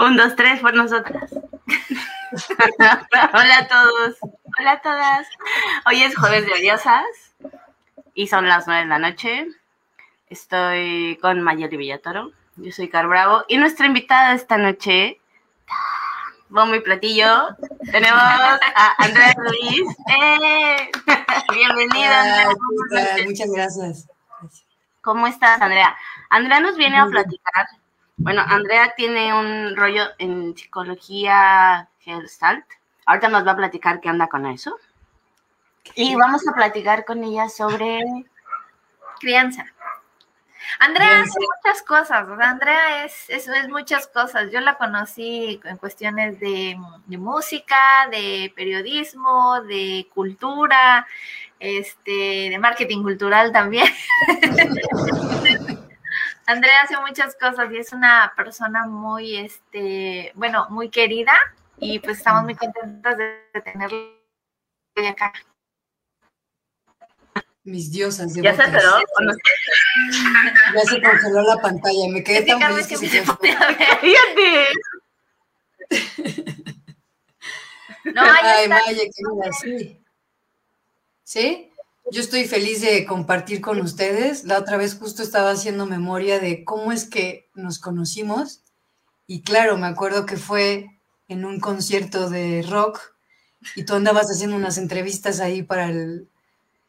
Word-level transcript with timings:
Un, 0.00 0.16
dos, 0.16 0.34
tres 0.34 0.60
por 0.60 0.74
nosotras. 0.74 1.30
Hola 3.32 3.58
a 3.58 3.68
todos. 3.68 4.16
Hola 4.58 4.72
a 4.72 4.80
todas. 4.80 5.28
Hoy 5.86 6.02
es 6.02 6.16
jueves 6.16 6.46
de 6.46 6.52
odiosas 6.52 7.04
y 8.14 8.26
son 8.26 8.48
las 8.48 8.66
nueve 8.66 8.82
de 8.82 8.88
la 8.88 8.98
noche. 8.98 9.46
Estoy 10.28 11.18
con 11.20 11.42
Mayeli 11.42 11.76
Villatoro. 11.76 12.32
Yo 12.56 12.72
soy 12.72 12.88
Car 12.88 13.06
Bravo 13.08 13.44
y 13.46 13.58
nuestra 13.58 13.86
invitada 13.86 14.32
esta 14.32 14.56
noche 14.56 15.20
bombo 16.50 16.74
y 16.74 16.80
platillo, 16.80 17.56
tenemos 17.92 18.20
a 18.20 18.94
Andrea 18.98 19.34
Luis. 19.38 19.96
¡Eh! 20.08 20.90
Bienvenida. 21.54 22.48
Muchas 23.24 23.50
gracias. 23.50 24.08
¿Cómo 25.00 25.26
estás, 25.26 25.60
Andrea? 25.60 25.96
Andrea 26.28 26.60
nos 26.60 26.76
viene 26.76 26.98
a 26.98 27.06
platicar. 27.06 27.66
Bueno, 28.22 28.42
Andrea 28.46 28.92
tiene 28.94 29.32
un 29.32 29.74
rollo 29.74 30.04
en 30.18 30.54
psicología 30.54 31.88
Gestalt. 32.00 32.66
Ahorita 33.06 33.28
nos 33.28 33.46
va 33.46 33.52
a 33.52 33.56
platicar 33.56 34.00
qué 34.00 34.10
anda 34.10 34.26
con 34.26 34.44
eso. 34.44 34.76
Y 35.94 36.14
vamos 36.16 36.46
a 36.46 36.52
platicar 36.52 37.06
con 37.06 37.24
ella 37.24 37.48
sobre 37.48 37.98
crianza. 39.20 39.64
Andrea 40.78 41.22
hace 41.22 41.38
muchas 41.40 41.82
cosas, 41.82 42.28
o 42.28 42.36
sea, 42.36 42.50
Andrea 42.50 43.04
es, 43.06 43.28
es, 43.28 43.48
es, 43.48 43.68
muchas 43.70 44.06
cosas. 44.06 44.50
Yo 44.52 44.60
la 44.60 44.74
conocí 44.74 45.58
en 45.64 45.78
cuestiones 45.78 46.38
de, 46.38 46.78
de, 47.06 47.18
música, 47.18 48.06
de 48.10 48.52
periodismo, 48.54 49.62
de 49.62 50.06
cultura, 50.14 51.06
este, 51.58 52.50
de 52.50 52.58
marketing 52.58 53.02
cultural 53.02 53.50
también. 53.50 53.88
Andrea 56.50 56.82
hace 56.82 56.96
muchas 57.00 57.36
cosas 57.36 57.70
y 57.70 57.76
es 57.76 57.92
una 57.92 58.32
persona 58.36 58.84
muy, 58.86 59.36
este, 59.36 60.32
bueno, 60.34 60.66
muy 60.70 60.90
querida 60.90 61.32
y 61.78 62.00
pues 62.00 62.18
estamos 62.18 62.42
muy 62.42 62.56
contentas 62.56 63.16
de 63.16 63.38
tenerla 63.64 63.98
acá. 65.08 65.32
Mis 67.62 67.92
diosas. 67.92 68.34
¿Ya 68.34 68.56
se 68.56 68.64
enteró? 68.64 68.98
Ya 70.74 70.80
se 70.80 71.00
congeló 71.00 71.42
la 71.42 71.58
pantalla, 71.58 72.08
me 72.10 72.24
quedé 72.24 72.42
tan 72.42 72.60
feliz 72.60 72.88
que, 72.88 72.96
se 72.96 73.06
No, 78.12 78.22
Ay, 78.42 78.66
Maya, 78.68 78.96
querida, 78.96 79.52
sí. 79.60 80.02
¿Sí? 81.22 81.69
Yo 82.12 82.20
estoy 82.20 82.48
feliz 82.48 82.80
de 82.80 83.06
compartir 83.06 83.60
con 83.60 83.80
ustedes. 83.80 84.44
La 84.44 84.58
otra 84.58 84.76
vez 84.76 84.98
justo 84.98 85.22
estaba 85.22 85.52
haciendo 85.52 85.86
memoria 85.86 86.40
de 86.40 86.64
cómo 86.64 86.90
es 86.90 87.08
que 87.08 87.48
nos 87.54 87.78
conocimos. 87.78 88.62
Y 89.28 89.42
claro, 89.42 89.78
me 89.78 89.86
acuerdo 89.86 90.26
que 90.26 90.36
fue 90.36 90.98
en 91.28 91.44
un 91.44 91.60
concierto 91.60 92.28
de 92.28 92.66
rock 92.68 93.00
y 93.76 93.84
tú 93.84 93.94
andabas 93.94 94.26
haciendo 94.26 94.56
unas 94.56 94.76
entrevistas 94.76 95.38
ahí 95.38 95.62
para 95.62 95.86
el, 95.86 96.28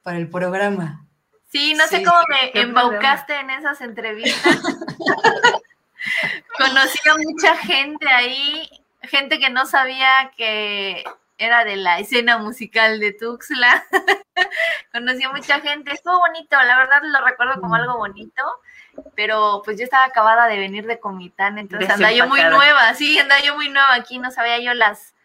para 0.02 0.18
el 0.18 0.28
programa. 0.28 1.06
Sí, 1.52 1.76
no 1.76 1.84
sí. 1.88 1.98
sé 1.98 2.04
cómo 2.04 2.18
me 2.30 2.60
embaucaste 2.60 3.36
en 3.36 3.52
esas 3.52 3.80
entrevistas. 3.82 4.58
Conocí 6.58 7.00
a 7.08 7.18
mucha 7.18 7.58
gente 7.58 8.08
ahí, 8.08 8.68
gente 9.04 9.38
que 9.38 9.52
no 9.52 9.68
sabía 9.68 10.32
que 10.36 11.04
era 11.42 11.66
de 11.66 11.76
la 11.76 12.00
escena 12.00 12.38
musical 12.38 13.00
de 13.00 13.14
Tuxtla. 13.14 13.84
Conocí 14.94 15.24
a 15.24 15.32
mucha 15.32 15.60
gente, 15.60 15.92
estuvo 15.92 16.20
bonito, 16.20 16.56
la 16.56 16.78
verdad 16.78 17.02
lo 17.04 17.26
recuerdo 17.26 17.60
como 17.60 17.76
algo 17.76 17.98
bonito, 17.98 18.44
pero 19.16 19.62
pues 19.66 19.78
yo 19.78 19.84
estaba 19.84 20.06
acabada 20.06 20.48
de 20.48 20.60
venir 20.60 20.86
de 20.86 21.00
Comitán, 21.00 21.58
entonces 21.58 21.90
andaba 21.90 22.12
yo 22.12 22.28
muy 22.28 22.44
nueva, 22.44 22.94
sí, 22.94 23.18
andaba 23.18 23.42
yo 23.42 23.56
muy 23.56 23.70
nueva 23.70 23.96
aquí, 23.96 24.20
no 24.20 24.30
sabía 24.32 24.60
yo 24.60 24.74
las 24.74 25.16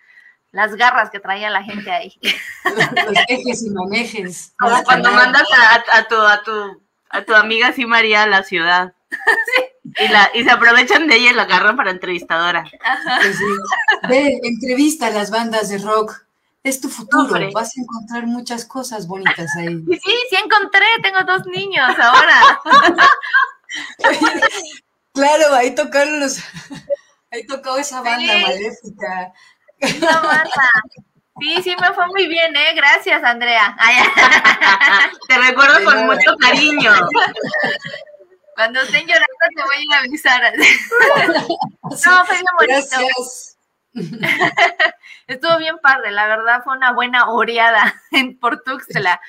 las 0.52 0.74
garras 0.74 1.10
que 1.10 1.20
traía 1.20 1.50
la 1.50 1.62
gente 1.62 1.90
ahí. 1.90 2.18
Los 2.64 3.18
ejes 3.28 3.62
y 3.62 3.70
manejes. 3.70 4.54
Como 4.58 4.82
cuando 4.84 5.12
mandas 5.12 5.46
a, 5.52 5.98
a, 5.98 6.08
tu, 6.08 6.16
a, 6.16 6.42
tu, 6.42 6.82
a 7.10 7.22
tu 7.22 7.34
amiga 7.34 7.68
así 7.68 7.84
María 7.84 8.22
a 8.22 8.26
la 8.26 8.42
ciudad. 8.42 8.94
Sí. 9.10 9.64
Y, 9.98 10.08
la, 10.08 10.30
y 10.34 10.44
se 10.44 10.50
aprovechan 10.50 11.06
de 11.06 11.16
ella 11.16 11.30
y 11.30 11.34
la 11.34 11.42
agarran 11.42 11.76
para 11.76 11.90
entrevistadora. 11.90 12.64
Pues. 13.22 13.38
Ve, 14.08 14.40
entrevista 14.42 15.06
a 15.06 15.10
las 15.10 15.30
bandas 15.30 15.68
de 15.68 15.78
rock. 15.78 16.26
Es 16.62 16.80
tu 16.80 16.88
futuro. 16.88 17.22
Hombre. 17.22 17.50
Vas 17.54 17.76
a 17.76 17.80
encontrar 17.80 18.26
muchas 18.26 18.64
cosas 18.64 19.06
bonitas 19.06 19.48
ahí. 19.56 19.68
Sí, 19.88 20.00
sí, 20.04 20.12
sí 20.30 20.36
encontré. 20.36 20.84
Tengo 21.02 21.22
dos 21.24 21.46
niños 21.46 21.88
ahora. 21.98 22.60
claro, 25.14 25.54
ahí 25.54 25.74
tocaron 25.74 26.20
los. 26.20 26.38
Ahí 27.30 27.46
tocó 27.46 27.76
esa 27.76 28.02
banda 28.02 28.32
sí. 28.32 28.42
maléfica. 28.42 29.32
Esa 29.78 30.20
banda. 30.20 30.70
Sí, 31.38 31.62
sí, 31.62 31.76
me 31.80 31.92
fue 31.92 32.06
muy 32.08 32.26
bien, 32.28 32.56
¿eh? 32.56 32.74
Gracias, 32.74 33.22
Andrea. 33.22 33.76
Ay, 33.78 33.96
Te 35.28 35.38
recuerdo 35.38 35.84
con 35.84 36.06
mucho 36.06 36.34
cariño. 36.40 36.92
Cuando 38.56 38.80
estén 38.80 39.06
llorando 39.06 39.26
te 39.54 39.62
voy 39.62 39.76
a 39.76 39.80
ir 39.80 39.92
a 39.92 39.98
avisar. 39.98 40.52
No, 42.04 42.24
fue 42.24 42.34
bien 42.34 42.46
bonito. 42.58 42.88
Gracias. 42.90 43.58
Estuvo 45.26 45.58
bien 45.58 45.78
padre, 45.78 46.10
la 46.10 46.26
verdad 46.26 46.62
fue 46.64 46.76
una 46.76 46.92
buena 46.92 47.30
oreada 47.30 48.02
en 48.10 48.38
por 48.38 48.62
Tuxtla 48.62 49.20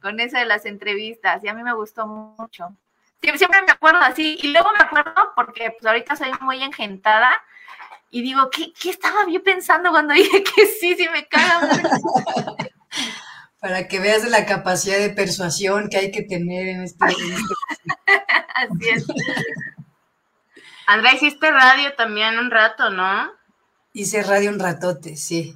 con 0.00 0.18
esa 0.18 0.38
de 0.38 0.46
las 0.46 0.66
entrevistas 0.66 1.44
y 1.44 1.48
a 1.48 1.54
mí 1.54 1.62
me 1.62 1.74
gustó 1.74 2.06
mucho. 2.06 2.74
Siempre 3.20 3.62
me 3.62 3.72
acuerdo 3.72 4.00
así 4.00 4.38
y 4.42 4.48
luego 4.48 4.70
me 4.72 4.84
acuerdo 4.84 5.32
porque 5.34 5.72
pues 5.72 5.86
ahorita 5.86 6.16
soy 6.16 6.30
muy 6.40 6.62
engentada 6.62 7.42
y 8.10 8.22
digo, 8.22 8.50
¿qué, 8.50 8.72
qué 8.72 8.90
estaba 8.90 9.28
yo 9.28 9.42
pensando 9.42 9.90
cuando 9.90 10.14
dije 10.14 10.42
que 10.42 10.66
sí, 10.66 10.94
sí 10.94 11.08
me 11.12 11.26
caga? 11.26 11.68
Para 13.60 13.88
que 13.88 13.98
veas 13.98 14.28
la 14.28 14.46
capacidad 14.46 14.98
de 14.98 15.10
persuasión 15.10 15.88
que 15.88 15.96
hay 15.96 16.10
que 16.10 16.22
tener 16.22 16.68
en 16.68 16.82
este... 16.82 17.06
Este... 17.06 17.24
Así 18.54 18.88
es. 18.88 19.06
Andrea, 20.86 21.14
hiciste 21.14 21.50
radio 21.50 21.94
también 21.94 22.38
un 22.38 22.50
rato, 22.50 22.90
¿no? 22.90 23.32
Hice 23.92 24.22
radio 24.22 24.50
un 24.50 24.58
ratote, 24.58 25.16
sí. 25.16 25.54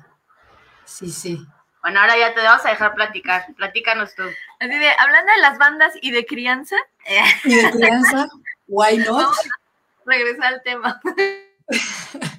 Sí, 0.84 1.10
sí. 1.10 1.46
Bueno, 1.82 2.00
ahora 2.00 2.18
ya 2.18 2.34
te 2.34 2.42
vamos 2.42 2.64
a 2.66 2.70
dejar 2.70 2.94
platicar. 2.94 3.46
Platícanos 3.56 4.14
tú. 4.14 4.24
Así 4.58 4.70
de, 4.70 4.90
hablando 4.98 5.32
de 5.32 5.40
las 5.40 5.58
bandas 5.58 5.94
y 6.02 6.10
de 6.10 6.26
crianza. 6.26 6.76
¿Y 7.44 7.54
de 7.54 7.70
crianza? 7.70 8.28
¿Why 8.66 8.98
not? 8.98 9.08
Vamos 9.08 9.38
a 9.38 10.10
regresar 10.10 10.54
al 10.54 10.62
tema. 10.62 11.00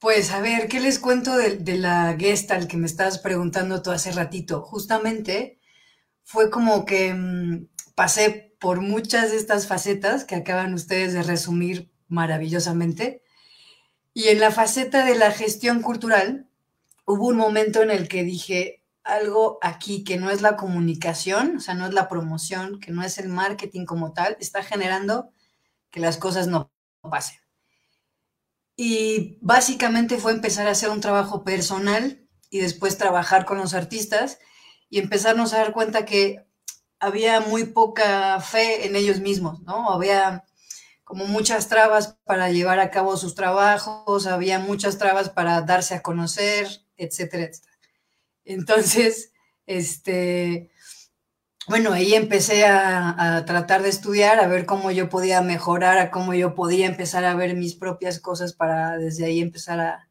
Pues 0.00 0.30
a 0.30 0.40
ver, 0.40 0.68
¿qué 0.68 0.80
les 0.80 0.98
cuento 1.00 1.36
de, 1.36 1.56
de 1.56 1.76
la 1.76 2.16
Gestalt 2.18 2.70
que 2.70 2.76
me 2.76 2.86
estabas 2.86 3.18
preguntando 3.18 3.82
tú 3.82 3.90
hace 3.90 4.12
ratito? 4.12 4.62
Justamente 4.62 5.58
fue 6.24 6.50
como 6.50 6.84
que 6.86 7.14
mmm, 7.14 7.66
pasé 7.96 8.54
por 8.60 8.80
muchas 8.80 9.30
de 9.32 9.38
estas 9.38 9.66
facetas 9.68 10.24
que 10.24 10.36
acaban 10.36 10.74
ustedes 10.74 11.14
de 11.14 11.22
resumir 11.24 11.90
maravillosamente. 12.08 13.22
Y 14.14 14.28
en 14.28 14.40
la 14.40 14.52
faceta 14.52 15.04
de 15.04 15.16
la 15.16 15.32
gestión 15.32 15.82
cultural, 15.82 16.48
hubo 17.06 17.28
un 17.28 17.36
momento 17.36 17.82
en 17.82 17.90
el 17.90 18.08
que 18.08 18.24
dije 18.24 18.84
algo 19.04 19.58
aquí 19.62 20.04
que 20.04 20.18
no 20.18 20.30
es 20.30 20.42
la 20.42 20.56
comunicación, 20.56 21.58
o 21.58 21.60
sea, 21.60 21.74
no 21.74 21.86
es 21.86 21.94
la 21.94 22.08
promoción, 22.08 22.80
que 22.80 22.92
no 22.92 23.02
es 23.04 23.18
el 23.18 23.28
marketing 23.28 23.86
como 23.86 24.12
tal, 24.12 24.36
está 24.40 24.62
generando 24.62 25.32
que 25.90 26.00
las 26.00 26.18
cosas 26.18 26.48
no 26.48 26.72
pasen. 27.02 27.38
Y 28.80 29.38
básicamente 29.40 30.18
fue 30.18 30.30
empezar 30.30 30.68
a 30.68 30.70
hacer 30.70 30.90
un 30.90 31.00
trabajo 31.00 31.42
personal 31.42 32.24
y 32.48 32.60
después 32.60 32.96
trabajar 32.96 33.44
con 33.44 33.58
los 33.58 33.74
artistas 33.74 34.38
y 34.88 35.00
empezarnos 35.00 35.52
a 35.52 35.58
dar 35.58 35.72
cuenta 35.72 36.04
que 36.04 36.46
había 37.00 37.40
muy 37.40 37.64
poca 37.64 38.38
fe 38.40 38.86
en 38.86 38.94
ellos 38.94 39.18
mismos, 39.18 39.62
¿no? 39.62 39.90
Había 39.90 40.44
como 41.02 41.26
muchas 41.26 41.66
trabas 41.66 42.18
para 42.24 42.52
llevar 42.52 42.78
a 42.78 42.92
cabo 42.92 43.16
sus 43.16 43.34
trabajos, 43.34 44.28
había 44.28 44.60
muchas 44.60 44.96
trabas 44.96 45.28
para 45.28 45.60
darse 45.62 45.96
a 45.96 46.02
conocer, 46.02 46.68
etcétera, 46.96 47.46
etcétera. 47.46 47.78
Entonces, 48.44 49.32
este, 49.66 50.70
bueno, 51.68 51.92
ahí 51.92 52.14
empecé 52.14 52.64
a, 52.64 53.36
a, 53.36 53.44
tratar 53.44 53.82
de 53.82 53.90
estudiar, 53.90 54.40
a 54.40 54.48
ver 54.48 54.66
cómo 54.66 54.90
yo 54.90 55.08
podía 55.08 55.42
mejorar, 55.42 55.98
a 55.98 56.10
cómo 56.10 56.34
yo 56.34 56.54
podía 56.54 56.86
empezar 56.86 57.24
a 57.24 57.34
ver 57.34 57.54
mis 57.54 57.74
propias 57.74 58.20
cosas 58.20 58.52
para 58.52 58.96
desde 58.96 59.26
ahí 59.26 59.40
empezar 59.40 59.80
a, 59.80 60.08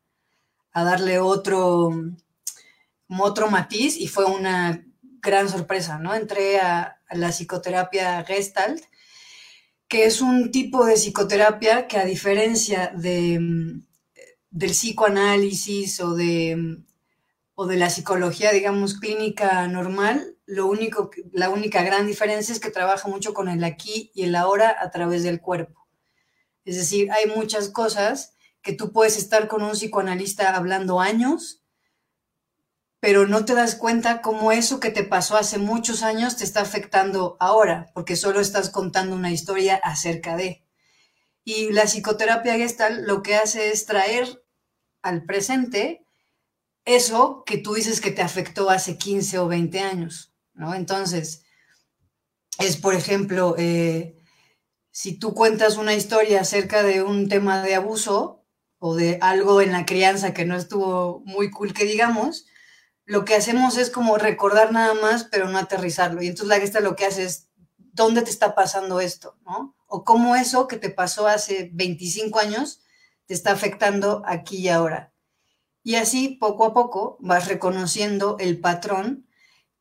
a 0.77 0.83
darle 0.83 1.17
otro, 1.17 1.91
otro 3.09 3.49
matiz 3.49 3.97
y 3.97 4.07
fue 4.07 4.25
una 4.25 4.85
gran 5.01 5.49
sorpresa, 5.49 5.97
¿no? 5.97 6.13
Entré 6.13 6.59
a, 6.59 7.01
la 7.09 7.29
psicoterapia 7.29 8.23
Gestalt, 8.25 8.83
que 9.87 10.05
es 10.05 10.21
un 10.21 10.51
tipo 10.51 10.85
de 10.85 10.93
psicoterapia 10.93 11.87
que 11.87 11.97
a 11.97 12.05
diferencia 12.05 12.91
de, 12.95 13.39
del 14.51 14.69
psicoanálisis 14.69 15.99
o 16.01 16.13
de, 16.13 16.77
o 17.55 17.65
de 17.65 17.77
la 17.77 17.89
psicología, 17.89 18.51
digamos, 18.51 18.99
clínica 18.99 19.67
normal, 19.67 20.36
lo 20.47 20.65
único, 20.65 21.11
la 21.33 21.49
única 21.49 21.83
gran 21.83 22.07
diferencia 22.07 22.53
es 22.53 22.59
que 22.59 22.71
trabaja 22.71 23.07
mucho 23.09 23.33
con 23.33 23.49
el 23.49 23.63
aquí 23.63 24.11
y 24.15 24.23
el 24.23 24.33
ahora 24.33 24.75
a 24.79 24.89
través 24.89 25.21
del 25.23 25.41
cuerpo. 25.41 25.87
Es 26.63 26.77
decir, 26.77 27.11
hay 27.11 27.27
muchas 27.27 27.69
cosas 27.69 28.33
que 28.61 28.73
tú 28.73 28.91
puedes 28.91 29.17
estar 29.17 29.47
con 29.49 29.61
un 29.61 29.71
psicoanalista 29.71 30.55
hablando 30.55 31.01
años, 31.01 31.63
pero 33.01 33.27
no 33.27 33.45
te 33.45 33.53
das 33.53 33.75
cuenta 33.75 34.21
cómo 34.21 34.51
eso 34.53 34.79
que 34.79 34.89
te 34.89 35.03
pasó 35.03 35.35
hace 35.35 35.57
muchos 35.57 36.01
años 36.01 36.37
te 36.37 36.45
está 36.45 36.61
afectando 36.61 37.35
ahora, 37.39 37.91
porque 37.93 38.15
solo 38.15 38.39
estás 38.39 38.69
contando 38.69 39.15
una 39.15 39.31
historia 39.31 39.75
acerca 39.83 40.37
de. 40.37 40.65
Y 41.43 41.71
la 41.71 41.83
psicoterapia 41.83 42.55
gestal 42.55 43.05
lo 43.05 43.21
que 43.21 43.35
hace 43.35 43.69
es 43.71 43.85
traer 43.85 44.43
al 45.01 45.25
presente 45.25 46.05
eso 46.85 47.43
que 47.45 47.57
tú 47.57 47.73
dices 47.73 47.99
que 47.99 48.11
te 48.11 48.21
afectó 48.21 48.69
hace 48.69 48.97
15 48.97 49.39
o 49.39 49.47
20 49.47 49.79
años, 49.81 50.33
Entonces, 50.75 51.43
es 52.59 52.77
por 52.77 52.95
ejemplo, 52.95 53.55
eh, 53.57 54.17
si 54.91 55.19
tú 55.19 55.33
cuentas 55.33 55.77
una 55.77 55.93
historia 55.93 56.41
acerca 56.41 56.83
de 56.83 57.03
un 57.03 57.29
tema 57.29 57.61
de 57.61 57.75
abuso 57.75 58.45
o 58.79 58.95
de 58.95 59.19
algo 59.21 59.61
en 59.61 59.71
la 59.71 59.85
crianza 59.85 60.33
que 60.33 60.45
no 60.45 60.55
estuvo 60.55 61.21
muy 61.25 61.51
cool 61.51 61.73
que 61.73 61.85
digamos, 61.85 62.47
lo 63.05 63.23
que 63.23 63.35
hacemos 63.35 63.77
es 63.77 63.89
como 63.89 64.17
recordar 64.17 64.71
nada 64.71 64.93
más, 64.95 65.23
pero 65.23 65.47
no 65.47 65.57
aterrizarlo. 65.57 66.21
Y 66.21 66.27
entonces 66.27 66.49
la 66.49 66.59
gesta 66.59 66.79
lo 66.79 66.95
que 66.95 67.05
hace 67.05 67.23
es, 67.23 67.49
¿dónde 67.77 68.21
te 68.21 68.31
está 68.31 68.55
pasando 68.55 68.99
esto? 68.99 69.37
¿no? 69.45 69.75
O 69.87 70.03
cómo 70.03 70.35
eso 70.35 70.67
que 70.67 70.77
te 70.77 70.89
pasó 70.89 71.27
hace 71.27 71.69
25 71.73 72.39
años 72.39 72.81
te 73.25 73.33
está 73.33 73.51
afectando 73.51 74.23
aquí 74.25 74.57
y 74.57 74.69
ahora. 74.69 75.13
Y 75.83 75.95
así, 75.95 76.29
poco 76.29 76.65
a 76.65 76.73
poco, 76.73 77.17
vas 77.21 77.47
reconociendo 77.47 78.35
el 78.39 78.59
patrón 78.59 79.26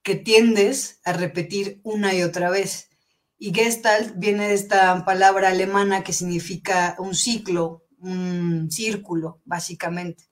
que 0.07 0.15
tiendes 0.15 1.01
a 1.05 1.13
repetir 1.13 1.81
una 1.83 2.15
y 2.15 2.23
otra 2.23 2.49
vez. 2.49 2.91
Y 3.39 3.53
Gestalt 3.53 4.13
viene 4.17 4.47
de 4.47 4.55
esta 4.55 5.05
palabra 5.05 5.49
alemana 5.49 6.05
que 6.05 6.13
significa 6.13 6.95
un 7.01 7.13
ciclo, 7.13 7.83
un 7.99 8.71
círculo, 8.71 9.41
básicamente. 9.45 10.31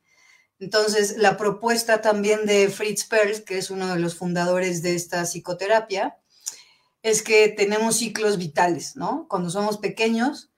Entonces, 0.61 1.17
la 1.19 1.37
propuesta 1.37 2.01
también 2.01 2.47
de 2.47 2.69
Fritz 2.69 3.05
Perls, 3.07 3.41
que 3.41 3.59
es 3.59 3.69
uno 3.69 3.93
de 3.93 3.99
los 3.99 4.15
fundadores 4.15 4.81
de 4.81 4.95
esta 4.95 5.25
psicoterapia, 5.25 6.19
es 7.03 7.25
que 7.25 7.49
tenemos 7.49 7.97
ciclos 7.97 8.39
vitales, 8.39 8.95
¿no? 8.95 9.27
Cuando 9.29 9.51
somos 9.51 9.79
pequeños, 9.79 10.53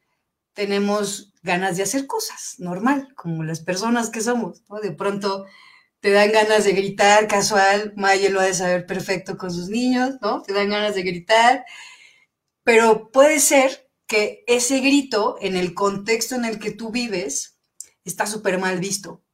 tenemos 0.52 1.32
ganas 1.42 1.78
de 1.78 1.84
hacer 1.84 2.06
cosas, 2.06 2.56
normal, 2.58 3.08
como 3.16 3.44
las 3.44 3.60
personas 3.60 4.10
que 4.10 4.20
somos, 4.20 4.62
¿no? 4.68 4.78
De 4.78 4.92
pronto 4.92 5.46
te 6.00 6.10
dan 6.10 6.32
ganas 6.32 6.64
de 6.64 6.72
gritar 6.72 7.26
casual, 7.28 7.92
Maya 7.96 8.30
lo 8.30 8.40
ha 8.40 8.44
de 8.44 8.54
saber 8.54 8.86
perfecto 8.86 9.36
con 9.36 9.52
sus 9.52 9.68
niños, 9.68 10.16
¿no? 10.20 10.42
Te 10.42 10.52
dan 10.52 10.70
ganas 10.70 10.94
de 10.94 11.02
gritar, 11.02 11.64
pero 12.62 13.10
puede 13.10 13.40
ser 13.40 13.90
que 14.06 14.44
ese 14.46 14.80
grito, 14.80 15.36
en 15.40 15.56
el 15.56 15.74
contexto 15.74 16.34
en 16.36 16.44
el 16.44 16.58
que 16.58 16.70
tú 16.70 16.90
vives, 16.90 17.58
está 18.04 18.26
súper 18.26 18.58
mal 18.58 18.78
visto, 18.78 19.24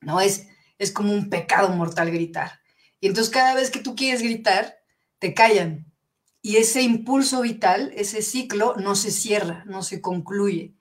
¿no? 0.00 0.20
Es, 0.20 0.46
es 0.78 0.92
como 0.92 1.12
un 1.12 1.30
pecado 1.30 1.70
mortal 1.70 2.10
gritar. 2.10 2.60
Y 3.00 3.08
entonces 3.08 3.32
cada 3.32 3.54
vez 3.54 3.70
que 3.70 3.80
tú 3.80 3.94
quieres 3.94 4.22
gritar, 4.22 4.78
te 5.18 5.34
callan. 5.34 5.92
Y 6.42 6.56
ese 6.56 6.82
impulso 6.82 7.40
vital, 7.40 7.92
ese 7.96 8.20
ciclo, 8.22 8.76
no 8.76 8.94
se 8.96 9.10
cierra, 9.10 9.64
no 9.66 9.82
se 9.82 10.00
concluye 10.00 10.74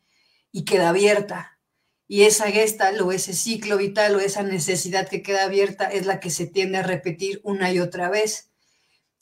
y 0.51 0.65
queda 0.65 0.89
abierta. 0.89 1.52
Y 2.13 2.25
esa 2.25 2.51
gestal 2.51 3.01
o 3.01 3.11
ese 3.11 3.33
ciclo 3.33 3.75
vital 3.75 4.15
o 4.15 4.19
esa 4.19 4.43
necesidad 4.43 5.09
que 5.09 5.23
queda 5.23 5.45
abierta 5.45 5.85
es 5.85 6.05
la 6.05 6.19
que 6.19 6.29
se 6.29 6.45
tiende 6.45 6.77
a 6.77 6.83
repetir 6.83 7.41
una 7.43 7.71
y 7.71 7.79
otra 7.79 8.07
vez. 8.07 8.51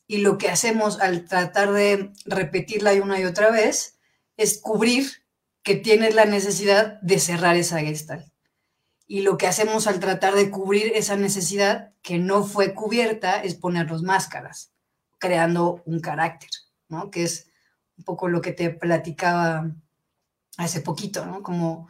Y 0.08 0.18
lo 0.18 0.38
que 0.38 0.50
hacemos 0.50 1.00
al 1.00 1.26
tratar 1.26 1.72
de 1.72 2.12
repetirla 2.26 2.92
una 3.02 3.18
y 3.18 3.24
otra 3.24 3.50
vez 3.50 3.98
es 4.36 4.60
cubrir 4.60 5.24
que 5.64 5.76
tienes 5.76 6.16
la 6.16 6.26
necesidad 6.26 7.00
de 7.00 7.20
cerrar 7.20 7.56
esa 7.56 7.80
gestal. 7.80 8.30
Y 9.08 9.22
lo 9.22 9.38
que 9.38 9.48
hacemos 9.48 9.88
al 9.88 10.02
tratar 10.02 10.36
de 10.36 10.50
cubrir 10.50 10.92
esa 10.94 11.16
necesidad 11.16 11.94
que 12.02 12.18
no 12.18 12.44
fue 12.44 12.74
cubierta 12.74 13.42
es 13.42 13.56
ponernos 13.56 14.04
máscaras, 14.04 14.74
creando 15.18 15.82
un 15.86 16.02
carácter, 16.02 16.50
¿no? 16.90 17.10
Que 17.10 17.24
es 17.24 17.48
un 17.98 18.04
poco 18.04 18.28
lo 18.28 18.42
que 18.42 18.52
te 18.52 18.70
platicaba 18.70 19.72
hace 20.58 20.82
poquito, 20.82 21.26
¿no? 21.26 21.42
Como 21.42 21.88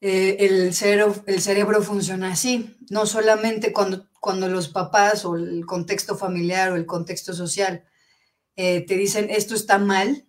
eh, 0.00 0.36
el, 0.40 0.74
cerebro, 0.74 1.14
el 1.26 1.40
cerebro 1.40 1.82
funciona 1.82 2.32
así, 2.32 2.76
no 2.88 3.04
solamente 3.06 3.72
cuando, 3.72 4.06
cuando 4.20 4.48
los 4.48 4.68
papás 4.68 5.24
o 5.24 5.36
el 5.36 5.66
contexto 5.66 6.16
familiar 6.16 6.70
o 6.70 6.76
el 6.76 6.86
contexto 6.86 7.32
social 7.32 7.84
eh, 8.54 8.84
te 8.86 8.96
dicen 8.96 9.28
esto 9.30 9.54
está 9.54 9.78
mal, 9.78 10.26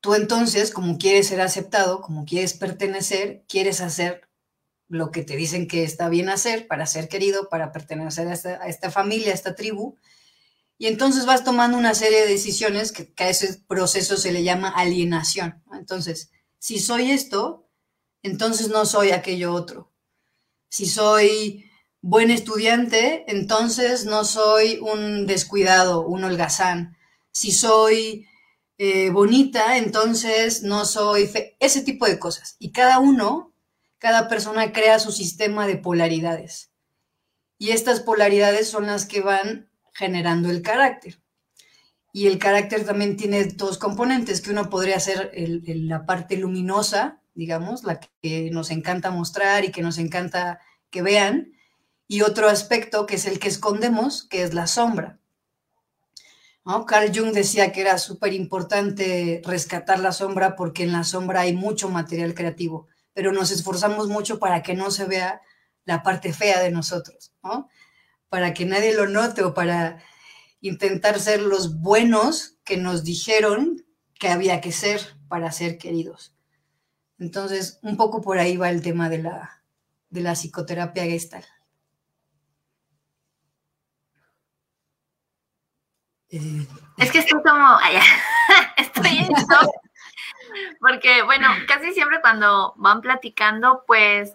tú 0.00 0.14
entonces, 0.14 0.70
como 0.70 0.96
quieres 0.96 1.28
ser 1.28 1.40
aceptado, 1.40 2.00
como 2.00 2.24
quieres 2.24 2.54
pertenecer, 2.54 3.44
quieres 3.48 3.80
hacer 3.80 4.28
lo 4.88 5.10
que 5.10 5.22
te 5.22 5.36
dicen 5.36 5.68
que 5.68 5.84
está 5.84 6.08
bien 6.08 6.30
hacer 6.30 6.66
para 6.66 6.86
ser 6.86 7.08
querido, 7.08 7.48
para 7.50 7.72
pertenecer 7.72 8.28
a 8.28 8.68
esta, 8.68 8.90
familia, 8.90 9.32
a 9.32 9.34
esta 9.34 9.54
tribu. 9.54 9.96
Y 10.78 10.86
entonces 10.86 11.26
vas 11.26 11.44
tomando 11.44 11.76
una 11.76 11.94
serie 11.94 12.22
de 12.22 12.28
decisiones 12.28 12.92
que, 12.92 13.12
que, 13.12 13.24
a 13.24 13.28
ese 13.28 13.58
proceso 13.66 14.16
se 14.16 14.32
le 14.32 14.44
llama 14.44 14.68
alienación. 14.68 15.62
Entonces, 15.72 16.30
si 16.58 16.78
soy 16.78 17.10
esto, 17.10 17.67
entonces 18.30 18.68
no 18.68 18.84
soy 18.86 19.10
aquello 19.10 19.52
otro. 19.52 19.90
Si 20.68 20.86
soy 20.86 21.70
buen 22.00 22.30
estudiante, 22.30 23.24
entonces 23.28 24.04
no 24.04 24.24
soy 24.24 24.78
un 24.80 25.26
descuidado, 25.26 26.06
un 26.06 26.24
holgazán. 26.24 26.96
Si 27.30 27.52
soy 27.52 28.26
eh, 28.78 29.10
bonita, 29.10 29.76
entonces 29.78 30.62
no 30.62 30.84
soy 30.84 31.30
ese 31.58 31.82
tipo 31.82 32.06
de 32.06 32.18
cosas. 32.18 32.56
Y 32.58 32.72
cada 32.72 32.98
uno 32.98 33.48
cada 33.98 34.28
persona 34.28 34.72
crea 34.72 34.98
su 34.98 35.12
sistema 35.12 35.66
de 35.66 35.76
polaridades. 35.76 36.70
Y 37.58 37.70
estas 37.70 38.00
polaridades 38.00 38.68
son 38.68 38.86
las 38.86 39.06
que 39.06 39.20
van 39.20 39.70
generando 39.92 40.50
el 40.50 40.62
carácter. 40.62 41.20
Y 42.12 42.28
el 42.28 42.38
carácter 42.38 42.86
también 42.86 43.16
tiene 43.16 43.44
dos 43.44 43.76
componentes, 43.78 44.40
que 44.40 44.50
uno 44.50 44.70
podría 44.70 44.98
ser 45.00 45.32
la 45.34 46.06
parte 46.06 46.36
luminosa, 46.36 47.20
digamos, 47.38 47.84
la 47.84 48.00
que 48.00 48.50
nos 48.50 48.70
encanta 48.70 49.10
mostrar 49.10 49.64
y 49.64 49.70
que 49.70 49.80
nos 49.80 49.96
encanta 49.96 50.60
que 50.90 51.00
vean, 51.00 51.52
y 52.06 52.20
otro 52.20 52.48
aspecto 52.48 53.06
que 53.06 53.14
es 53.14 53.26
el 53.26 53.38
que 53.38 53.48
escondemos, 53.48 54.24
que 54.28 54.42
es 54.42 54.52
la 54.52 54.66
sombra. 54.66 55.20
Carl 56.86 57.10
Jung 57.14 57.32
decía 57.32 57.72
que 57.72 57.80
era 57.80 57.96
súper 57.96 58.34
importante 58.34 59.40
rescatar 59.44 60.00
la 60.00 60.12
sombra 60.12 60.54
porque 60.54 60.82
en 60.82 60.92
la 60.92 61.04
sombra 61.04 61.40
hay 61.40 61.54
mucho 61.54 61.88
material 61.88 62.34
creativo 62.34 62.88
pero 63.18 63.32
nos 63.32 63.50
esforzamos 63.50 64.06
mucho 64.06 64.38
para 64.38 64.62
que 64.62 64.74
no 64.74 64.92
se 64.92 65.04
vea 65.04 65.42
la 65.84 66.04
parte 66.04 66.32
fea 66.32 66.60
de 66.60 66.70
nosotros, 66.70 67.32
¿no? 67.42 67.68
Para 68.28 68.54
que 68.54 68.64
nadie 68.64 68.94
lo 68.94 69.08
note 69.08 69.42
o 69.42 69.54
para 69.54 70.00
intentar 70.60 71.18
ser 71.18 71.42
los 71.42 71.80
buenos 71.80 72.60
que 72.62 72.76
nos 72.76 73.02
dijeron 73.02 73.84
que 74.20 74.28
había 74.28 74.60
que 74.60 74.70
ser 74.70 75.00
para 75.26 75.50
ser 75.50 75.78
queridos. 75.78 76.32
Entonces, 77.18 77.78
un 77.82 77.96
poco 77.96 78.20
por 78.20 78.38
ahí 78.38 78.56
va 78.56 78.70
el 78.70 78.82
tema 78.82 79.08
de 79.08 79.18
la, 79.18 79.62
de 80.10 80.20
la 80.20 80.34
psicoterapia 80.34 81.04
gestal. 81.04 81.44
Eh, 86.30 86.66
es 86.98 87.10
que 87.10 87.18
estoy 87.20 87.42
como, 87.42 87.78
estoy 88.76 89.18
en 89.18 89.28
shock 89.28 89.70
porque, 90.80 91.22
bueno, 91.22 91.48
casi 91.66 91.92
siempre 91.92 92.20
cuando 92.20 92.74
van 92.76 93.00
platicando, 93.00 93.84
pues 93.86 94.34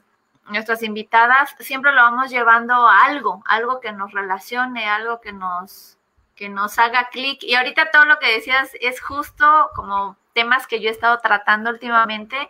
nuestras 0.49 0.83
invitadas 0.83 1.55
siempre 1.59 1.93
lo 1.93 2.01
vamos 2.01 2.29
llevando 2.29 2.73
a 2.73 3.05
algo, 3.05 3.41
algo 3.45 3.79
que 3.79 3.91
nos 3.91 4.11
relacione, 4.11 4.87
algo 4.87 5.21
que 5.21 5.31
nos, 5.31 5.97
que 6.35 6.49
nos 6.49 6.77
haga 6.79 7.09
clic. 7.09 7.43
Y 7.43 7.55
ahorita 7.55 7.91
todo 7.91 8.05
lo 8.05 8.19
que 8.19 8.33
decías 8.33 8.71
es 8.81 9.01
justo 9.01 9.69
como 9.75 10.17
temas 10.33 10.67
que 10.67 10.79
yo 10.81 10.89
he 10.89 10.91
estado 10.91 11.19
tratando 11.19 11.69
últimamente. 11.69 12.49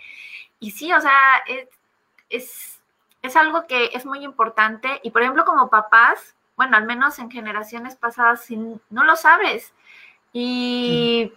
Y 0.60 0.72
sí, 0.72 0.92
o 0.94 1.02
sea, 1.02 1.38
es, 1.48 1.68
es, 2.30 2.82
es 3.22 3.36
algo 3.36 3.68
que 3.68 3.92
es 3.94 4.06
muy 4.06 4.24
importante. 4.24 5.00
Y 5.04 5.12
por 5.12 5.22
ejemplo, 5.22 5.46
como 5.46 5.70
papás, 5.70 6.36
bueno, 6.56 6.78
al 6.78 6.86
menos 6.86 7.20
en 7.20 7.32
generaciones 7.32 7.96
pasadas, 7.96 8.48
no 8.50 9.04
lo 9.04 9.16
sabes. 9.16 9.74
Y 10.32 11.34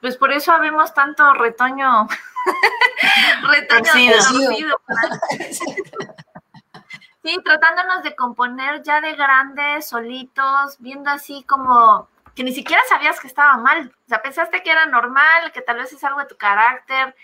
pues 0.00 0.16
por 0.16 0.32
eso 0.32 0.52
habemos 0.52 0.94
tanto 0.94 1.34
retoño, 1.34 2.08
retoño 3.50 4.12
torcido. 4.12 4.80
Sí, 7.22 7.38
tratándonos 7.44 8.02
de 8.02 8.16
componer 8.16 8.82
ya 8.82 9.02
de 9.02 9.14
grandes, 9.14 9.86
solitos, 9.86 10.76
viendo 10.78 11.10
así 11.10 11.44
como 11.46 12.08
que 12.40 12.44
ni 12.44 12.54
siquiera 12.54 12.80
sabías 12.88 13.20
que 13.20 13.26
estaba 13.26 13.58
mal. 13.58 13.94
O 14.06 14.08
sea, 14.08 14.22
pensaste 14.22 14.62
que 14.62 14.70
era 14.70 14.86
normal, 14.86 15.52
que 15.52 15.60
tal 15.60 15.76
vez 15.76 15.92
es 15.92 16.02
algo 16.04 16.20
de 16.20 16.24
tu 16.24 16.38
carácter 16.38 17.14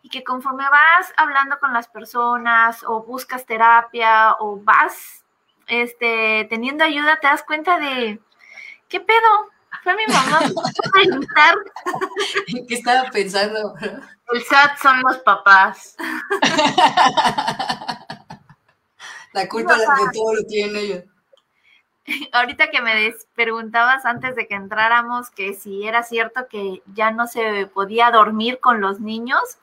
y 0.00 0.08
que 0.08 0.24
conforme 0.24 0.64
vas 0.70 1.12
hablando 1.18 1.58
con 1.58 1.74
las 1.74 1.86
personas 1.86 2.82
o 2.84 3.02
buscas 3.02 3.44
terapia 3.44 4.36
o 4.38 4.58
vas 4.58 5.22
este, 5.66 6.46
teniendo 6.48 6.82
ayuda, 6.82 7.20
te 7.20 7.26
das 7.26 7.42
cuenta 7.42 7.78
de, 7.78 8.18
¿qué 8.88 9.00
pedo? 9.00 9.50
Fue 9.82 9.94
mi 9.96 10.06
mamá 10.06 10.40
preguntar. 10.94 11.56
¿Qué 12.66 12.74
estaba 12.74 13.10
pensando? 13.10 13.74
El 14.32 14.42
SAT 14.44 14.78
son 14.78 15.02
los 15.02 15.18
papás. 15.18 15.94
La 19.34 19.46
culpa 19.46 19.76
de 19.76 19.84
todo 20.14 20.36
lo 20.36 20.46
tienen 20.46 20.76
ellos. 20.76 21.04
Ahorita 22.32 22.70
que 22.70 22.80
me 22.80 23.14
preguntabas 23.34 24.04
antes 24.04 24.36
de 24.36 24.46
que 24.46 24.54
entráramos 24.54 25.30
que 25.30 25.54
si 25.54 25.86
era 25.86 26.02
cierto 26.02 26.48
que 26.48 26.82
ya 26.94 27.10
no 27.10 27.26
se 27.26 27.66
podía 27.66 28.10
dormir 28.10 28.60
con 28.60 28.80
los 28.80 29.00
niños, 29.00 29.58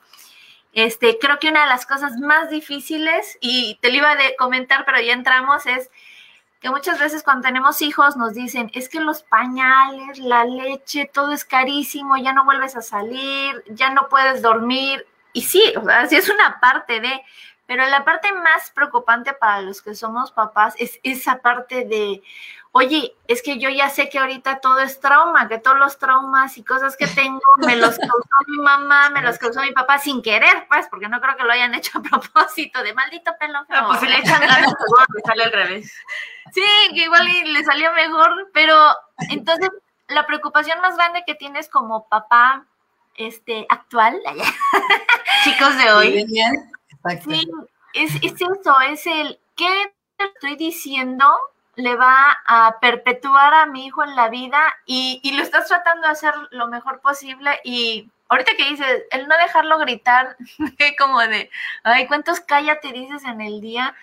este, 0.72 1.18
creo 1.18 1.38
que 1.38 1.50
una 1.50 1.62
de 1.62 1.68
las 1.68 1.86
cosas 1.86 2.18
más 2.18 2.50
difíciles, 2.50 3.38
y 3.40 3.78
te 3.82 3.90
lo 3.90 3.98
iba 3.98 4.12
a 4.12 4.16
comentar, 4.38 4.84
pero 4.84 5.00
ya 5.00 5.12
entramos, 5.12 5.66
es 5.66 5.90
que 6.60 6.70
muchas 6.70 6.98
veces 6.98 7.22
cuando 7.22 7.46
tenemos 7.48 7.82
hijos 7.82 8.16
nos 8.16 8.34
dicen, 8.34 8.70
es 8.72 8.88
que 8.88 9.00
los 9.00 9.22
pañales, 9.22 10.18
la 10.18 10.44
leche, 10.44 11.10
todo 11.12 11.32
es 11.32 11.44
carísimo, 11.44 12.16
ya 12.16 12.32
no 12.32 12.44
vuelves 12.44 12.76
a 12.76 12.82
salir, 12.82 13.62
ya 13.68 13.90
no 13.90 14.08
puedes 14.08 14.42
dormir. 14.42 15.06
Y 15.32 15.42
sí, 15.42 15.74
o 15.76 15.84
sea, 15.84 16.06
sí 16.06 16.16
es 16.16 16.28
una 16.28 16.60
parte 16.60 17.00
de, 17.00 17.22
pero 17.72 17.88
la 17.88 18.04
parte 18.04 18.30
más 18.32 18.70
preocupante 18.70 19.32
para 19.32 19.62
los 19.62 19.80
que 19.80 19.94
somos 19.94 20.30
papás 20.30 20.74
es 20.76 21.00
esa 21.02 21.40
parte 21.40 21.86
de, 21.86 22.22
oye, 22.70 23.14
es 23.28 23.40
que 23.40 23.58
yo 23.58 23.70
ya 23.70 23.88
sé 23.88 24.10
que 24.10 24.18
ahorita 24.18 24.60
todo 24.60 24.80
es 24.80 25.00
trauma, 25.00 25.48
que 25.48 25.56
todos 25.56 25.78
los 25.78 25.98
traumas 25.98 26.58
y 26.58 26.64
cosas 26.64 26.98
que 26.98 27.06
tengo 27.06 27.40
me 27.66 27.76
los 27.76 27.96
causó 27.98 28.28
mi 28.48 28.58
mamá, 28.58 29.08
me 29.08 29.22
los 29.22 29.38
causó 29.38 29.62
mi 29.62 29.72
papá 29.72 29.98
sin 29.98 30.20
querer, 30.20 30.66
pues, 30.68 30.86
porque 30.88 31.08
no 31.08 31.18
creo 31.22 31.34
que 31.34 31.44
lo 31.44 31.52
hayan 31.52 31.74
hecho 31.74 31.98
a 31.98 32.02
propósito 32.20 32.82
de 32.82 32.92
maldito 32.92 33.32
pelo. 33.40 33.64
No, 33.70 33.86
pues 33.86 34.00
si 34.00 34.06
le 34.06 34.18
echan 34.18 34.40
ganas, 34.42 34.74
seguro 34.78 35.06
sale 35.24 35.44
al 35.44 35.52
revés. 35.52 35.94
Sí, 36.52 36.64
que 36.92 37.04
igual 37.04 37.26
le 37.26 37.64
salió 37.64 37.90
mejor, 37.94 38.50
pero 38.52 38.76
entonces 39.30 39.70
la 40.08 40.26
preocupación 40.26 40.78
más 40.82 40.94
grande 40.96 41.22
que 41.26 41.36
tienes 41.36 41.70
como 41.70 42.06
papá 42.06 42.66
este 43.14 43.64
actual, 43.70 44.20
chicos 45.44 45.78
de 45.78 45.90
hoy, 45.90 46.26
sí, 47.24 47.48
es, 47.94 48.14
es 48.16 48.34
eso, 48.34 48.80
es 48.88 49.06
el 49.06 49.38
qué 49.56 49.92
te 50.16 50.24
estoy 50.24 50.56
diciendo 50.56 51.26
le 51.76 51.96
va 51.96 52.38
a 52.46 52.78
perpetuar 52.80 53.54
a 53.54 53.66
mi 53.66 53.86
hijo 53.86 54.04
en 54.04 54.14
la 54.14 54.28
vida 54.28 54.60
y, 54.84 55.20
y, 55.22 55.32
lo 55.32 55.42
estás 55.42 55.68
tratando 55.68 56.06
de 56.06 56.12
hacer 56.12 56.34
lo 56.50 56.68
mejor 56.68 57.00
posible 57.00 57.60
y 57.64 58.10
ahorita 58.32 58.52
que 58.56 58.64
dices, 58.64 59.02
el 59.10 59.28
no 59.28 59.36
dejarlo 59.36 59.78
gritar, 59.78 60.36
como 60.98 61.20
de, 61.20 61.50
ay, 61.82 62.06
¿cuántos 62.06 62.40
cállate 62.40 62.92
dices 62.92 63.24
en 63.24 63.42
el 63.42 63.60
día? 63.60 63.94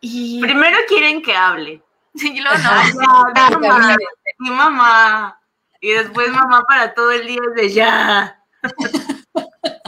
Y... 0.00 0.40
Primero 0.42 0.78
quieren 0.88 1.22
que 1.22 1.34
hable. 1.34 1.82
Y 2.14 2.40
luego 2.40 2.58
no. 2.58 2.70
mamá, 3.60 3.96
y 4.38 4.50
mamá. 4.50 5.40
Y 5.80 5.92
después 5.92 6.30
mamá 6.30 6.64
para 6.64 6.92
todo 6.92 7.12
el 7.12 7.26
día 7.26 7.40
de 7.54 7.70
ya. 7.70 8.44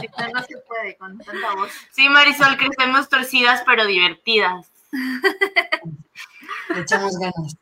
Sí, 0.09 0.31
no 0.33 0.43
se 0.43 0.57
puede 0.57 0.97
con 0.97 1.17
tanta 1.19 1.55
voz. 1.55 1.71
Sí, 1.91 2.09
Marisol, 2.09 2.57
crecemos 2.57 3.09
torcidas 3.09 3.63
pero 3.65 3.85
divertidas. 3.85 4.69
Le 6.69 6.81
echamos 6.81 7.17
ganas. 7.17 7.57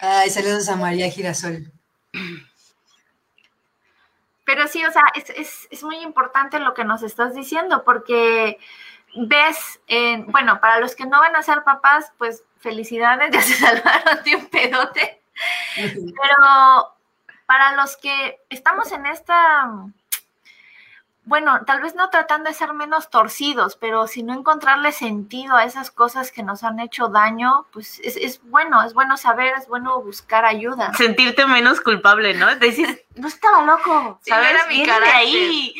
Ay, 0.00 0.30
saludos 0.30 0.68
a 0.68 0.76
María 0.76 1.10
Girasol. 1.10 1.72
Pero 4.44 4.68
sí, 4.68 4.84
o 4.84 4.92
sea, 4.92 5.02
es, 5.14 5.66
es, 5.70 5.82
muy 5.82 5.96
importante 5.98 6.60
lo 6.60 6.74
que 6.74 6.84
nos 6.84 7.02
estás 7.02 7.34
diciendo, 7.34 7.82
porque 7.84 8.58
ves, 9.16 9.80
en, 9.88 10.26
bueno, 10.26 10.60
para 10.60 10.78
los 10.78 10.94
que 10.94 11.06
no 11.06 11.18
van 11.18 11.34
a 11.34 11.42
ser 11.42 11.64
papás, 11.64 12.12
pues 12.18 12.44
felicidades, 12.60 13.30
ya 13.32 13.42
se 13.42 13.54
salvaron 13.54 14.22
de 14.24 14.36
un 14.36 14.46
pedote. 14.46 15.22
Pero 15.74 16.96
para 17.46 17.74
los 17.76 17.96
que 17.96 18.40
estamos 18.50 18.92
en 18.92 19.06
esta 19.06 19.68
bueno, 21.26 21.60
tal 21.66 21.82
vez 21.82 21.94
no 21.96 22.08
tratando 22.08 22.48
de 22.48 22.54
ser 22.54 22.72
menos 22.72 23.10
torcidos, 23.10 23.76
pero 23.76 24.06
si 24.06 24.22
no 24.22 24.32
encontrarle 24.32 24.92
sentido 24.92 25.56
a 25.56 25.64
esas 25.64 25.90
cosas 25.90 26.30
que 26.30 26.44
nos 26.44 26.62
han 26.62 26.78
hecho 26.78 27.08
daño, 27.08 27.66
pues 27.72 28.00
es, 28.04 28.40
bueno, 28.44 28.84
es 28.84 28.94
bueno 28.94 29.16
saber, 29.16 29.52
es 29.58 29.66
bueno 29.66 30.00
buscar 30.00 30.44
ayuda. 30.44 30.94
Sentirte 30.94 31.44
menos 31.46 31.80
culpable, 31.80 32.34
¿no? 32.34 32.54
Decir, 32.54 33.04
no 33.16 33.26
estaba 33.26 33.64
loco, 33.64 34.20
¿sabes? 34.24 34.50
era 34.50 34.68
mi 34.68 34.88
ahí. 34.88 35.74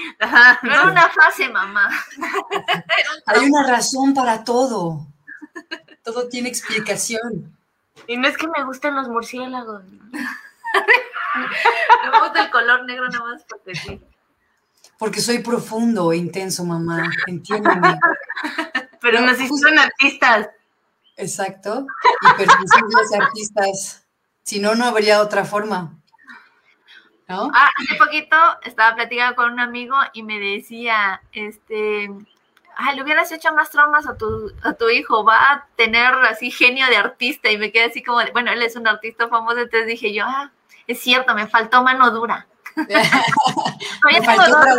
no 0.62 0.72
era 0.72 0.82
una 0.82 1.08
fase, 1.10 1.48
mamá. 1.48 1.90
Hay 3.26 3.48
una 3.48 3.68
razón 3.68 4.14
para 4.14 4.42
todo. 4.42 5.06
Todo 6.02 6.28
tiene 6.28 6.48
explicación. 6.48 7.56
Y 8.08 8.16
no 8.16 8.26
es 8.26 8.36
que 8.36 8.48
me 8.48 8.64
gusten 8.64 8.96
los 8.96 9.08
murciélagos. 9.08 9.84
me 9.92 10.10
gusta 12.20 12.42
el 12.42 12.50
color 12.50 12.84
negro 12.84 13.08
nada 13.08 13.24
más 13.24 13.44
porque 13.44 13.76
sí. 13.76 14.02
Porque 14.98 15.20
soy 15.20 15.40
profundo 15.40 16.12
e 16.12 16.16
intenso, 16.16 16.64
mamá. 16.64 17.10
Entiéndeme. 17.26 17.98
Pero 19.00 19.20
no, 19.20 19.34
son 19.34 19.78
artistas. 19.78 20.48
Exacto. 21.16 21.86
Y 22.38 22.44
los 22.44 23.12
artistas. 23.12 24.06
Si 24.42 24.58
no, 24.58 24.74
no 24.74 24.84
habría 24.84 25.20
otra 25.20 25.44
forma. 25.44 25.94
¿No? 27.28 27.50
Ah, 27.52 27.70
hace 27.76 27.96
poquito 27.96 28.36
estaba 28.62 28.94
platicando 28.94 29.34
con 29.34 29.52
un 29.52 29.60
amigo 29.60 29.96
y 30.12 30.22
me 30.22 30.38
decía, 30.38 31.20
este, 31.32 32.08
ay, 32.76 32.94
le 32.94 33.02
hubieras 33.02 33.32
hecho 33.32 33.52
más 33.52 33.70
traumas 33.70 34.06
a 34.06 34.16
tu, 34.16 34.52
a 34.62 34.74
tu 34.74 34.88
hijo, 34.88 35.24
va 35.24 35.52
a 35.52 35.66
tener 35.76 36.14
así 36.14 36.52
genio 36.52 36.86
de 36.86 36.96
artista. 36.96 37.50
Y 37.50 37.58
me 37.58 37.72
quedé 37.72 37.84
así 37.86 38.02
como, 38.02 38.20
bueno, 38.32 38.52
él 38.52 38.62
es 38.62 38.76
un 38.76 38.86
artista 38.86 39.28
famoso, 39.28 39.58
entonces 39.58 39.88
dije 39.88 40.12
yo, 40.12 40.24
ah, 40.24 40.52
es 40.86 41.00
cierto, 41.00 41.34
me 41.34 41.48
faltó 41.48 41.82
mano 41.82 42.10
dura. 42.12 42.46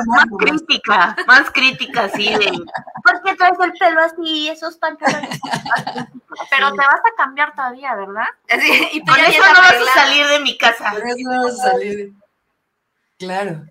Más 0.06 0.26
crítica, 0.38 1.16
más 1.26 1.52
crítica, 1.52 2.10
sí, 2.10 2.30
de 2.30 2.52
¿por 3.04 3.22
qué 3.24 3.36
traes 3.36 3.60
el 3.60 3.74
pelo 3.74 4.02
así, 4.02 4.50
esos 4.50 4.78
pantalones? 4.78 5.40
Pero 6.52 6.72
te 6.72 6.78
vas 6.78 7.00
a 7.00 7.16
cambiar 7.18 7.56
todavía, 7.56 7.96
¿verdad? 7.96 8.28
y 8.94 9.02
Por 9.02 9.18
eso 9.20 9.42
no 9.42 9.60
vas 9.60 9.74
a 9.74 9.94
salir 9.94 10.28
de 10.28 10.40
mi 10.42 10.58
casa. 10.58 10.92
Por 10.92 11.08
eso 11.08 11.18
no 11.22 11.44
vas 11.44 11.60
a 11.60 11.72
salir. 11.72 12.14
Claro. 13.18 13.66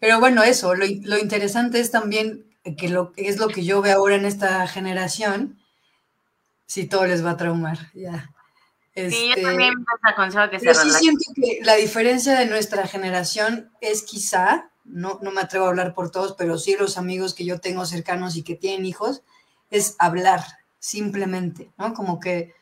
Pero 0.00 0.18
bueno, 0.18 0.42
eso, 0.42 0.74
lo, 0.74 0.84
lo 0.86 1.18
interesante 1.18 1.78
es 1.78 1.92
también 1.92 2.44
que 2.76 2.88
lo, 2.88 3.12
es 3.16 3.38
lo 3.38 3.48
que 3.48 3.64
yo 3.64 3.80
veo 3.82 3.98
ahora 3.98 4.16
en 4.16 4.24
esta 4.24 4.66
generación, 4.66 5.60
si 6.66 6.88
todo 6.88 7.06
les 7.06 7.24
va 7.24 7.30
a 7.30 7.36
traumar, 7.36 7.78
ya 7.94 8.28
sí, 8.94 9.28
yo 9.28 9.34
este, 9.34 9.42
también 9.42 9.74
que 10.50 10.58
pero 10.58 10.74
sí 10.74 10.90
siento 10.90 11.24
que 11.34 11.60
la 11.62 11.76
diferencia 11.76 12.38
de 12.38 12.46
nuestra 12.46 12.86
generación 12.86 13.70
es 13.80 14.02
quizá, 14.02 14.70
no, 14.84 15.18
no 15.22 15.30
me 15.30 15.40
atrevo 15.40 15.66
a 15.66 15.68
hablar 15.68 15.94
por 15.94 16.10
todos, 16.10 16.34
pero 16.36 16.58
sí 16.58 16.76
los 16.78 16.98
amigos 16.98 17.34
que 17.34 17.44
yo 17.44 17.60
tengo 17.60 17.86
cercanos 17.86 18.36
y 18.36 18.42
que 18.42 18.54
tienen 18.54 18.84
hijos, 18.86 19.22
es 19.70 19.96
hablar, 19.98 20.42
simplemente, 20.78 21.70
¿no? 21.78 21.94
Como 21.94 22.20
que 22.20 22.54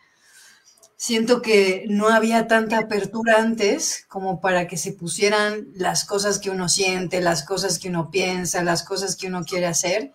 siento 1.00 1.40
que 1.40 1.86
no 1.88 2.10
había 2.10 2.46
tanta 2.46 2.78
apertura 2.78 3.38
antes 3.38 4.04
como 4.06 4.40
para 4.42 4.68
que 4.68 4.76
se 4.76 4.92
pusieran 4.92 5.68
las 5.74 6.04
cosas 6.04 6.38
que 6.38 6.50
uno 6.50 6.68
siente, 6.68 7.22
las 7.22 7.42
cosas 7.42 7.78
que 7.78 7.88
uno 7.88 8.10
piensa, 8.10 8.62
las 8.62 8.82
cosas 8.82 9.16
que 9.16 9.28
uno 9.28 9.42
quiere 9.44 9.66
hacer. 9.66 10.12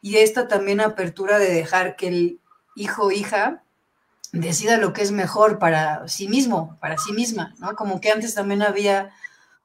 Y 0.00 0.18
esta 0.18 0.46
también 0.46 0.80
apertura 0.80 1.40
de 1.40 1.52
dejar 1.52 1.96
que 1.96 2.08
el 2.08 2.40
hijo 2.76 3.06
o 3.06 3.10
hija 3.10 3.64
decida 4.32 4.76
lo 4.76 4.92
que 4.92 5.02
es 5.02 5.12
mejor 5.12 5.58
para 5.58 6.06
sí 6.08 6.28
mismo, 6.28 6.78
para 6.80 6.98
sí 6.98 7.12
misma, 7.12 7.54
¿no? 7.58 7.74
Como 7.74 8.00
que 8.00 8.10
antes 8.10 8.34
también 8.34 8.62
había 8.62 9.10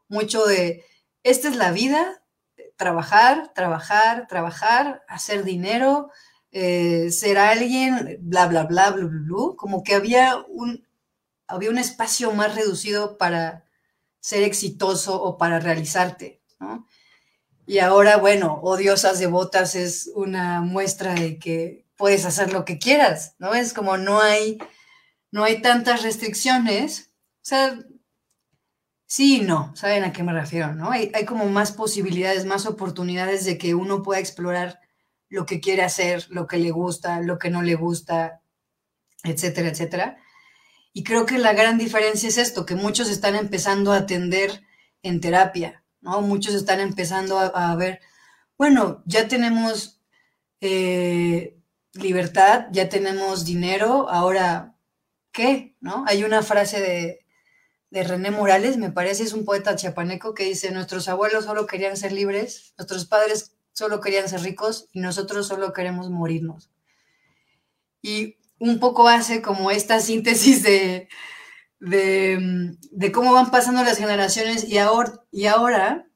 mucho 0.07 0.45
de, 0.45 0.86
esta 1.24 1.50
es 1.50 1.55
la 1.55 1.72
vida, 1.72 2.22
trabajar, 2.75 3.51
trabajar, 3.53 4.27
trabajar, 4.27 5.03
hacer 5.07 5.43
dinero, 5.43 6.10
eh, 6.51 7.12
ser 7.12 7.38
alguien, 7.38 8.17
bla, 8.22 8.48
bla, 8.48 8.63
bla, 8.63 8.91
bla, 8.91 9.05
bla, 9.05 9.22
bla, 9.25 9.55
como 9.55 9.84
que 9.84 9.95
había 9.95 10.38
un, 10.50 10.88
había 11.48 11.69
un 11.69 11.77
espacio 11.77 12.31
más 12.31 12.55
reducido 12.55 13.17
para 13.17 13.65
ser 14.19 14.43
exitoso 14.43 15.22
o 15.22 15.38
para 15.38 15.60
realizarte, 15.60 16.41
¿no? 16.60 16.88
Y 17.67 17.79
ahora, 17.79 18.17
bueno, 18.17 18.60
odiosas 18.62 19.19
devotas 19.19 19.74
es 19.75 20.12
una 20.13 20.62
muestra 20.62 21.15
de 21.15 21.39
que 21.39 21.85
puedes 21.97 22.25
hacer 22.25 22.53
lo 22.53 22.65
que 22.65 22.79
quieras, 22.79 23.35
¿no? 23.39 23.53
Es 23.53 23.73
como 23.73 23.97
no 23.97 24.19
hay, 24.19 24.57
no 25.31 25.43
hay 25.43 25.61
tantas 25.61 26.03
restricciones. 26.03 27.11
O 27.37 27.45
sea, 27.47 27.79
sí 29.05 29.37
y 29.37 29.41
no, 29.41 29.75
¿saben 29.75 30.03
a 30.03 30.11
qué 30.11 30.23
me 30.23 30.33
refiero, 30.33 30.73
no? 30.73 30.91
Hay, 30.91 31.11
hay 31.13 31.25
como 31.25 31.45
más 31.45 31.71
posibilidades, 31.71 32.45
más 32.45 32.65
oportunidades 32.65 33.45
de 33.45 33.57
que 33.57 33.75
uno 33.75 34.03
pueda 34.03 34.19
explorar 34.19 34.79
lo 35.29 35.45
que 35.45 35.59
quiere 35.59 35.83
hacer, 35.83 36.25
lo 36.29 36.47
que 36.47 36.57
le 36.57 36.71
gusta, 36.71 37.21
lo 37.21 37.37
que 37.39 37.49
no 37.49 37.61
le 37.61 37.75
gusta, 37.75 38.41
etcétera, 39.23 39.69
etcétera. 39.69 40.17
Y 40.93 41.03
creo 41.03 41.25
que 41.25 41.37
la 41.37 41.53
gran 41.53 41.77
diferencia 41.77 42.29
es 42.29 42.37
esto, 42.37 42.65
que 42.65 42.75
muchos 42.75 43.09
están 43.09 43.35
empezando 43.35 43.91
a 43.91 43.97
atender 43.97 44.63
en 45.03 45.19
terapia, 45.19 45.83
¿no? 46.01 46.21
Muchos 46.21 46.53
están 46.53 46.79
empezando 46.79 47.37
a, 47.37 47.75
ver, 47.75 47.99
bueno, 48.57 49.03
ya 49.05 49.27
tenemos 49.27 50.01
eh, 50.61 51.57
libertad, 51.95 52.67
ya 52.71 52.89
tenemos 52.89 53.45
dinero, 53.45 54.09
ahora, 54.09 54.75
¿qué? 55.31 55.75
¿No? 55.81 56.05
Hay 56.07 56.23
una 56.23 56.43
frase 56.43 56.79
de, 56.79 57.25
de 57.89 58.03
René 58.03 58.31
Morales, 58.31 58.77
me 58.77 58.91
parece, 58.91 59.23
es 59.23 59.33
un 59.33 59.45
poeta 59.45 59.75
chiapaneco 59.75 60.33
que 60.33 60.45
dice, 60.45 60.71
nuestros 60.71 61.07
abuelos 61.07 61.45
solo 61.45 61.65
querían 61.65 61.97
ser 61.97 62.11
libres, 62.11 62.73
nuestros 62.77 63.05
padres 63.05 63.55
solo 63.71 64.01
querían 64.01 64.29
ser 64.29 64.41
ricos 64.41 64.87
y 64.91 64.99
nosotros 64.99 65.47
solo 65.47 65.73
queremos 65.73 66.09
morirnos. 66.09 66.71
Y 68.01 68.37
un 68.59 68.79
poco 68.79 69.07
hace 69.07 69.41
como 69.41 69.71
esta 69.71 69.99
síntesis 69.99 70.63
de, 70.63 71.09
de, 71.79 73.11
cómo 73.13 73.33
van 73.33 73.51
pasando 73.51 73.83
las 73.83 73.97
generaciones 73.97 74.67
y 74.67 74.77
ahora, 74.77 75.23
y 75.31 75.45
ahora 75.45 76.07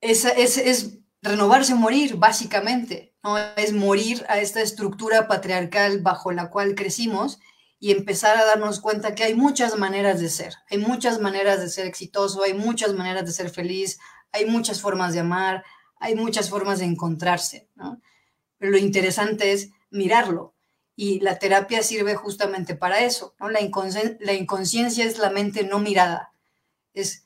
es, 0.00 0.24
es, 0.24 0.98
renovarse 1.22 1.74
morir, 1.74 2.16
básicamente. 2.16 3.13
¿No? 3.24 3.36
Es 3.56 3.72
morir 3.72 4.24
a 4.28 4.38
esta 4.38 4.60
estructura 4.60 5.26
patriarcal 5.26 6.00
bajo 6.00 6.30
la 6.30 6.50
cual 6.50 6.74
crecimos 6.74 7.40
y 7.80 7.90
empezar 7.90 8.36
a 8.36 8.44
darnos 8.44 8.80
cuenta 8.80 9.14
que 9.14 9.24
hay 9.24 9.34
muchas 9.34 9.76
maneras 9.76 10.20
de 10.20 10.28
ser, 10.28 10.54
hay 10.70 10.78
muchas 10.78 11.20
maneras 11.20 11.60
de 11.60 11.68
ser 11.68 11.86
exitoso, 11.86 12.44
hay 12.44 12.54
muchas 12.54 12.94
maneras 12.94 13.26
de 13.26 13.32
ser 13.32 13.50
feliz, 13.50 13.98
hay 14.30 14.46
muchas 14.46 14.80
formas 14.80 15.12
de 15.12 15.20
amar, 15.20 15.64
hay 15.98 16.14
muchas 16.14 16.50
formas 16.50 16.78
de 16.78 16.84
encontrarse, 16.84 17.68
¿no? 17.74 18.00
Pero 18.58 18.70
lo 18.70 18.78
interesante 18.78 19.52
es 19.52 19.70
mirarlo, 19.90 20.54
y 20.96 21.20
la 21.20 21.38
terapia 21.38 21.82
sirve 21.82 22.14
justamente 22.14 22.74
para 22.74 23.00
eso. 23.00 23.34
¿no? 23.40 23.48
La, 23.48 23.60
la 24.20 24.32
inconsciencia 24.32 25.04
es 25.04 25.18
la 25.18 25.30
mente 25.30 25.64
no 25.64 25.78
mirada, 25.78 26.32
es 26.92 27.24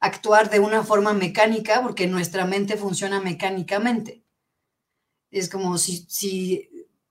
actuar 0.00 0.50
de 0.50 0.60
una 0.60 0.82
forma 0.82 1.12
mecánica 1.14 1.82
porque 1.82 2.06
nuestra 2.06 2.44
mente 2.44 2.76
funciona 2.76 3.20
mecánicamente. 3.20 4.22
Es 5.38 5.48
como 5.48 5.78
si, 5.78 6.06
si 6.08 6.68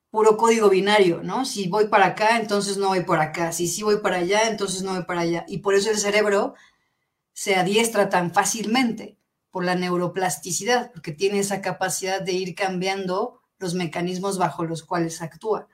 puro 0.09 0.37
código 0.37 0.69
binario, 0.69 1.21
¿no? 1.23 1.45
Si 1.45 1.67
voy 1.67 1.87
para 1.87 2.07
acá, 2.07 2.39
entonces 2.39 2.77
no 2.77 2.87
voy 2.87 3.03
por 3.03 3.19
acá. 3.19 3.51
Si 3.51 3.67
sí 3.67 3.83
voy 3.83 3.97
para 3.97 4.17
allá, 4.17 4.47
entonces 4.47 4.81
no 4.81 4.93
voy 4.93 5.03
para 5.03 5.21
allá. 5.21 5.45
Y 5.47 5.57
por 5.57 5.75
eso 5.75 5.91
el 5.91 5.97
cerebro 5.97 6.55
se 7.33 7.55
adiestra 7.55 8.09
tan 8.09 8.33
fácilmente 8.33 9.17
por 9.51 9.65
la 9.65 9.75
neuroplasticidad, 9.75 10.91
porque 10.91 11.11
tiene 11.11 11.39
esa 11.39 11.61
capacidad 11.61 12.21
de 12.21 12.31
ir 12.31 12.55
cambiando 12.55 13.41
los 13.59 13.73
mecanismos 13.73 14.37
bajo 14.37 14.63
los 14.63 14.83
cuales 14.83 15.21
actúa. 15.21 15.67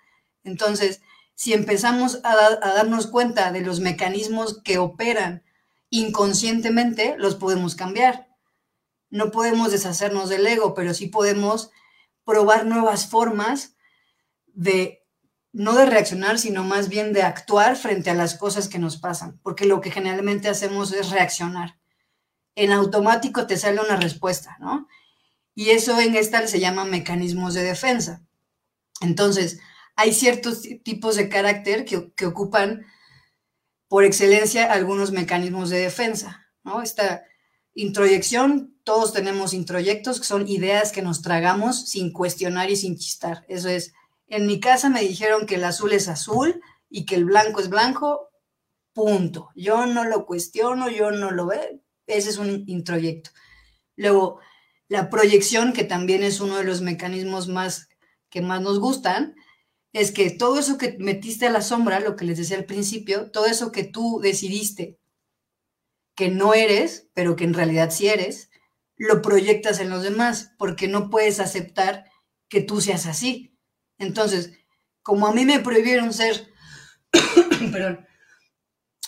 Entonces, 0.44 1.02
si 1.36 1.54
empezamos 1.54 2.20
a, 2.24 2.36
darnos 2.60 3.08
cuenta 3.08 3.52
de 3.52 3.62
los 3.62 3.80
mecanismos 3.80 4.62
que 4.64 4.78
operan 4.78 5.44
inconscientemente, 5.90 7.16
los 7.18 7.36
podemos 7.36 7.76
cambiar. 7.76 8.28
No 9.10 9.32
podemos 9.32 9.72
deshacernos 9.72 10.30
del 10.30 10.46
ego, 10.48 10.74
pero 10.74 10.94
sí 10.94 11.08
podemos 11.08 11.72
probar 12.26 12.66
nuevas 12.66 13.08
formas 13.08 13.76
de, 14.48 15.04
no 15.54 15.74
de 15.74 15.86
reaccionar, 15.86 16.40
sino 16.40 16.64
más 16.64 16.90
bien 16.90 17.14
de 17.14 17.24
actuar 17.24 17.76
frente 17.76 18.10
a 18.10 18.16
las 18.16 18.38
cosas 18.38 18.68
que 18.68 18.80
nos 18.80 18.98
pasan, 18.98 19.40
porque 19.44 19.66
lo 19.66 19.82
que 19.82 19.92
generalmente 19.92 20.50
hacemos 20.50 20.94
es 20.94 21.10
reaccionar. 21.10 21.80
En 22.56 22.72
automático 22.72 23.48
te 23.48 23.58
sale 23.58 23.82
una 23.82 23.96
respuesta, 23.96 24.58
¿no? 24.60 24.88
Y 25.56 25.72
eso 25.72 26.00
en 26.00 26.16
esta 26.16 26.46
se 26.48 26.60
llama 26.60 26.86
mecanismos 26.86 27.54
de 27.54 27.64
defensa. 27.64 28.24
Entonces, 29.02 29.60
hay 29.96 30.14
ciertos 30.14 30.62
tipos 30.84 31.16
de 31.16 31.30
carácter 31.30 31.86
que, 31.86 32.26
ocupan 32.26 32.86
por 33.88 34.06
excelencia 34.06 34.72
algunos 34.72 35.12
mecanismos 35.12 35.70
de 35.70 35.80
defensa, 35.80 36.48
¿no? 36.64 36.82
Esta 36.82 37.24
introyección, 37.74 38.76
todos 38.84 39.14
tenemos 39.14 39.54
introyectos, 39.54 40.20
que 40.20 40.26
son 40.26 40.48
ideas 40.48 40.92
que 40.92 41.02
nos 41.02 41.22
tragamos 41.22 41.90
sin 41.90 42.12
cuestionar 42.12 42.70
y 42.70 42.76
sin 42.76 42.98
chistar. 42.98 43.46
Eso 43.48 43.70
es, 43.70 43.94
en 44.28 44.48
mi 44.48 44.60
casa 44.60 44.90
me 44.90 45.02
dijeron 45.02 45.46
que 45.46 45.56
el 45.56 45.64
azul 45.64 45.94
es 45.94 46.08
azul 46.08 46.62
y 46.90 47.06
que 47.06 47.16
el 47.16 47.26
blanco 47.26 47.62
es 47.62 47.70
blanco, 47.70 48.30
punto. 48.94 49.50
Yo 49.56 49.86
no 49.86 50.04
lo 50.04 50.26
cuestiono, 50.26 50.90
yo 50.90 51.12
no 51.12 51.32
lo 51.32 51.48
veo, 51.48 51.82
ese 52.08 52.30
es 52.30 52.38
un 52.38 52.64
introyecto. 52.68 53.32
Luego, 53.96 54.40
la 54.88 55.10
proyección, 55.10 55.74
que 55.74 55.84
también 55.84 56.24
es 56.24 56.42
uno 56.42 56.58
de 56.58 56.64
los 56.64 56.82
mecanismos 56.82 57.48
más 57.48 57.88
que 58.30 58.42
más 58.42 58.62
nos 58.62 58.80
gustan, 58.80 59.36
es 59.94 60.12
que 60.12 60.32
todo 60.32 60.60
eso 60.60 60.78
que 60.78 60.98
metiste 61.00 61.48
a 61.48 61.52
la 61.52 61.62
sombra, 61.62 62.00
lo 62.00 62.16
que 62.16 62.26
les 62.26 62.38
decía 62.38 62.58
al 62.58 62.66
principio, 62.66 63.30
todo 63.32 63.46
eso 63.46 63.72
que 63.72 63.84
tú 63.84 64.20
decidiste 64.22 65.01
que 66.16 66.30
no 66.30 66.54
eres, 66.54 67.10
pero 67.14 67.36
que 67.36 67.44
en 67.44 67.54
realidad 67.54 67.92
sí 67.92 68.08
eres, 68.08 68.50
lo 68.98 69.22
proyectas 69.22 69.80
en 69.80 69.90
los 69.90 70.04
demás, 70.04 70.54
porque 70.58 70.88
no 70.88 71.10
puedes 71.10 71.40
aceptar 71.40 72.06
que 72.50 72.62
tú 72.62 72.82
seas 72.82 73.06
así. 73.06 73.58
Entonces, 73.98 74.54
como 75.02 75.28
a 75.28 75.34
mí 75.34 75.46
me 75.46 75.60
prohibieron 75.60 76.14
ser, 76.14 76.52
perdón, 77.72 78.06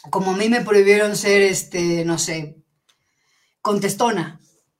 como 0.09 0.31
a 0.31 0.37
mí 0.37 0.49
me 0.49 0.61
prohibieron 0.61 1.15
ser, 1.15 1.41
este, 1.41 2.05
no 2.05 2.17
sé, 2.17 2.57
contestona, 3.61 4.39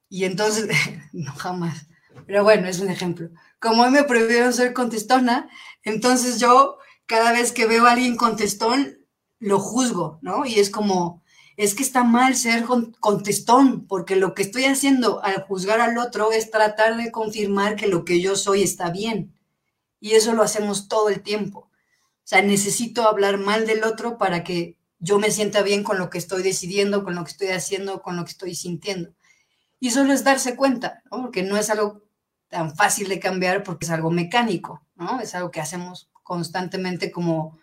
y 0.09 0.25
entonces, 0.25 0.67
no 1.13 1.33
jamás, 1.33 1.87
pero 2.27 2.43
bueno, 2.43 2.67
es 2.67 2.79
un 2.79 2.89
ejemplo. 2.89 3.29
Como 3.59 3.83
a 3.83 3.89
mí 3.89 3.93
me 3.93 4.03
prohibieron 4.03 4.53
ser 4.53 4.73
contestona, 4.73 5.49
entonces 5.83 6.39
yo 6.39 6.77
cada 7.05 7.31
vez 7.31 7.51
que 7.51 7.65
veo 7.65 7.85
a 7.85 7.91
alguien 7.91 8.15
contestón, 8.15 8.97
lo 9.39 9.59
juzgo, 9.59 10.19
¿no? 10.21 10.45
Y 10.45 10.59
es 10.59 10.69
como, 10.69 11.22
es 11.63 11.75
que 11.75 11.83
está 11.83 12.03
mal 12.03 12.35
ser 12.35 12.65
contestón, 12.99 13.87
porque 13.87 14.15
lo 14.15 14.33
que 14.33 14.41
estoy 14.41 14.65
haciendo 14.65 15.23
al 15.23 15.43
juzgar 15.43 15.79
al 15.79 15.97
otro 15.97 16.31
es 16.31 16.51
tratar 16.51 16.97
de 16.97 17.11
confirmar 17.11 17.75
que 17.75 17.87
lo 17.87 18.03
que 18.05 18.21
yo 18.21 18.35
soy 18.35 18.63
está 18.63 18.89
bien. 18.89 19.33
Y 19.99 20.11
eso 20.11 20.33
lo 20.33 20.43
hacemos 20.43 20.87
todo 20.87 21.09
el 21.09 21.21
tiempo. 21.21 21.59
O 21.59 22.25
sea, 22.25 22.41
necesito 22.41 23.07
hablar 23.07 23.37
mal 23.37 23.65
del 23.65 23.83
otro 23.83 24.17
para 24.17 24.43
que 24.43 24.77
yo 24.99 25.19
me 25.19 25.31
sienta 25.31 25.61
bien 25.61 25.83
con 25.83 25.97
lo 25.97 26.09
que 26.09 26.17
estoy 26.17 26.43
decidiendo, 26.43 27.03
con 27.03 27.15
lo 27.15 27.23
que 27.23 27.31
estoy 27.31 27.49
haciendo, 27.49 28.01
con 28.01 28.15
lo 28.15 28.25
que 28.25 28.31
estoy 28.31 28.55
sintiendo. 28.55 29.13
Y 29.79 29.91
solo 29.91 30.13
es 30.13 30.23
darse 30.23 30.55
cuenta, 30.55 31.03
¿no? 31.11 31.21
Porque 31.21 31.43
no 31.43 31.57
es 31.57 31.69
algo 31.69 32.03
tan 32.47 32.75
fácil 32.75 33.09
de 33.09 33.19
cambiar 33.19 33.63
porque 33.63 33.85
es 33.85 33.91
algo 33.91 34.11
mecánico, 34.11 34.85
¿no? 34.95 35.19
Es 35.19 35.35
algo 35.35 35.51
que 35.51 35.61
hacemos 35.61 36.09
constantemente 36.23 37.11
como 37.11 37.59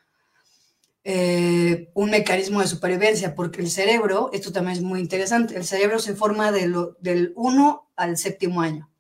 eh, 1.05 1.91
un 1.95 2.11
mecanismo 2.11 2.61
de 2.61 2.67
supervivencia, 2.67 3.35
porque 3.35 3.61
el 3.61 3.71
cerebro, 3.71 4.31
esto 4.33 4.53
también 4.53 4.77
es 4.77 4.83
muy 4.83 5.01
interesante, 5.01 5.57
el 5.57 5.65
cerebro 5.65 5.99
se 5.99 6.15
forma 6.15 6.53
de 6.53 6.73
del 7.01 7.33
1 7.37 7.93
al 7.97 8.17
séptimo 8.19 8.61
año 8.61 8.91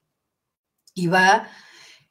y 0.94 1.08
va 1.08 1.48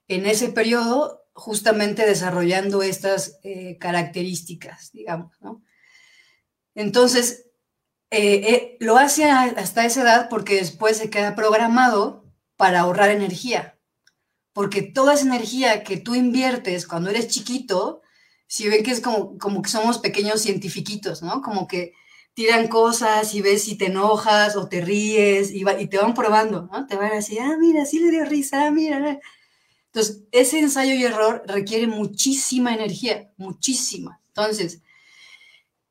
en 0.07 0.25
ese 0.25 0.49
periodo 0.49 1.23
justamente 1.33 2.05
desarrollando 2.05 2.83
estas 2.83 3.39
eh, 3.43 3.77
características, 3.79 4.91
digamos, 4.91 5.39
¿no? 5.41 5.63
Entonces, 6.75 7.45
eh, 8.11 8.77
lo 8.79 8.97
hace 8.97 9.25
hasta 9.25 9.85
esa 9.85 10.01
edad 10.01 10.29
porque 10.29 10.55
después 10.55 10.97
se 10.97 11.09
queda 11.09 11.35
programado 11.35 12.25
para 12.57 12.81
ahorrar 12.81 13.09
energía. 13.09 13.77
Porque 14.53 14.81
toda 14.81 15.13
esa 15.13 15.25
energía 15.25 15.83
que 15.83 15.97
tú 15.97 16.15
inviertes 16.15 16.87
cuando 16.87 17.09
eres 17.09 17.27
chiquito, 17.27 18.01
si 18.49 18.67
ven 18.67 18.83
que 18.83 18.89
es 18.89 18.99
como, 18.99 19.37
como 19.37 19.61
que 19.61 19.69
somos 19.69 19.99
pequeños 19.99 20.41
cientifiquitos, 20.41 21.21
¿no? 21.21 21.43
Como 21.43 21.67
que 21.67 21.93
tiran 22.33 22.67
cosas 22.67 23.35
y 23.35 23.41
ves 23.41 23.63
si 23.63 23.77
te 23.77 23.85
enojas 23.85 24.55
o 24.55 24.67
te 24.67 24.81
ríes 24.81 25.51
y, 25.51 25.63
y 25.69 25.87
te 25.87 25.97
van 25.99 26.15
probando, 26.15 26.67
¿no? 26.71 26.87
Te 26.87 26.95
van 26.95 27.11
a 27.11 27.15
decir, 27.15 27.39
ah, 27.41 27.57
mira, 27.59 27.85
sí 27.85 27.99
le 27.99 28.09
dio 28.09 28.25
risa, 28.25 28.65
ah, 28.65 28.71
mira. 28.71 29.19
Entonces, 29.85 30.23
ese 30.31 30.59
ensayo 30.59 30.95
y 30.95 31.03
error 31.03 31.43
requiere 31.45 31.85
muchísima 31.85 32.73
energía, 32.73 33.31
muchísima. 33.37 34.19
Entonces, 34.29 34.81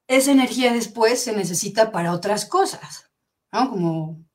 esa 0.09 0.33
energía 0.33 0.73
después 0.73 1.23
se 1.23 1.37
necesita 1.37 1.93
para 1.93 2.13
otras 2.13 2.45
cosas, 2.45 3.09
¿no? 3.53 3.71
Como 3.71 4.27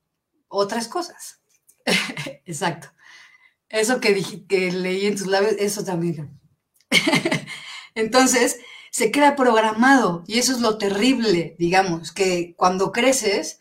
otras 0.48 0.88
cosas. 0.88 1.42
Exacto. 2.46 2.88
Eso 3.68 4.00
que, 4.00 4.14
dije, 4.14 4.46
que 4.46 4.72
leí 4.72 5.04
en 5.04 5.16
tus 5.16 5.26
labios, 5.26 5.56
eso 5.58 5.84
también. 5.84 6.40
Entonces, 7.94 8.58
se 8.90 9.10
queda 9.10 9.36
programado 9.36 10.22
y 10.26 10.38
eso 10.38 10.52
es 10.52 10.60
lo 10.60 10.78
terrible, 10.78 11.56
digamos, 11.58 12.12
que 12.12 12.54
cuando 12.56 12.92
creces, 12.92 13.58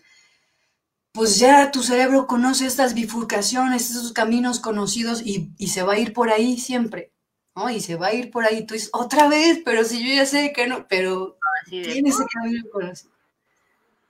pues 1.12 1.38
ya 1.38 1.72
tu 1.72 1.82
cerebro 1.84 2.28
conoce 2.28 2.66
estas 2.66 2.94
bifurcaciones, 2.94 3.90
esos 3.90 4.14
caminos 4.14 4.60
conocidos 4.60 5.22
y, 5.24 5.52
se 5.68 5.84
va 5.84 5.94
a 5.94 5.98
ir 6.00 6.14
por 6.14 6.30
ahí 6.30 6.60
siempre, 6.60 7.12
¿no? 7.56 7.70
Y 7.70 7.82
se 7.82 7.96
va 7.96 8.08
a 8.08 8.14
ir 8.14 8.32
por 8.32 8.46
ahí. 8.46 8.66
Tú 8.66 8.74
dices, 8.74 8.90
otra 8.94 9.28
vez, 9.28 9.62
pero 9.64 9.84
si 9.84 10.08
yo 10.08 10.14
ya 10.14 10.26
sé 10.26 10.54
que 10.54 10.68
no, 10.68 10.88
pero 10.88 11.38
tiene 11.70 12.10
ese 12.10 12.26
camino 12.32 12.64
conocido. 12.72 13.12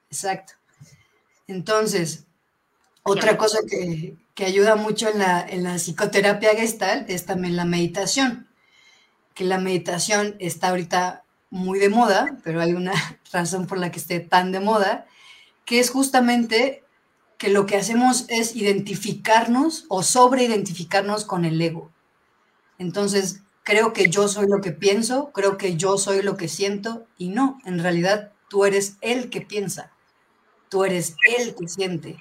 Exacto. 0.10 0.54
Entonces, 1.48 2.26
otra 3.04 3.38
cosa 3.38 3.60
que, 3.70 4.16
que 4.34 4.46
ayuda 4.46 4.76
mucho 4.76 5.10
en 5.10 5.20
la, 5.20 5.42
en 5.42 5.64
la 5.64 5.76
psicoterapia 5.76 6.56
gestal 6.56 7.06
es 7.08 7.26
también 7.26 7.56
la 7.56 7.66
meditación. 7.66 8.48
Que 9.34 9.44
la 9.44 9.58
meditación 9.58 10.36
está 10.40 10.70
ahorita 10.70 11.24
muy 11.50 11.80
de 11.80 11.90
moda, 11.90 12.38
pero 12.44 12.62
hay 12.62 12.74
una 12.74 12.94
razón 13.32 13.68
por 13.68 13.78
la 13.78 13.92
que 13.92 14.00
esté 14.00 14.20
tan 14.20 14.52
de 14.52 14.60
moda, 14.60 15.06
que 15.66 15.80
es 15.80 15.90
justamente 15.90 16.84
que 17.38 17.50
lo 17.50 17.66
que 17.66 17.76
hacemos 17.76 18.26
es 18.30 18.56
identificarnos 18.56 19.86
o 19.90 20.02
sobreidentificarnos 20.02 21.26
con 21.26 21.46
el 21.46 21.62
ego. 21.62 21.92
Entonces, 22.80 23.42
creo 23.64 23.94
que 23.94 24.10
yo 24.10 24.28
soy 24.28 24.48
lo 24.48 24.62
que 24.62 24.72
pienso, 24.72 25.32
creo 25.32 25.58
que 25.58 25.76
yo 25.76 25.98
soy 25.98 26.22
lo 26.22 26.38
que 26.38 26.48
siento 26.48 27.06
y 27.18 27.30
no, 27.30 27.60
en 27.66 27.80
realidad 27.80 28.32
tú 28.50 28.66
eres 28.66 28.98
el 29.02 29.30
que 29.30 29.42
piensa, 29.42 29.92
tú 30.70 30.84
eres 30.86 31.16
el 31.38 31.56
que 31.56 31.68
siente. 31.68 32.18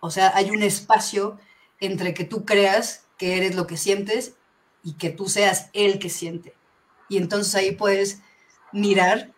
O 0.00 0.10
sea, 0.10 0.32
hay 0.34 0.50
un 0.50 0.62
espacio 0.62 1.38
entre 1.80 2.14
que 2.14 2.24
tú 2.24 2.44
creas 2.44 3.04
que 3.18 3.36
eres 3.36 3.54
lo 3.54 3.66
que 3.66 3.76
sientes 3.76 4.34
y 4.88 4.94
que 4.94 5.10
tú 5.10 5.28
seas 5.28 5.68
el 5.74 5.98
que 5.98 6.08
siente. 6.08 6.54
Y 7.10 7.18
entonces 7.18 7.54
ahí 7.54 7.72
puedes 7.72 8.22
mirar, 8.72 9.32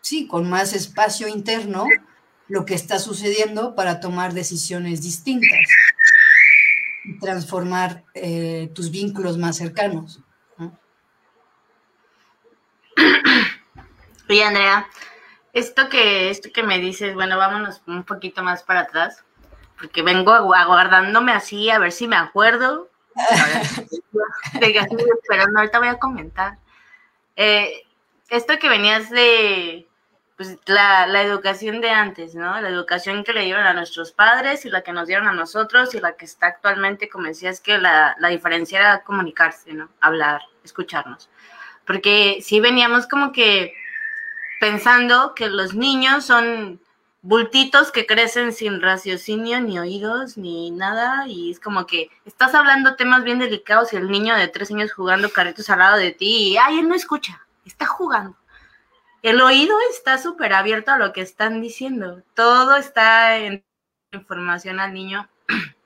sí, 0.00 0.28
con 0.28 0.48
más 0.48 0.74
espacio 0.74 1.26
interno, 1.26 1.88
lo 2.46 2.64
que 2.64 2.74
está 2.74 3.00
sucediendo 3.00 3.74
para 3.74 3.98
tomar 3.98 4.34
decisiones 4.34 5.02
distintas 5.02 5.58
y 7.04 7.18
transformar 7.18 8.04
eh, 8.14 8.70
tus 8.76 8.92
vínculos 8.92 9.38
más 9.38 9.56
cercanos. 9.56 10.20
Oye, 14.28 14.44
Andrea, 14.44 14.86
esto 15.52 15.88
que, 15.88 16.30
esto 16.30 16.50
que 16.54 16.62
me 16.62 16.78
dices, 16.78 17.14
bueno, 17.14 17.36
vámonos 17.38 17.82
un 17.88 18.04
poquito 18.04 18.44
más 18.44 18.62
para 18.62 18.82
atrás, 18.82 19.24
porque 19.80 20.02
vengo 20.02 20.32
aguardándome 20.32 21.32
así 21.32 21.70
a 21.70 21.80
ver 21.80 21.90
si 21.90 22.06
me 22.06 22.14
acuerdo. 22.16 22.88
de 24.60 24.72
que 24.72 24.78
ahorita 24.78 25.78
voy 25.78 25.88
a 25.88 25.98
comentar. 25.98 26.58
Eh, 27.36 27.82
esto 28.30 28.58
que 28.58 28.68
venías 28.68 29.10
de, 29.10 29.88
pues 30.36 30.56
la, 30.66 31.06
la, 31.06 31.22
educación 31.22 31.80
de 31.80 31.90
antes, 31.90 32.34
¿no? 32.34 32.60
La 32.60 32.68
educación 32.68 33.24
que 33.24 33.32
le 33.32 33.44
dieron 33.44 33.66
a 33.66 33.72
nuestros 33.72 34.12
padres 34.12 34.64
y 34.64 34.70
la 34.70 34.82
que 34.82 34.92
nos 34.92 35.08
dieron 35.08 35.26
a 35.28 35.32
nosotros 35.32 35.94
y 35.94 36.00
la 36.00 36.12
que 36.16 36.24
está 36.24 36.46
actualmente, 36.46 37.08
como 37.08 37.26
decías, 37.26 37.60
que 37.60 37.78
la, 37.78 38.16
la 38.18 38.28
diferencia 38.28 38.78
era 38.78 39.02
comunicarse, 39.02 39.72
¿no? 39.72 39.88
Hablar, 40.00 40.42
escucharnos. 40.64 41.30
Porque 41.86 42.38
sí 42.42 42.60
veníamos 42.60 43.06
como 43.06 43.32
que 43.32 43.74
pensando 44.60 45.34
que 45.34 45.48
los 45.48 45.74
niños 45.74 46.24
son 46.26 46.80
bultitos 47.22 47.90
que 47.90 48.06
crecen 48.06 48.52
sin 48.52 48.80
raciocinio, 48.80 49.60
ni 49.60 49.78
oídos, 49.78 50.38
ni 50.38 50.70
nada, 50.70 51.26
y 51.26 51.50
es 51.50 51.60
como 51.60 51.86
que 51.86 52.10
estás 52.24 52.54
hablando 52.54 52.96
temas 52.96 53.24
bien 53.24 53.38
delicados 53.38 53.92
y 53.92 53.96
el 53.96 54.10
niño 54.10 54.34
de 54.36 54.48
tres 54.48 54.70
años 54.70 54.92
jugando 54.92 55.30
carritos 55.30 55.68
al 55.70 55.80
lado 55.80 55.96
de 55.96 56.12
ti, 56.12 56.50
y 56.52 56.56
ay, 56.56 56.78
él 56.78 56.88
no 56.88 56.94
escucha, 56.94 57.46
está 57.64 57.86
jugando 57.86 58.36
el 59.22 59.40
oído 59.40 59.76
está 59.90 60.18
súper 60.18 60.52
abierto 60.52 60.92
a 60.92 60.98
lo 60.98 61.12
que 61.12 61.20
están 61.20 61.60
diciendo. 61.60 62.22
Todo 62.34 62.76
está 62.76 63.36
en 63.36 63.64
información 64.12 64.80
al 64.80 64.92
niño. 64.92 65.28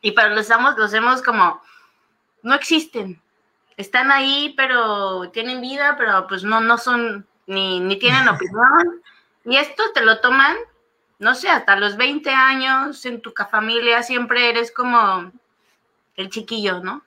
Y 0.00 0.12
pero 0.12 0.32
los 0.32 0.48
hemos, 0.48 0.78
los 0.78 0.94
hemos 0.94 1.22
como, 1.22 1.60
no 2.44 2.54
existen. 2.54 3.20
Están 3.76 4.12
ahí, 4.12 4.54
pero 4.56 5.28
tienen 5.30 5.60
vida, 5.60 5.96
pero 5.98 6.28
pues 6.28 6.44
no, 6.44 6.60
no 6.60 6.78
son, 6.78 7.26
ni, 7.48 7.80
ni 7.80 7.98
tienen 7.98 8.28
opinión. 8.28 9.02
Y 9.44 9.56
esto 9.56 9.82
te 9.92 10.02
lo 10.02 10.20
toman, 10.20 10.56
no 11.18 11.34
sé, 11.34 11.48
hasta 11.48 11.76
los 11.76 11.96
20 11.96 12.30
años 12.30 13.04
en 13.06 13.20
tu 13.20 13.32
familia 13.50 14.02
siempre 14.02 14.50
eres 14.50 14.72
como 14.72 15.32
el 16.16 16.30
chiquillo, 16.30 16.80
¿no? 16.80 17.02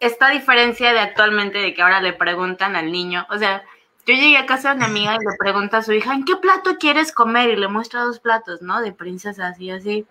esta 0.00 0.30
diferencia 0.30 0.92
de 0.92 0.98
actualmente 0.98 1.58
de 1.58 1.74
que 1.74 1.82
ahora 1.82 2.00
le 2.00 2.14
preguntan 2.14 2.74
al 2.74 2.90
niño, 2.90 3.26
o 3.28 3.38
sea, 3.38 3.62
yo 4.06 4.14
llegué 4.14 4.38
a 4.38 4.46
casa 4.46 4.70
de 4.70 4.76
una 4.76 4.86
amiga 4.86 5.14
y 5.14 5.18
le 5.18 5.36
pregunta 5.38 5.78
a 5.78 5.82
su 5.82 5.92
hija, 5.92 6.14
¿en 6.14 6.24
qué 6.24 6.34
plato 6.36 6.78
quieres 6.78 7.12
comer? 7.12 7.50
Y 7.50 7.56
le 7.56 7.68
muestra 7.68 8.00
dos 8.00 8.18
platos, 8.18 8.62
¿no? 8.62 8.80
De 8.80 8.92
princesas 8.92 9.60
y 9.60 9.70
así. 9.70 10.06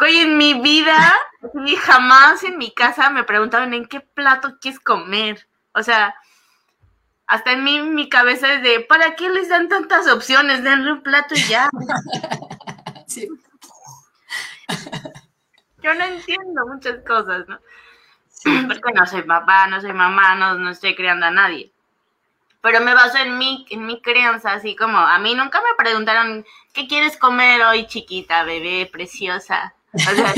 Oye, 0.00 0.22
en 0.22 0.38
mi 0.38 0.54
vida, 0.54 1.12
ni 1.52 1.74
jamás 1.74 2.44
en 2.44 2.56
mi 2.56 2.70
casa 2.70 3.10
me 3.10 3.24
preguntaban 3.24 3.74
en 3.74 3.86
qué 3.86 4.00
plato 4.00 4.56
quieres 4.60 4.78
comer. 4.80 5.48
O 5.74 5.82
sea, 5.82 6.14
hasta 7.30 7.52
en 7.52 7.62
mí, 7.62 7.80
mi 7.80 8.08
cabeza 8.08 8.54
es 8.54 8.62
de, 8.62 8.80
¿para 8.80 9.14
qué 9.14 9.30
les 9.30 9.48
dan 9.48 9.68
tantas 9.68 10.08
opciones? 10.08 10.64
Denle 10.64 10.94
un 10.94 11.02
plato 11.02 11.34
y 11.34 11.42
ya. 11.44 11.70
Sí. 13.06 13.28
Yo 15.82 15.94
no 15.94 16.04
entiendo 16.04 16.64
muchas 16.66 17.04
cosas, 17.04 17.44
¿no? 17.48 17.58
Porque 18.68 18.92
no 18.94 19.04
soy 19.04 19.22
papá, 19.22 19.66
no 19.66 19.80
soy 19.80 19.92
mamá, 19.92 20.36
no, 20.36 20.54
no 20.54 20.70
estoy 20.70 20.94
criando 20.94 21.26
a 21.26 21.30
nadie. 21.30 21.72
Pero 22.62 22.80
me 22.80 22.94
baso 22.94 23.18
en 23.18 23.36
mi, 23.36 23.66
en 23.70 23.84
mi 23.84 24.00
crianza, 24.00 24.52
así 24.52 24.76
como 24.76 24.98
a 24.98 25.18
mí 25.18 25.34
nunca 25.34 25.60
me 25.60 25.74
preguntaron, 25.76 26.44
¿qué 26.72 26.86
quieres 26.86 27.16
comer 27.16 27.62
hoy, 27.62 27.86
chiquita, 27.86 28.44
bebé, 28.44 28.88
preciosa? 28.92 29.74
O 29.92 29.98
sea, 29.98 30.34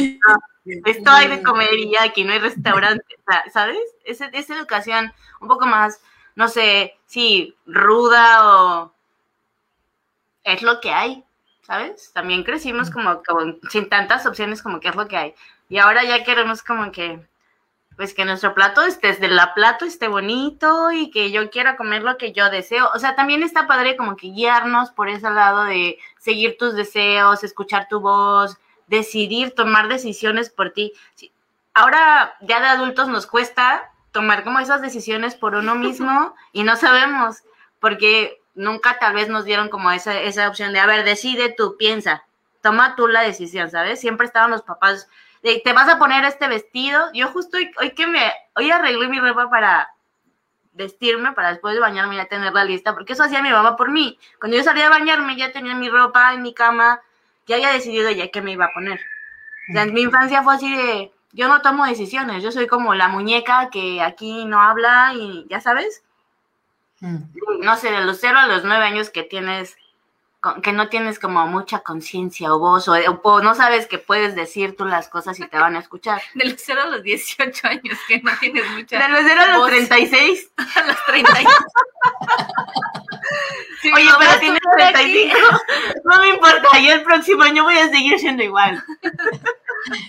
esto 0.65 1.11
hay 1.11 1.29
de 1.29 1.43
comería, 1.43 2.05
aquí 2.05 2.25
no 2.25 2.33
hay 2.33 2.39
restaurante, 2.39 3.05
¿sabes? 3.53 3.79
Esa, 4.05 4.27
esa 4.27 4.57
educación 4.57 5.13
un 5.41 5.49
poco 5.49 5.67
más, 5.67 6.01
no 6.35 6.49
sé, 6.49 6.99
sí, 7.07 7.57
ruda 7.67 8.55
o 8.55 8.93
es 10.45 10.63
lo 10.63 10.81
que 10.81 10.91
hay, 10.91 11.25
¿sabes? 11.63 12.13
También 12.13 12.45
crecimos 12.45 12.91
como, 12.91 13.23
como 13.23 13.57
sin 13.71 13.89
tantas 13.89 14.27
opciones 14.27 14.63
como 14.63 14.81
que 14.81 14.89
es 14.89 14.97
lo 14.97 15.09
que 15.09 15.17
hay. 15.17 15.35
Y 15.69 15.79
ahora 15.79 16.05
ya 16.05 16.25
queremos 16.25 16.63
como 16.63 16.91
que 16.93 17.21
pues 17.97 18.15
que 18.15 18.25
nuestro 18.25 18.55
plato 18.55 18.83
esté 18.83 19.09
desde 19.09 19.29
la 19.29 19.55
plato 19.55 19.85
esté 19.85 20.09
bonito 20.09 20.91
y 20.93 21.11
que 21.11 21.31
yo 21.31 21.51
quiera 21.51 21.77
comer 21.77 22.03
lo 22.03 22.17
que 22.17 22.33
yo 22.33 22.51
deseo. 22.51 22.91
O 22.95 22.99
sea, 22.99 23.15
también 23.15 23.43
está 23.43 23.67
padre 23.67 23.97
como 23.97 24.17
que 24.17 24.29
guiarnos 24.29 24.91
por 24.91 25.09
ese 25.09 25.31
lado 25.31 25.65
de 25.65 25.99
seguir 26.19 26.57
tus 26.59 26.75
deseos, 26.75 27.45
escuchar 27.45 27.89
tu 27.89 28.01
voz, 28.01 28.57
decidir, 28.87 29.55
tomar 29.55 29.89
decisiones 29.89 30.51
por 30.51 30.71
ti. 30.71 30.93
Ahora 31.75 32.35
ya 32.41 32.61
de 32.61 32.67
adultos 32.67 33.09
nos 33.09 33.27
cuesta 33.27 33.91
tomar 34.13 34.45
como 34.45 34.61
esas 34.61 34.81
decisiones 34.83 35.35
por 35.35 35.55
uno 35.55 35.75
mismo 35.75 36.35
y 36.53 36.63
no 36.63 36.77
sabemos 36.77 37.43
porque 37.81 38.41
nunca 38.55 38.99
tal 38.99 39.15
vez 39.15 39.29
nos 39.29 39.45
dieron 39.45 39.69
como 39.69 39.91
esa, 39.91 40.21
esa 40.21 40.49
opción 40.49 40.73
de, 40.73 40.81
a 40.81 40.87
ver, 40.87 41.05
decide 41.05 41.53
tú, 41.57 41.77
piensa, 41.79 42.25
toma 42.61 42.95
tú 42.95 43.09
la 43.09 43.23
decisión, 43.23 43.71
¿sabes? 43.71 44.01
Siempre 44.01 44.27
estaban 44.27 44.51
los 44.51 44.63
papás 44.63 45.09
te 45.43 45.73
vas 45.73 45.89
a 45.89 45.99
poner 45.99 46.25
este 46.25 46.49
vestido. 46.49 47.11
Yo 47.13 47.29
justo 47.29 47.57
hoy, 47.57 47.91
que 47.91 48.07
me, 48.07 48.33
hoy 48.55 48.71
arreglé 48.71 49.09
mi 49.09 49.19
ropa 49.19 49.51
para 49.51 49.89
vestirme, 50.73 51.33
para 51.33 51.51
después 51.51 51.75
de 51.75 51.81
bañarme 51.81 52.17
ya 52.17 52.27
tener 52.27 52.53
la 52.53 52.65
lista, 52.65 52.95
porque 52.95 53.13
eso 53.13 53.25
hacía 53.25 53.43
mi 53.43 53.51
mamá 53.51 53.77
por 53.77 53.91
mí. 53.91 54.19
Cuando 54.39 54.57
yo 54.57 54.63
salía 54.63 54.87
a 54.87 54.91
bañarme 54.91 55.37
ya 55.37 55.53
tenía 55.53 55.75
mi 55.75 55.89
ropa 55.89 56.33
en 56.33 56.43
mi 56.43 56.55
cama, 56.55 57.01
ya 57.47 57.57
había 57.57 57.71
decidido 57.71 58.11
ya 58.11 58.29
qué 58.29 58.41
me 58.41 58.53
iba 58.53 58.67
a 58.67 58.73
poner. 58.73 59.01
O 59.71 59.73
sea, 59.75 59.87
mi 59.87 60.03
infancia 60.03 60.43
fue 60.43 60.55
así 60.55 60.75
de, 60.75 61.13
yo 61.33 61.49
no 61.49 61.63
tomo 61.63 61.87
decisiones, 61.87 62.43
yo 62.43 62.53
soy 62.53 62.67
como 62.67 62.95
la 62.95 63.09
muñeca 63.09 63.71
que 63.71 64.03
aquí 64.03 64.45
no 64.45 64.61
habla 64.61 65.13
y 65.15 65.47
ya 65.49 65.61
sabes. 65.61 66.03
Mm. 67.01 67.25
No 67.61 67.77
sé, 67.77 67.91
de 67.91 68.05
los 68.05 68.21
cero 68.21 68.39
a 68.39 68.47
los 68.47 68.65
nueve 68.65 68.85
años 68.85 69.11
que 69.11 69.23
tienes 69.23 69.77
que 70.63 70.73
no 70.73 70.89
tienes 70.89 71.21
como 71.21 71.47
mucha 71.47 71.81
conciencia 71.81 72.53
o 72.53 72.59
voz, 72.59 72.89
o, 72.89 73.43
no 73.43 73.55
sabes 73.55 73.87
que 73.87 73.99
puedes 73.99 74.35
decir 74.35 74.77
tú 74.77 74.85
las 74.85 75.09
cosas 75.09 75.39
y 75.39 75.47
te 75.47 75.57
van 75.57 75.77
a 75.77 75.79
escuchar. 75.79 76.21
De 76.35 76.51
los 76.51 76.61
0 76.65 76.81
a 76.83 76.87
los 76.87 77.03
18 77.03 77.69
años, 77.69 77.99
que 78.09 78.21
no 78.21 78.33
tienes 78.41 78.69
mucha 78.71 78.99
De 78.99 79.09
los 79.09 79.21
0 79.25 79.41
a 79.41 79.57
los 79.57 79.67
36. 79.69 80.51
A 80.75 80.83
los 80.83 81.05
36. 81.07 81.49
Oye, 83.95 84.11
pero 84.19 84.41
tienes 84.41 84.61
35. 84.77 85.39
No 86.05 86.21
me 86.21 86.29
importa, 86.31 86.79
yo 86.81 86.93
el 86.93 87.03
próximo 87.03 87.43
año 87.45 87.65
voy 87.65 87.79
a 87.79 87.89
seguir 87.89 88.19
siendo 88.19 88.43
igual. 88.43 88.83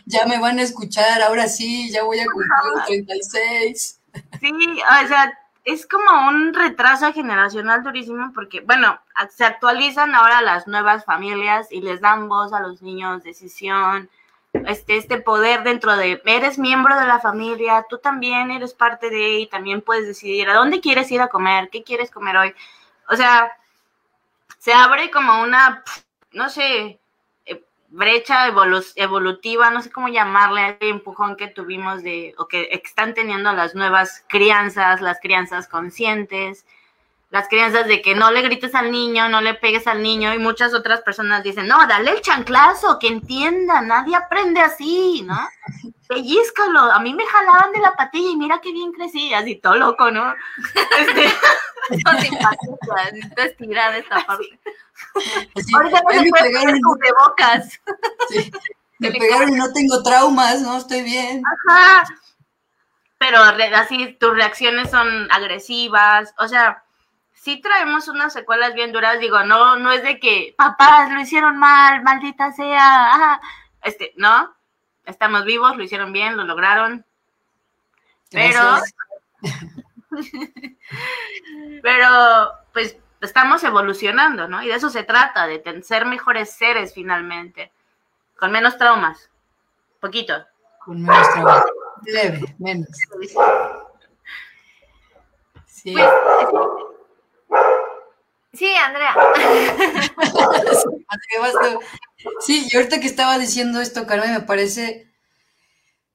Ya 0.05 0.25
me 0.25 0.39
van 0.39 0.59
a 0.59 0.63
escuchar, 0.63 1.21
ahora 1.21 1.47
sí, 1.47 1.91
ya 1.91 2.03
voy 2.03 2.19
a 2.19 2.25
cumplir 2.25 2.49
los 2.75 2.85
36. 2.85 3.99
Sí, 4.39 4.51
o 4.51 5.07
sea, 5.07 5.33
es 5.63 5.87
como 5.87 6.27
un 6.27 6.53
retraso 6.53 7.13
generacional 7.13 7.83
durísimo 7.83 8.31
porque, 8.33 8.61
bueno, 8.61 8.99
se 9.29 9.45
actualizan 9.45 10.13
ahora 10.13 10.41
las 10.41 10.67
nuevas 10.67 11.05
familias 11.05 11.71
y 11.71 11.81
les 11.81 12.01
dan 12.01 12.27
voz 12.27 12.51
a 12.53 12.59
los 12.59 12.81
niños, 12.81 13.23
decisión, 13.23 14.09
este, 14.53 14.97
este 14.97 15.17
poder 15.19 15.63
dentro 15.63 15.95
de, 15.95 16.21
eres 16.25 16.59
miembro 16.59 16.99
de 16.99 17.07
la 17.07 17.19
familia, 17.19 17.85
tú 17.89 17.97
también 17.97 18.51
eres 18.51 18.73
parte 18.73 19.09
de 19.09 19.39
y 19.39 19.47
también 19.47 19.81
puedes 19.81 20.05
decidir 20.05 20.49
a 20.49 20.53
dónde 20.53 20.81
quieres 20.81 21.09
ir 21.11 21.21
a 21.21 21.29
comer, 21.29 21.69
qué 21.69 21.83
quieres 21.83 22.11
comer 22.11 22.37
hoy. 22.37 22.53
O 23.09 23.15
sea, 23.15 23.51
se 24.57 24.73
abre 24.73 25.11
como 25.11 25.41
una, 25.41 25.83
no 26.33 26.49
sé, 26.49 26.99
brecha 27.93 28.47
evolutiva, 28.47 29.69
no 29.69 29.83
sé 29.83 29.91
cómo 29.91 30.07
llamarle, 30.07 30.77
el 30.79 30.89
empujón 30.89 31.35
que 31.35 31.47
tuvimos 31.47 32.01
de, 32.01 32.33
o 32.39 32.47
que 32.47 32.67
están 32.71 33.13
teniendo 33.13 33.53
las 33.53 33.75
nuevas 33.75 34.25
crianzas, 34.27 34.99
las 34.99 35.19
crianzas 35.19 35.67
conscientes, 35.67 36.65
las 37.33 37.47
crianzas 37.49 37.87
de 37.87 37.99
que 38.03 38.13
no 38.13 38.29
le 38.29 38.43
grites 38.43 38.75
al 38.75 38.91
niño, 38.91 39.27
no 39.27 39.41
le 39.41 39.55
pegues 39.55 39.87
al 39.87 40.03
niño, 40.03 40.33
y 40.35 40.37
muchas 40.37 40.75
otras 40.75 41.01
personas 41.01 41.41
dicen, 41.41 41.67
no, 41.67 41.87
dale 41.87 42.11
el 42.11 42.21
chanclazo, 42.21 42.99
que 42.99 43.07
entienda, 43.07 43.81
nadie 43.81 44.15
aprende 44.15 44.61
así, 44.61 45.23
¿no? 45.25 45.35
Pellízcalo, 46.07 46.79
a 46.79 46.99
mí 46.99 47.11
me 47.15 47.25
jalaban 47.25 47.71
de 47.71 47.79
la 47.79 47.93
patilla 47.95 48.29
y 48.29 48.35
mira 48.37 48.61
qué 48.61 48.71
bien 48.71 48.91
crecí, 48.91 49.33
así 49.33 49.55
todo 49.55 49.75
loco, 49.77 50.11
¿no? 50.11 50.33
Este, 50.99 51.25
esta 53.97 54.25
parte. 54.25 54.59
Así, 55.55 55.75
Ahorita 55.75 56.01
no 56.01 56.09
"Ay, 56.09 56.17
se 56.19 56.23
me 56.25 56.29
puede 56.29 56.43
pegaron, 56.43 56.67
poner 56.67 56.81
cubrebocas. 56.81 57.79
sí, 58.29 58.51
me 58.99 59.11
pegaron 59.11 59.49
y 59.49 59.55
no 59.55 59.73
tengo 59.73 60.03
traumas, 60.03 60.61
no 60.61 60.77
estoy 60.77 61.01
bien. 61.01 61.41
Ajá. 61.67 62.03
Pero 63.17 63.51
re- 63.53 63.73
así 63.73 64.13
tus 64.19 64.35
reacciones 64.35 64.91
son 64.91 65.31
agresivas, 65.31 66.33
o 66.37 66.47
sea, 66.47 66.83
sí 67.43 67.59
traemos 67.59 68.07
unas 68.07 68.31
secuelas 68.31 68.73
bien 68.73 68.93
duras, 68.93 69.19
digo, 69.19 69.43
no, 69.43 69.75
no 69.75 69.91
es 69.91 70.01
de 70.01 70.17
que 70.17 70.55
papás 70.57 71.11
lo 71.11 71.19
hicieron 71.19 71.57
mal, 71.57 72.01
maldita 72.01 72.53
sea, 72.53 73.13
ajá. 73.13 73.41
este, 73.81 74.13
no, 74.15 74.55
estamos 75.05 75.43
vivos, 75.43 75.75
lo 75.75 75.83
hicieron 75.83 76.13
bien, 76.13 76.37
lo 76.37 76.45
lograron, 76.45 77.05
pero, 78.31 78.77
pero, 81.83 82.51
pues, 82.71 82.95
estamos 83.19 83.61
evolucionando, 83.65 84.47
¿no? 84.47 84.63
Y 84.63 84.69
de 84.69 84.75
eso 84.75 84.89
se 84.89 85.03
trata, 85.03 85.45
de 85.45 85.83
ser 85.83 86.05
mejores 86.05 86.51
seres 86.51 86.93
finalmente, 86.93 87.73
con 88.39 88.53
menos 88.53 88.77
traumas, 88.77 89.29
poquito. 89.99 90.33
Con 90.85 91.01
menos 91.01 91.29
trabajo. 91.33 91.67
Leve, 92.05 92.55
menos. 92.57 92.87
Sí. 95.65 95.93
Pues, 95.93 96.09
Sí, 98.53 98.67
Andrea. 98.75 99.15
Sí, 102.39 102.67
y 102.71 102.75
ahorita 102.77 103.01
que 103.01 103.07
estaba 103.07 103.37
diciendo 103.37 103.81
esto, 103.81 104.07
Carmen, 104.07 104.31
me 104.31 104.39
parece 104.41 105.11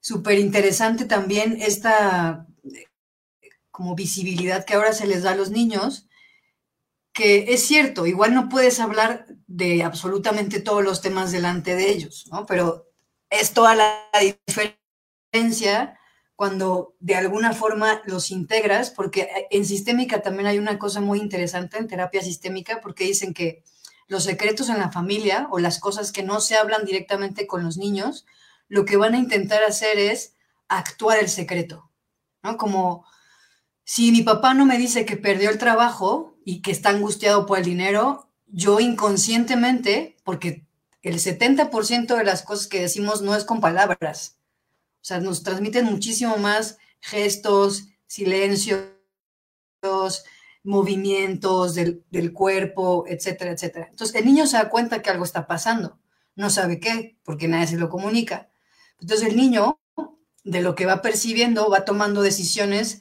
súper 0.00 0.38
interesante 0.38 1.04
también 1.04 1.58
esta 1.60 2.46
eh, 2.64 2.84
como 3.70 3.94
visibilidad 3.94 4.64
que 4.64 4.74
ahora 4.74 4.92
se 4.94 5.06
les 5.06 5.22
da 5.22 5.32
a 5.32 5.36
los 5.36 5.50
niños, 5.50 6.08
que 7.12 7.52
es 7.52 7.66
cierto, 7.66 8.06
igual 8.06 8.34
no 8.34 8.48
puedes 8.48 8.80
hablar 8.80 9.26
de 9.46 9.82
absolutamente 9.82 10.60
todos 10.60 10.84
los 10.84 11.00
temas 11.02 11.32
delante 11.32 11.74
de 11.74 11.90
ellos, 11.90 12.26
¿no? 12.30 12.46
Pero 12.46 12.86
es 13.28 13.52
toda 13.52 13.74
la 13.74 14.08
diferencia 14.20 15.97
cuando 16.38 16.94
de 17.00 17.16
alguna 17.16 17.52
forma 17.52 18.00
los 18.04 18.30
integras, 18.30 18.90
porque 18.90 19.28
en 19.50 19.66
sistémica 19.66 20.22
también 20.22 20.46
hay 20.46 20.58
una 20.60 20.78
cosa 20.78 21.00
muy 21.00 21.18
interesante 21.18 21.78
en 21.78 21.88
terapia 21.88 22.22
sistémica, 22.22 22.80
porque 22.80 23.02
dicen 23.02 23.34
que 23.34 23.64
los 24.06 24.22
secretos 24.22 24.68
en 24.68 24.78
la 24.78 24.92
familia 24.92 25.48
o 25.50 25.58
las 25.58 25.80
cosas 25.80 26.12
que 26.12 26.22
no 26.22 26.40
se 26.40 26.54
hablan 26.54 26.84
directamente 26.84 27.48
con 27.48 27.64
los 27.64 27.76
niños, 27.76 28.24
lo 28.68 28.84
que 28.84 28.96
van 28.96 29.14
a 29.14 29.18
intentar 29.18 29.64
hacer 29.64 29.98
es 29.98 30.36
actuar 30.68 31.18
el 31.18 31.28
secreto, 31.28 31.90
¿no? 32.44 32.56
Como 32.56 33.04
si 33.82 34.12
mi 34.12 34.22
papá 34.22 34.54
no 34.54 34.64
me 34.64 34.78
dice 34.78 35.04
que 35.04 35.16
perdió 35.16 35.50
el 35.50 35.58
trabajo 35.58 36.36
y 36.44 36.62
que 36.62 36.70
está 36.70 36.90
angustiado 36.90 37.46
por 37.46 37.58
el 37.58 37.64
dinero, 37.64 38.30
yo 38.46 38.78
inconscientemente, 38.78 40.16
porque 40.22 40.68
el 41.02 41.18
70% 41.18 42.16
de 42.16 42.22
las 42.22 42.42
cosas 42.42 42.68
que 42.68 42.82
decimos 42.82 43.22
no 43.22 43.34
es 43.34 43.42
con 43.42 43.60
palabras, 43.60 44.37
o 45.00 45.04
sea, 45.04 45.20
nos 45.20 45.42
transmiten 45.42 45.84
muchísimo 45.84 46.36
más 46.36 46.78
gestos, 47.00 47.88
silencios, 48.06 48.84
movimientos 50.64 51.74
del, 51.74 52.04
del, 52.10 52.32
cuerpo, 52.32 53.04
etcétera, 53.06 53.52
etcétera. 53.52 53.88
Entonces, 53.90 54.16
el 54.16 54.26
niño 54.26 54.46
se 54.46 54.56
da 54.56 54.68
cuenta 54.68 55.00
que 55.00 55.10
algo 55.10 55.24
está 55.24 55.46
pasando, 55.46 55.98
no 56.34 56.50
sabe 56.50 56.80
qué, 56.80 57.18
porque 57.24 57.48
nadie 57.48 57.68
se 57.68 57.76
lo 57.76 57.88
comunica. 57.88 58.50
Entonces, 59.00 59.28
el 59.28 59.36
niño, 59.36 59.78
de 60.44 60.62
lo 60.62 60.74
que 60.74 60.86
va 60.86 61.02
percibiendo, 61.02 61.70
va 61.70 61.84
tomando 61.84 62.22
decisiones 62.22 63.00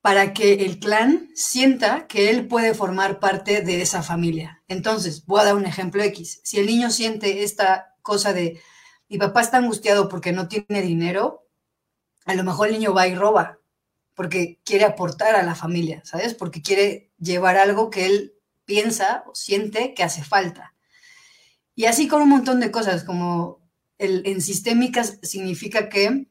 para 0.00 0.32
que 0.32 0.64
el 0.64 0.78
clan 0.78 1.30
sienta 1.34 2.06
que 2.06 2.30
él 2.30 2.46
puede 2.46 2.74
formar 2.74 3.18
parte 3.18 3.62
de 3.62 3.82
esa 3.82 4.02
familia. 4.02 4.62
Entonces, 4.68 5.26
voy 5.26 5.40
a 5.40 5.44
dar 5.44 5.56
un 5.56 5.66
ejemplo 5.66 6.02
X. 6.02 6.40
Si 6.44 6.58
el 6.58 6.66
niño 6.66 6.90
siente 6.90 7.42
esta 7.42 7.94
cosa 8.02 8.32
de 8.32 8.60
mi 9.08 9.18
papá 9.18 9.40
está 9.40 9.58
angustiado 9.58 10.08
porque 10.08 10.32
no 10.32 10.48
tiene 10.48 10.82
dinero, 10.82 11.46
a 12.24 12.34
lo 12.34 12.44
mejor 12.44 12.68
el 12.68 12.74
niño 12.74 12.92
va 12.92 13.06
y 13.06 13.14
roba, 13.14 13.58
porque 14.14 14.58
quiere 14.64 14.84
aportar 14.84 15.36
a 15.36 15.42
la 15.42 15.54
familia, 15.54 16.02
¿sabes? 16.04 16.34
Porque 16.34 16.62
quiere 16.62 17.12
llevar 17.18 17.56
algo 17.56 17.90
que 17.90 18.06
él 18.06 18.34
piensa 18.64 19.24
o 19.26 19.34
siente 19.34 19.94
que 19.94 20.02
hace 20.02 20.24
falta. 20.24 20.74
Y 21.74 21.84
así 21.84 22.08
con 22.08 22.22
un 22.22 22.30
montón 22.30 22.58
de 22.58 22.70
cosas, 22.70 23.04
como 23.04 23.60
el, 23.98 24.22
en 24.26 24.40
sistémicas 24.40 25.18
significa 25.22 25.88
que 25.88 26.26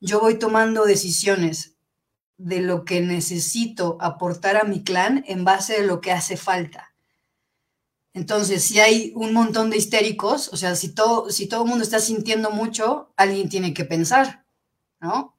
yo 0.00 0.20
voy 0.20 0.38
tomando 0.38 0.84
decisiones 0.84 1.76
de 2.36 2.60
lo 2.60 2.84
que 2.84 3.00
necesito 3.00 3.98
aportar 4.00 4.56
a 4.56 4.64
mi 4.64 4.82
clan 4.82 5.24
en 5.26 5.44
base 5.44 5.74
de 5.80 5.86
lo 5.86 6.00
que 6.00 6.12
hace 6.12 6.36
falta. 6.36 6.89
Entonces, 8.12 8.64
si 8.64 8.80
hay 8.80 9.12
un 9.14 9.32
montón 9.32 9.70
de 9.70 9.76
histéricos, 9.76 10.48
o 10.52 10.56
sea, 10.56 10.74
si 10.74 10.94
todo, 10.94 11.30
si 11.30 11.46
todo 11.48 11.62
el 11.62 11.68
mundo 11.68 11.84
está 11.84 12.00
sintiendo 12.00 12.50
mucho, 12.50 13.12
alguien 13.16 13.48
tiene 13.48 13.72
que 13.72 13.84
pensar, 13.84 14.44
¿no? 15.00 15.36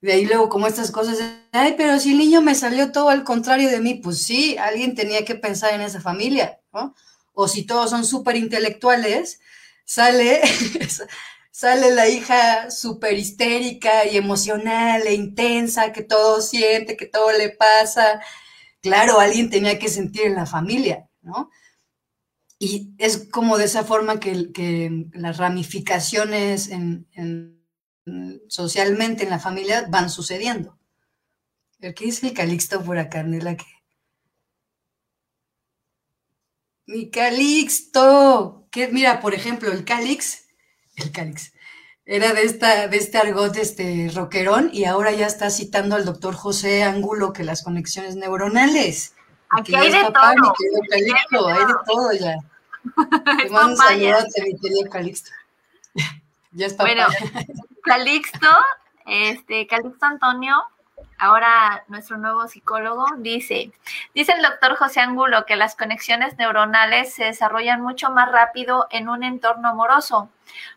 De 0.00 0.12
ahí 0.12 0.26
luego 0.26 0.48
como 0.48 0.66
estas 0.66 0.90
cosas, 0.90 1.18
ay, 1.52 1.74
pero 1.76 1.98
si 2.00 2.12
el 2.12 2.18
niño 2.18 2.40
me 2.40 2.54
salió 2.54 2.90
todo 2.90 3.10
al 3.10 3.22
contrario 3.24 3.70
de 3.70 3.80
mí, 3.80 3.94
pues 3.94 4.22
sí, 4.22 4.56
alguien 4.58 4.94
tenía 4.94 5.24
que 5.24 5.34
pensar 5.34 5.74
en 5.74 5.82
esa 5.82 6.00
familia, 6.00 6.60
¿no? 6.72 6.94
O 7.34 7.48
si 7.48 7.64
todos 7.64 7.90
son 7.90 8.04
súper 8.04 8.36
intelectuales, 8.36 9.40
sale, 9.84 10.40
sale 11.52 11.92
la 11.92 12.08
hija 12.08 12.70
súper 12.70 13.18
histérica 13.18 14.06
y 14.06 14.16
emocional 14.16 15.06
e 15.06 15.14
intensa, 15.14 15.92
que 15.92 16.02
todo 16.02 16.40
siente, 16.40 16.96
que 16.96 17.06
todo 17.06 17.32
le 17.32 17.50
pasa. 17.50 18.20
Claro, 18.80 19.20
alguien 19.20 19.50
tenía 19.50 19.78
que 19.78 19.88
sentir 19.88 20.22
en 20.26 20.36
la 20.36 20.46
familia, 20.46 21.08
¿no? 21.22 21.50
Y 22.62 22.94
es 22.98 23.26
como 23.30 23.56
de 23.56 23.64
esa 23.64 23.84
forma 23.84 24.20
que, 24.20 24.52
que 24.52 25.06
las 25.14 25.38
ramificaciones 25.38 26.68
en, 26.68 27.08
en, 27.14 27.64
socialmente 28.48 29.24
en 29.24 29.30
la 29.30 29.38
familia 29.38 29.86
van 29.88 30.10
sucediendo. 30.10 30.78
¿Qué 31.80 31.94
dice 31.98 32.28
el 32.28 32.34
Calixto 32.34 32.84
por 32.84 32.98
acá, 32.98 33.22
Nela? 33.22 33.56
Mi 36.84 37.08
Calixto, 37.10 38.68
que 38.70 38.88
mira, 38.88 39.20
por 39.20 39.32
ejemplo, 39.32 39.72
el 39.72 39.86
Calix, 39.86 40.44
el 40.96 41.12
Calix, 41.12 41.54
era 42.04 42.34
de, 42.34 42.42
esta, 42.42 42.88
de 42.88 42.96
este 42.98 43.16
argot 43.16 43.56
este, 43.56 44.10
rockerón 44.14 44.68
y 44.70 44.84
ahora 44.84 45.12
ya 45.12 45.26
está 45.26 45.48
citando 45.48 45.96
al 45.96 46.04
doctor 46.04 46.34
José 46.34 46.82
Angulo 46.82 47.32
que 47.32 47.42
las 47.42 47.62
conexiones 47.62 48.16
neuronales. 48.16 49.14
Aquí 49.50 49.74
hay 49.74 49.90
de 49.90 50.04
papá, 50.04 50.34
todo. 50.36 50.54
Mi 50.58 50.88
Calixto, 50.88 51.48
hay 51.48 51.66
de 51.66 51.74
todo 51.86 52.12
ya. 52.12 52.36
Te 53.42 53.50
mando 53.50 53.72
un 53.72 53.76
saludote, 53.76 54.42
mi 54.44 54.58
querido 54.58 54.90
Calixto. 54.90 55.30
ya 56.52 56.66
está. 56.66 56.84
Bueno, 56.84 57.06
Calixto, 57.82 58.48
este, 59.06 59.66
Calixto 59.66 60.06
Antonio, 60.06 60.64
ahora 61.18 61.84
nuestro 61.88 62.16
nuevo 62.16 62.46
psicólogo, 62.46 63.06
dice, 63.18 63.72
dice 64.14 64.32
el 64.32 64.42
doctor 64.42 64.76
José 64.76 65.00
Angulo 65.00 65.44
que 65.46 65.56
las 65.56 65.76
conexiones 65.76 66.38
neuronales 66.38 67.12
se 67.12 67.24
desarrollan 67.24 67.82
mucho 67.82 68.10
más 68.10 68.30
rápido 68.30 68.86
en 68.90 69.08
un 69.08 69.24
entorno 69.24 69.68
amoroso, 69.68 70.30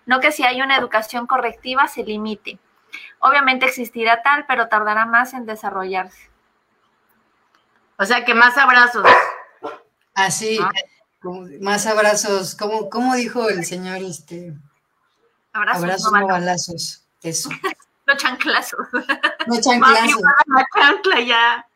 no 0.05 0.19
que 0.19 0.31
si 0.31 0.43
hay 0.43 0.61
una 0.61 0.77
educación 0.77 1.27
correctiva 1.27 1.87
se 1.87 2.03
limite. 2.03 2.59
Obviamente 3.19 3.65
existirá 3.65 4.21
tal, 4.21 4.45
pero 4.47 4.67
tardará 4.67 5.05
más 5.05 5.33
en 5.33 5.45
desarrollarse. 5.45 6.32
O 7.97 8.05
sea 8.05 8.25
que 8.25 8.33
más 8.33 8.57
abrazos. 8.57 9.05
Así, 10.13 10.59
ah, 10.61 10.71
como, 11.21 11.47
más 11.61 11.85
abrazos. 11.85 12.55
¿Cómo, 12.55 12.89
¿Cómo, 12.89 13.15
dijo 13.15 13.49
el 13.49 13.65
señor 13.65 13.97
este? 13.97 14.53
Abrazos, 15.53 15.83
abrazos 15.83 16.11
no, 16.11 16.19
no 16.19 16.27
balazos. 16.27 17.03
Eso. 17.21 17.49
no 18.07 18.17
chanclazos. 18.17 18.87
No 19.47 19.55
chanclazos. 19.61 20.21
La 20.47 20.65
chancla 20.75 21.21
ya. 21.21 21.67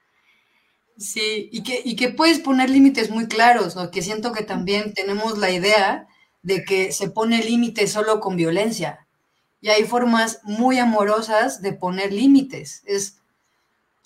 Sí, 0.98 1.50
y 1.52 1.62
que, 1.62 1.82
y 1.84 1.96
que 1.96 2.10
puedes 2.10 2.40
poner 2.40 2.70
límites 2.70 3.12
muy 3.12 3.28
claros, 3.28 3.76
¿no? 3.76 3.92
Que 3.92 4.02
siento 4.02 4.32
que 4.32 4.44
también 4.44 4.94
tenemos 4.94 5.38
la 5.38 5.52
idea 5.52 6.08
de 6.42 6.64
que 6.64 6.92
se 6.92 7.10
pone 7.10 7.44
límite 7.44 7.88
solo 7.88 8.20
con 8.20 8.36
violencia. 8.36 9.06
Y 9.62 9.70
hay 9.70 9.84
formas 9.84 10.40
muy 10.44 10.80
amorosas 10.80 11.62
de 11.62 11.74
poner 11.74 12.14
límites. 12.14 12.84
Es, 12.86 13.20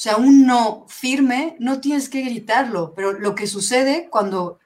sea, 0.01 0.17
un 0.17 0.47
no 0.47 0.87
firme, 0.87 1.55
no 1.59 1.79
tienes 1.79 2.09
que 2.09 2.23
gritarlo, 2.23 2.93
pero 2.95 3.13
lo 3.13 3.35
que 3.35 3.45
sucede 3.45 4.09
cuando, 4.09 4.57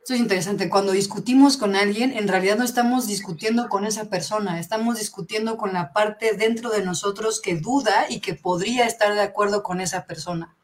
esto 0.00 0.14
es 0.14 0.20
interesante, 0.20 0.68
cuando 0.68 0.90
discutimos 0.90 1.56
con 1.56 1.76
alguien, 1.76 2.12
en 2.12 2.26
realidad 2.26 2.56
no 2.56 2.64
estamos 2.64 3.06
discutiendo 3.06 3.68
con 3.68 3.86
esa 3.86 4.10
persona, 4.10 4.58
estamos 4.58 4.98
discutiendo 4.98 5.56
con 5.56 5.72
la 5.72 5.92
parte 5.92 6.32
dentro 6.32 6.70
de 6.70 6.82
nosotros 6.82 7.40
que 7.40 7.54
duda 7.54 8.06
y 8.08 8.18
que 8.18 8.34
podría 8.34 8.84
estar 8.84 9.14
de 9.14 9.20
acuerdo 9.20 9.62
con 9.62 9.80
esa 9.80 10.06
persona. 10.06 10.56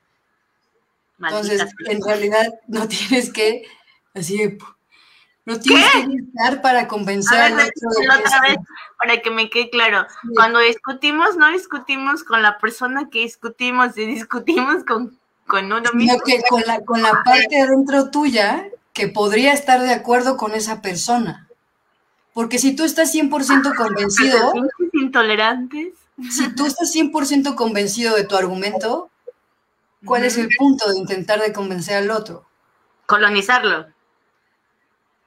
Maldita 1.19 1.53
Entonces, 1.53 1.75
en 1.89 2.03
realidad 2.03 2.47
no 2.67 2.89
tienes 2.89 3.33
que, 3.33 3.63
así 4.13 4.59
no 5.47 5.61
tienes 5.61 5.89
que 5.93 6.03
gritar 6.03 6.61
para 6.61 6.89
convencer 6.89 7.41
A 7.41 7.55
ver, 7.55 7.73
otra 8.19 8.41
vez 8.43 8.57
para 8.99 9.23
que 9.23 9.31
me 9.31 9.49
quede 9.49 9.71
claro. 9.71 10.05
Cuando 10.35 10.59
discutimos, 10.59 11.37
no 11.37 11.51
discutimos 11.53 12.25
con 12.25 12.43
la 12.43 12.59
persona 12.59 13.09
que 13.09 13.21
discutimos, 13.21 13.97
y 13.97 14.07
discutimos 14.07 14.83
con, 14.85 15.17
con 15.47 15.67
uno 15.67 15.93
mismo. 15.95 16.15
Sino 16.15 16.25
que 16.25 16.43
con 16.49 16.63
la, 16.67 16.85
con 16.85 17.01
la 17.01 17.23
parte 17.25 17.61
adentro 17.61 18.11
tuya 18.11 18.69
que 18.93 19.07
podría 19.07 19.53
estar 19.53 19.81
de 19.81 19.93
acuerdo 19.95 20.37
con 20.37 20.53
esa 20.53 20.83
persona. 20.83 21.47
Porque 22.35 22.59
si 22.59 22.75
tú 22.75 22.83
estás 22.85 23.15
100% 23.15 23.77
convencido, 23.77 24.53
intolerantes. 24.95 25.95
si 26.29 26.55
tú 26.57 26.67
estás 26.67 26.93
100% 26.93 27.55
convencido 27.55 28.17
de 28.17 28.25
tu 28.25 28.37
argumento, 28.37 29.11
¿cuál 30.05 30.25
es 30.25 30.37
el 30.39 30.49
punto 30.59 30.91
de 30.91 30.99
intentar 30.99 31.41
de 31.41 31.53
convencer 31.53 31.99
al 31.99 32.11
otro? 32.11 32.45
Colonizarlo. 33.07 33.96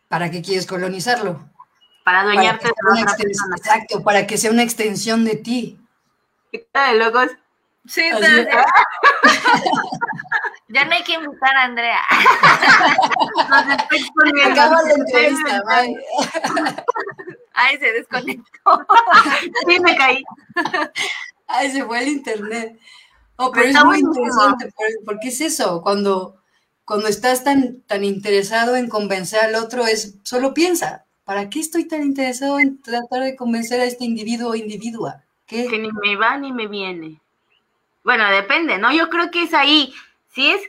¿Para 0.10 0.30
qué 0.30 0.42
quieres 0.42 0.66
colonizarlo? 0.68 1.40
Para 2.04 2.22
adueñarte 2.22 2.68
de 2.68 2.74
la 2.84 3.02
otra 3.04 3.16
persona. 3.16 3.56
exacto, 3.56 4.04
para 4.04 4.28
que 4.28 4.38
sea 4.38 4.52
una 4.52 4.64
extensión 4.64 5.24
de 5.24 5.36
ti. 5.38 5.80
Qué 6.52 6.68
de 6.74 6.96
locos. 6.96 7.30
Sí, 7.86 8.04
pero 8.12 8.26
es. 8.26 8.48
ya, 8.48 8.66
ya 10.68 10.86
no 10.86 10.92
hay 10.94 11.04
que 11.04 11.14
invitar 11.14 11.56
a 11.56 11.64
Andrea. 11.64 12.00
Nos. 13.50 14.52
Acaba 14.52 14.82
la 14.84 14.94
entrevista, 14.94 15.62
bye. 15.68 15.96
Ay, 17.54 17.78
se 17.78 17.92
desconectó. 17.94 18.46
Sí, 19.68 19.80
me 19.80 19.96
caí. 19.96 20.24
Ay, 21.48 21.72
se 21.72 21.84
fue 21.84 22.00
el 22.04 22.08
internet. 22.10 22.80
Oh, 23.38 23.52
pero 23.52 23.66
es 23.66 23.72
Está 23.72 23.86
muy 23.86 24.02
buenísimo. 24.02 24.26
interesante, 24.26 24.72
por- 24.76 25.06
porque 25.06 25.28
es 25.30 25.42
eso, 25.42 25.82
cuando, 25.82 26.39
cuando 26.90 27.08
estás 27.08 27.44
tan, 27.44 27.82
tan 27.82 28.04
interesado 28.04 28.76
en 28.76 28.90
convencer 28.90 29.42
al 29.42 29.54
otro, 29.54 29.86
es 29.86 30.18
solo 30.24 30.56
piensa, 30.56 31.06
¿para 31.24 31.48
qué 31.48 31.60
estoy 31.60 31.88
tan 31.88 32.02
interesado 32.02 32.60
en 32.60 32.82
tratar 32.82 33.22
de 33.22 33.36
convencer 33.36 33.80
a 33.80 33.84
este 33.84 34.06
individuo 34.06 34.50
o 34.50 34.56
individua? 34.56 35.22
Que 35.46 35.68
ni 35.70 35.92
me 35.92 36.16
va 36.16 36.38
ni 36.38 36.52
me 36.52 36.66
viene. 36.66 37.22
Bueno, 38.04 38.28
depende, 38.32 38.80
¿no? 38.80 38.92
Yo 38.92 39.08
creo 39.10 39.30
que 39.30 39.44
es 39.44 39.54
ahí. 39.54 39.94
Si 40.30 40.50
es, 40.50 40.62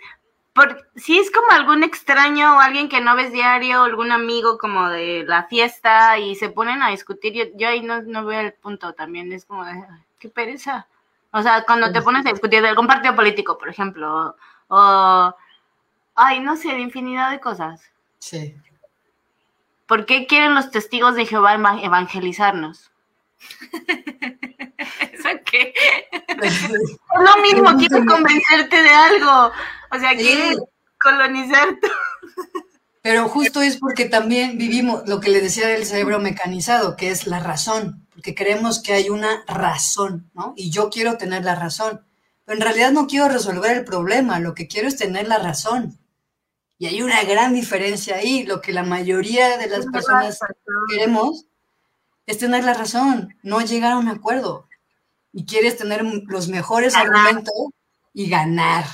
por, 0.52 0.86
si 0.94 1.18
es 1.18 1.30
como 1.30 1.52
algún 1.52 1.84
extraño 1.84 2.54
o 2.54 2.60
alguien 2.60 2.90
que 2.90 3.00
no 3.00 3.16
ves 3.16 3.32
diario, 3.32 3.84
algún 3.84 4.12
amigo 4.12 4.58
como 4.58 4.90
de 4.90 5.24
la 5.26 5.44
fiesta 5.44 6.18
y 6.18 6.34
se 6.34 6.50
ponen 6.50 6.82
a 6.82 6.90
discutir, 6.90 7.32
yo, 7.32 7.44
yo 7.54 7.66
ahí 7.68 7.80
no, 7.80 8.02
no 8.02 8.26
veo 8.26 8.40
el 8.40 8.52
punto 8.52 8.92
también. 8.92 9.32
Es 9.32 9.46
como 9.46 9.64
de, 9.64 9.70
"Ay, 9.70 10.02
qué 10.18 10.28
pereza. 10.28 10.86
O 11.32 11.40
sea, 11.40 11.64
cuando 11.64 11.90
te 11.90 12.02
pones 12.02 12.26
a 12.26 12.30
discutir 12.30 12.60
de 12.60 12.68
algún 12.68 12.86
partido 12.86 13.16
político, 13.16 13.56
por 13.56 13.70
ejemplo, 13.70 14.36
o, 14.68 14.76
o 14.76 15.34
ay, 16.14 16.40
no 16.40 16.56
sé, 16.56 16.68
de 16.68 16.80
infinidad 16.80 17.30
de 17.30 17.40
cosas. 17.40 17.80
Sí. 18.18 18.54
¿Por 19.86 20.06
qué 20.06 20.26
quieren 20.26 20.54
los 20.54 20.70
testigos 20.70 21.14
de 21.16 21.26
Jehová 21.26 21.54
eva- 21.54 21.80
evangelizarnos? 21.82 22.90
¿Eso 25.12 25.28
qué? 25.44 25.74
Es 26.42 26.70
lo 26.70 27.42
mismo, 27.42 27.76
quieren 27.76 28.06
convencerte 28.06 28.82
de 28.82 28.90
algo. 28.90 29.52
O 29.90 29.98
sea, 29.98 30.10
Sí. 30.12 30.18
quieren 30.18 30.58
colonizarte. 31.02 31.88
Pero 33.02 33.28
justo 33.28 33.62
es 33.62 33.78
porque 33.78 34.04
también 34.04 34.58
vivimos 34.58 35.02
lo 35.08 35.20
que 35.20 35.30
le 35.30 35.40
decía 35.40 35.66
del 35.68 35.86
cerebro 35.86 36.18
mecanizado, 36.18 36.96
que 36.96 37.10
es 37.10 37.26
la 37.26 37.40
razón, 37.40 38.06
porque 38.12 38.34
creemos 38.34 38.82
que 38.82 38.92
hay 38.92 39.08
una 39.08 39.42
razón, 39.46 40.30
¿no? 40.34 40.52
Y 40.56 40.70
yo 40.70 40.90
quiero 40.90 41.16
tener 41.16 41.42
la 41.44 41.54
razón, 41.54 42.04
en 42.54 42.60
realidad 42.60 42.90
no 42.92 43.06
quiero 43.06 43.28
resolver 43.28 43.76
el 43.76 43.84
problema, 43.84 44.40
lo 44.40 44.54
que 44.54 44.66
quiero 44.66 44.88
es 44.88 44.96
tener 44.96 45.28
la 45.28 45.38
razón. 45.38 45.98
Y 46.78 46.86
hay 46.86 47.02
una 47.02 47.22
gran 47.24 47.54
diferencia 47.54 48.16
ahí, 48.16 48.44
lo 48.44 48.60
que 48.60 48.72
la 48.72 48.82
mayoría 48.82 49.58
de 49.58 49.68
las 49.68 49.86
personas 49.86 50.40
queremos 50.88 51.46
es 52.26 52.38
tener 52.38 52.64
la 52.64 52.74
razón, 52.74 53.36
no 53.42 53.60
llegar 53.60 53.92
a 53.92 53.98
un 53.98 54.08
acuerdo. 54.08 54.66
Y 55.32 55.44
quieres 55.44 55.76
tener 55.76 56.02
los 56.02 56.48
mejores 56.48 56.94
Ganar. 56.94 57.16
argumentos 57.16 57.54
y 58.14 58.28
ganar. 58.28 58.84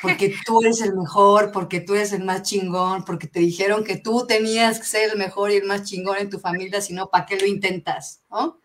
Porque 0.00 0.34
tú 0.46 0.62
eres 0.62 0.80
el 0.80 0.94
mejor, 0.94 1.52
porque 1.52 1.80
tú 1.80 1.94
eres 1.94 2.12
el 2.12 2.24
más 2.24 2.42
chingón, 2.42 3.04
porque 3.04 3.26
te 3.26 3.40
dijeron 3.40 3.84
que 3.84 3.96
tú 3.96 4.26
tenías 4.26 4.78
que 4.78 4.86
ser 4.86 5.10
el 5.10 5.18
mejor 5.18 5.50
y 5.50 5.56
el 5.56 5.64
más 5.64 5.82
chingón 5.82 6.18
en 6.18 6.30
tu 6.30 6.38
familia, 6.38 6.80
si 6.80 6.94
no, 6.94 7.10
¿para 7.10 7.26
qué 7.26 7.38
lo 7.38 7.46
intentas? 7.46 8.22
¿no? 8.30 8.60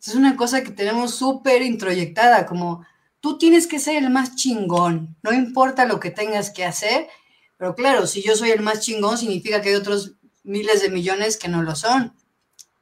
Es 0.00 0.14
una 0.14 0.36
cosa 0.36 0.62
que 0.62 0.70
tenemos 0.70 1.14
súper 1.14 1.62
introyectada, 1.62 2.46
como 2.46 2.86
tú 3.20 3.38
tienes 3.38 3.66
que 3.66 3.78
ser 3.78 4.02
el 4.02 4.10
más 4.10 4.36
chingón, 4.36 5.16
no 5.22 5.32
importa 5.32 5.84
lo 5.84 6.00
que 6.00 6.10
tengas 6.10 6.50
que 6.50 6.64
hacer, 6.64 7.08
pero 7.56 7.74
claro, 7.74 8.06
si 8.06 8.22
yo 8.22 8.36
soy 8.36 8.50
el 8.50 8.60
más 8.60 8.80
chingón, 8.80 9.18
significa 9.18 9.60
que 9.60 9.70
hay 9.70 9.74
otros 9.74 10.12
miles 10.44 10.80
de 10.80 10.90
millones 10.90 11.36
que 11.36 11.48
no 11.48 11.62
lo 11.62 11.74
son. 11.74 12.14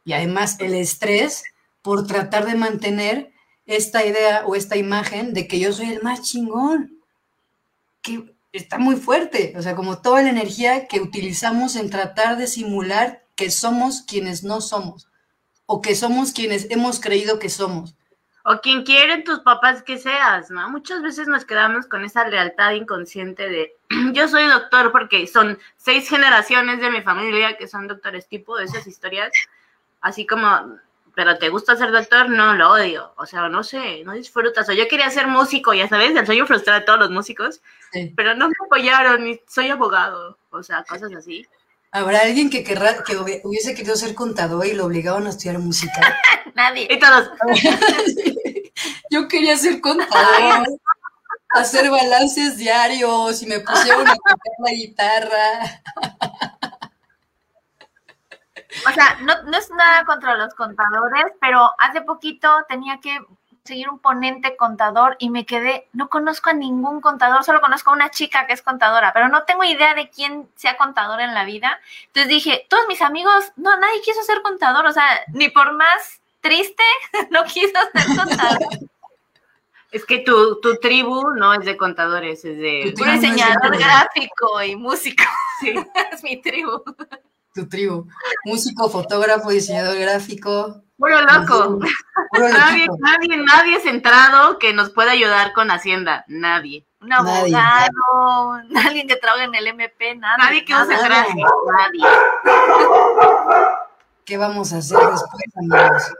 Y 0.05 0.13
además 0.13 0.57
el 0.61 0.75
estrés 0.75 1.45
por 1.83 2.07
tratar 2.07 2.47
de 2.47 2.55
mantener 2.55 3.33
esta 3.65 4.05
idea 4.05 4.45
o 4.47 4.55
esta 4.55 4.77
imagen 4.77 5.33
de 5.33 5.49
que 5.49 5.59
yo 5.59 5.73
soy 5.73 5.91
el 5.91 6.03
más 6.03 6.23
chingón, 6.23 7.01
que 8.03 8.37
está 8.53 8.79
muy 8.79 8.97
fuerte, 8.97 9.55
o 9.57 9.63
sea, 9.63 9.75
como 9.75 9.99
toda 9.99 10.23
la 10.23 10.31
energía 10.31 10.87
que 10.87 11.01
utilizamos 11.01 11.77
en 11.77 11.91
tratar 11.91 12.37
de 12.37 12.47
simular 12.47 13.25
que 13.35 13.51
somos 13.51 14.03
quienes 14.03 14.45
no 14.45 14.61
somos, 14.61 15.09
o 15.67 15.81
que 15.81 15.95
somos 15.95 16.33
quienes 16.33 16.67
hemos 16.71 17.01
creído 17.01 17.39
que 17.39 17.51
somos. 17.51 17.97
O 18.49 18.61
quien 18.61 18.85
quieren 18.85 19.25
tus 19.25 19.41
papás 19.41 19.83
que 19.83 19.99
seas, 19.99 20.51
¿no? 20.53 20.71
Muchas 20.71 21.03
veces 21.03 21.27
nos 21.27 21.45
quedamos 21.45 21.87
con 21.87 22.05
esa 22.05 22.29
lealtad 22.29 22.71
inconsciente 22.73 23.49
de 23.49 23.75
yo 24.13 24.29
soy 24.29 24.47
doctor 24.47 24.93
porque 24.93 25.27
son 25.27 25.59
seis 25.77 26.09
generaciones 26.09 26.81
de 26.81 26.91
mi 26.91 27.03
familia 27.03 27.57
que 27.57 27.67
son 27.67 27.89
doctores, 27.89 28.29
tipo 28.29 28.57
de 28.57 28.67
esas 28.67 28.87
historias, 28.87 29.33
así 30.01 30.27
como, 30.27 30.79
pero 31.17 31.39
te 31.39 31.49
gusta 31.49 31.75
ser 31.75 31.91
doctor, 31.91 32.29
no, 32.29 32.55
lo 32.55 32.71
odio, 32.71 33.13
o 33.17 33.27
sea, 33.27 33.49
no 33.49 33.65
sé, 33.65 34.05
no 34.05 34.13
disfrutas, 34.13 34.69
o 34.69 34.73
yo 34.73 34.87
quería 34.87 35.11
ser 35.11 35.27
músico, 35.27 35.75
ya 35.75 35.89
sabes, 35.89 36.15
el 36.15 36.25
sueño 36.25 36.47
frustrado 36.47 36.79
de 36.79 36.87
todos 36.87 37.01
los 37.01 37.11
músicos, 37.11 37.61
Sí. 37.91 38.13
pero 38.17 38.35
no 38.37 38.49
me 38.49 38.55
apoyaron 38.65 39.27
y 39.27 39.41
soy 39.49 39.71
abogado, 39.71 40.39
o 40.51 40.63
sea, 40.63 40.85
cosas 40.85 41.13
así. 41.15 41.45
Habrá 41.97 42.21
alguien 42.21 42.51
que 42.51 42.63
querrá, 42.63 43.03
que 43.03 43.17
hubi- 43.19 43.41
hubiese 43.43 43.75
querido 43.75 43.97
ser 43.97 44.15
contador 44.15 44.67
y 44.67 44.75
lo 44.75 44.85
obligaban 44.85 45.27
a 45.27 45.31
estudiar 45.31 45.59
música. 45.59 45.99
Nadie. 46.55 46.87
Y 46.91 46.99
todos, 46.99 47.31
Yo 49.11 49.29
quería 49.29 49.57
ser 49.57 49.81
contador, 49.81 50.67
hacer 51.55 51.91
balances 51.91 52.59
diarios 52.59 53.43
y 53.43 53.47
me 53.47 53.61
pusieron 53.61 54.07
a 54.07 54.15
tocar 54.15 54.37
la 54.59 54.71
guitarra. 54.73 55.83
O 58.87 58.93
sea, 58.93 59.17
no, 59.23 59.43
no 59.45 59.57
es 59.57 59.71
nada 59.71 60.05
contra 60.05 60.37
los 60.37 60.53
contadores, 60.55 61.33
pero 61.41 61.71
hace 61.79 62.03
poquito 62.03 62.49
tenía 62.69 62.99
que 63.01 63.19
seguir 63.67 63.89
un 63.89 63.99
ponente 63.99 64.57
contador 64.57 65.17
y 65.19 65.31
me 65.31 65.45
quedé, 65.45 65.89
no 65.93 66.09
conozco 66.09 66.51
a 66.51 66.55
ningún 66.55 67.01
contador, 67.01 67.45
solo 67.45 67.61
conozco 67.61 67.91
a 67.91 67.95
una 67.95 68.11
chica 68.11 68.47
que 68.47 68.53
es 68.53 68.63
contadora, 68.63 69.13
pero 69.13 69.29
no 69.29 69.45
tengo 69.45 69.65
idea 69.65 69.95
de 69.95 70.09
quién 70.09 70.49
sea 70.55 70.77
contador 70.77 71.21
en 71.21 71.35
la 71.35 71.45
vida. 71.45 71.81
Entonces 72.07 72.29
dije, 72.29 72.67
todos 72.69 72.85
mis 72.89 73.03
amigos, 73.03 73.53
no, 73.57 73.77
nadie 73.79 74.01
quiso 74.03 74.23
ser 74.23 74.43
contador, 74.43 74.87
o 74.87 74.93
sea, 74.93 75.05
ni 75.33 75.49
por 75.49 75.73
más 75.73 76.21
triste, 76.41 76.85
no 77.31 77.45
quiso 77.45 77.79
ser 77.93 78.17
contador. 78.17 78.69
es 79.91 80.05
que 80.05 80.19
tu, 80.19 80.61
tu 80.61 80.77
tribu 80.79 81.31
no 81.31 81.55
es 81.55 81.65
de 81.65 81.77
contadores, 81.77 82.45
es 82.45 82.59
de... 82.59 82.95
No 82.99 83.07
es 83.07 83.21
diseñador 83.21 83.77
gráfico 83.77 84.63
y 84.63 84.77
músico, 84.77 85.25
Sí. 85.61 85.75
es 86.13 86.23
mi 86.23 86.41
tribu. 86.41 86.83
Tu 87.57 87.67
tribu. 87.71 88.07
Músico, 88.45 88.91
fotógrafo, 88.91 89.49
diseñador 89.49 89.99
gráfico. 89.99 90.83
Puro 90.99 91.21
loco. 91.23 91.79
Puro 92.31 92.49
Nadie, 92.51 92.87
nadie, 92.99 93.37
nadie 93.39 93.81
centrado 93.81 94.59
que 94.59 94.75
nos 94.75 94.91
pueda 94.91 95.13
ayudar 95.13 95.55
con 95.55 95.71
Hacienda. 95.71 96.27
Nadie. 96.29 96.87
Un 97.01 97.09
Nadie. 97.09 97.55
abogado, 97.57 98.53
alguien 98.87 99.09
que 99.09 99.17
trabaje 99.17 99.45
en 99.45 99.55
el 99.55 99.69
MP, 99.69 100.17
nada. 100.17 100.37
Nadie 100.37 100.67
que 100.67 100.75
use 100.75 100.97
traje. 100.99 101.33
Nadie. 101.79 102.05
¿Qué 104.27 104.37
vamos 104.37 104.73
a 104.75 104.79
hacer 104.79 104.99
después, 104.99 105.45
amigos? 105.57 106.13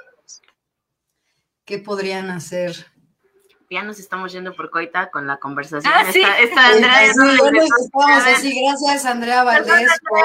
¿Qué 1.67 1.79
podrían 1.79 2.31
hacer? 2.31 2.87
Ya 3.69 3.83
nos 3.83 3.99
estamos 3.99 4.33
yendo 4.33 4.55
por 4.55 4.71
coita 4.71 5.11
con 5.11 5.27
la 5.27 5.39
conversación. 5.39 5.93
Ah, 5.95 6.05
sí. 6.11 6.21
Esta, 6.21 6.39
esta 6.39 6.67
Andrea 6.69 7.05
estamos 7.05 8.23
así. 8.27 8.63
Gracias, 8.65 9.05
Andrea 9.05 9.43
Valdés. 9.43 9.91
por- 10.09 10.21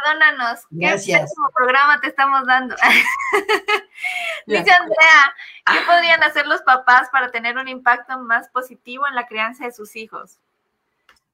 perdónanos. 0.00 0.60
Gracias. 0.70 1.30
¿Qué 1.30 1.52
programa 1.54 2.00
te 2.00 2.08
estamos 2.08 2.46
dando? 2.46 2.74
Dice 4.46 4.70
Andrea, 4.70 5.34
¿qué 5.66 5.78
podrían 5.86 6.22
hacer 6.22 6.46
los 6.46 6.62
papás 6.62 7.08
para 7.12 7.30
tener 7.30 7.56
un 7.56 7.68
impacto 7.68 8.18
más 8.18 8.48
positivo 8.48 9.06
en 9.06 9.14
la 9.14 9.26
crianza 9.26 9.64
de 9.64 9.72
sus 9.72 9.96
hijos? 9.96 10.38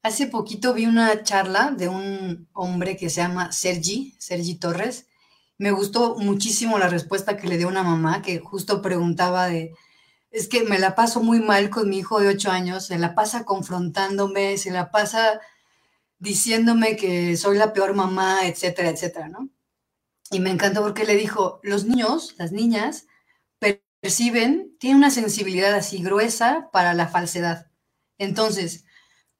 Hace 0.02 0.26
poquito 0.26 0.74
vi 0.74 0.86
una 0.86 1.22
charla 1.22 1.72
de 1.72 1.88
un 1.88 2.48
hombre 2.52 2.96
que 2.96 3.10
se 3.10 3.22
llama 3.22 3.52
Sergi, 3.52 4.14
Sergi 4.18 4.56
Torres. 4.56 5.08
Me 5.58 5.70
gustó 5.70 6.16
muchísimo 6.16 6.78
la 6.78 6.88
respuesta 6.88 7.36
que 7.36 7.48
le 7.48 7.56
dio 7.56 7.68
una 7.68 7.82
mamá 7.82 8.22
que 8.22 8.38
justo 8.38 8.82
preguntaba 8.82 9.46
de, 9.46 9.74
es 10.30 10.48
que 10.48 10.64
me 10.64 10.78
la 10.78 10.94
paso 10.94 11.22
muy 11.22 11.40
mal 11.40 11.70
con 11.70 11.88
mi 11.88 11.98
hijo 11.98 12.20
de 12.20 12.28
ocho 12.28 12.50
años, 12.50 12.86
se 12.86 12.98
la 12.98 13.14
pasa 13.14 13.44
confrontándome, 13.44 14.58
se 14.58 14.70
la 14.70 14.90
pasa 14.90 15.40
diciéndome 16.26 16.96
que 16.96 17.36
soy 17.36 17.56
la 17.56 17.72
peor 17.72 17.94
mamá, 17.94 18.46
etcétera, 18.46 18.90
etcétera, 18.90 19.28
¿no? 19.28 19.48
Y 20.32 20.40
me 20.40 20.50
encantó 20.50 20.82
porque 20.82 21.04
le 21.04 21.14
dijo, 21.14 21.60
los 21.62 21.84
niños, 21.84 22.34
las 22.36 22.50
niñas, 22.50 23.06
perciben, 24.00 24.76
tienen 24.80 24.98
una 24.98 25.10
sensibilidad 25.10 25.72
así 25.72 26.02
gruesa 26.02 26.68
para 26.72 26.94
la 26.94 27.06
falsedad. 27.06 27.70
Entonces, 28.18 28.84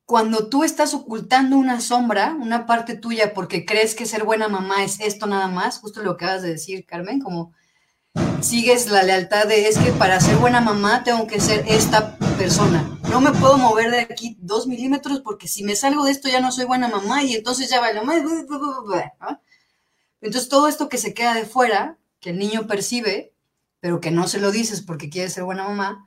cuando 0.05 0.49
tú 0.49 0.63
estás 0.63 0.95
ocultando 0.95 1.57
una 1.57 1.81
sombra, 1.81 2.37
una 2.41 2.67
parte 2.67 2.97
tuya, 2.97 3.35
porque 3.35 3.65
crees 3.67 3.97
que 3.97 4.07
ser 4.07 4.23
buena 4.23 4.49
mamá 4.49 4.85
es 4.85 5.01
esto 5.01 5.27
nada 5.27 5.49
más, 5.49 5.81
justo 5.81 6.03
lo 6.03 6.17
que 6.17 6.25
acabas 6.25 6.43
de 6.43 6.51
decir, 6.51 6.87
Carmen, 6.87 7.21
como 7.21 7.53
sigues 8.41 8.87
la 8.89 9.03
lealtad 9.03 9.47
de 9.47 9.67
es 9.69 9.79
que 9.79 9.93
para 9.93 10.21
ser 10.21 10.37
buena 10.37 10.61
mamá 10.61 11.03
tengo 11.05 11.27
que 11.27 11.41
ser 11.41 11.65
esta 11.69 12.17
persona. 12.39 12.99
No 13.11 13.21
me 13.21 13.33
puedo 13.33 13.59
mover 13.59 13.91
de 13.91 14.01
aquí 14.01 14.37
dos 14.41 14.67
milímetros 14.67 15.21
porque 15.21 15.49
si 15.49 15.65
me 15.65 15.75
salgo 15.75 16.05
de 16.05 16.13
esto 16.13 16.29
ya 16.29 16.41
no 16.41 16.53
soy 16.53 16.65
buena 16.65 16.89
mamá 16.89 17.25
y 17.25 17.35
entonces 17.35 17.69
ya 17.69 17.81
vale. 17.81 18.01
Entonces 20.21 20.49
todo 20.49 20.69
esto 20.69 20.89
que 20.89 20.99
se 20.99 21.15
queda 21.15 21.35
de 21.35 21.45
fuera, 21.45 21.99
que 22.21 22.31
el 22.31 22.39
niño 22.39 22.67
percibe, 22.67 23.35
pero 23.81 24.01
que 24.01 24.11
no 24.11 24.29
se 24.29 24.39
lo 24.39 24.51
dices 24.51 24.81
porque 24.81 25.11
quiere 25.11 25.29
ser 25.31 25.45
buena 25.45 25.65
mamá, 25.65 26.07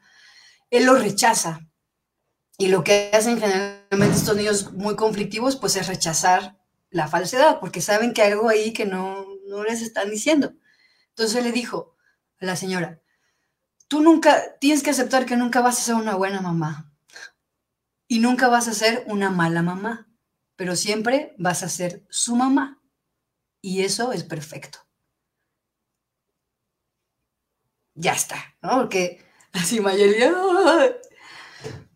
él 0.69 0.85
lo 0.85 0.95
rechaza. 0.95 1.59
Y 2.57 2.67
lo 2.67 2.83
que 2.83 3.09
hacen 3.13 3.39
generalmente 3.39 4.15
estos 4.15 4.35
niños 4.35 4.73
muy 4.73 4.95
conflictivos, 4.95 5.55
pues 5.55 5.75
es 5.75 5.87
rechazar 5.87 6.57
la 6.89 7.07
falsedad, 7.07 7.59
porque 7.59 7.81
saben 7.81 8.13
que 8.13 8.21
hay 8.21 8.31
algo 8.31 8.49
ahí 8.49 8.73
que 8.73 8.85
no, 8.85 9.25
no 9.47 9.63
les 9.63 9.81
están 9.81 10.09
diciendo. 10.09 10.53
Entonces 11.09 11.43
le 11.43 11.51
dijo 11.51 11.95
la 12.39 12.55
señora, 12.55 13.01
tú 13.87 14.01
nunca, 14.01 14.57
tienes 14.59 14.83
que 14.83 14.91
aceptar 14.91 15.25
que 15.25 15.37
nunca 15.37 15.61
vas 15.61 15.79
a 15.79 15.83
ser 15.83 15.95
una 15.95 16.15
buena 16.15 16.41
mamá 16.41 16.93
y 18.07 18.19
nunca 18.19 18.47
vas 18.47 18.67
a 18.67 18.73
ser 18.73 19.03
una 19.07 19.29
mala 19.29 19.61
mamá, 19.61 20.07
pero 20.55 20.75
siempre 20.75 21.35
vas 21.37 21.63
a 21.63 21.69
ser 21.69 22.05
su 22.09 22.35
mamá. 22.35 22.81
Y 23.61 23.83
eso 23.83 24.13
es 24.13 24.23
perfecto. 24.23 24.79
Ya 27.93 28.13
está, 28.13 28.37
¿no? 28.61 28.77
Porque 28.77 29.23
así 29.51 29.81
Mayeli, 29.81 30.23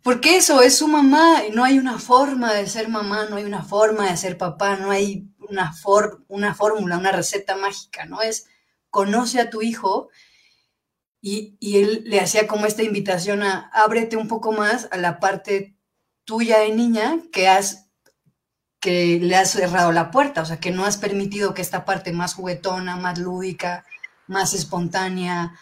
porque 0.04 0.36
eso 0.36 0.62
es 0.62 0.78
su 0.78 0.88
mamá 0.90 1.46
y 1.48 1.52
no 1.52 1.64
hay 1.64 1.80
una 1.80 1.98
forma 1.98 2.54
de 2.54 2.68
ser 2.68 2.90
mamá, 2.90 3.26
no 3.30 3.38
hay 3.38 3.46
una 3.46 3.64
forma 3.64 4.10
de 4.10 4.18
ser 4.18 4.38
papá, 4.38 4.76
no 4.76 4.92
hay 4.92 5.30
una 5.40 5.74
fórmula, 5.74 6.98
una 6.98 7.12
receta 7.12 7.56
mágica, 7.56 8.06
¿no? 8.06 8.22
Es 8.22 8.48
conoce 8.90 9.40
a 9.40 9.50
tu 9.50 9.62
hijo 9.62 10.10
y, 11.26 11.78
él 11.78 12.04
le 12.06 12.20
hacía 12.20 12.48
como 12.48 12.66
esta 12.66 12.84
invitación 12.84 13.44
a 13.44 13.70
ábrete 13.72 14.18
un 14.18 14.28
poco 14.28 14.52
más 14.52 14.90
a 14.92 14.98
la 14.98 15.22
parte 15.22 15.78
tuya 16.26 16.60
de 16.60 16.74
niña 16.74 17.20
que 17.32 17.48
has 17.48 17.90
que 18.82 19.18
le 19.22 19.38
has 19.38 19.52
cerrado 19.52 19.94
la 19.94 20.12
puerta, 20.12 20.42
o 20.42 20.46
sea, 20.46 20.60
que 20.60 20.72
no 20.72 20.84
has 20.84 20.98
permitido 20.98 21.54
que 21.54 21.62
esta 21.62 21.86
parte 21.86 22.12
más 22.12 22.34
juguetona, 22.34 22.98
más 22.98 23.18
lúdica, 23.18 23.86
más 24.28 24.54
espontánea, 24.54 25.54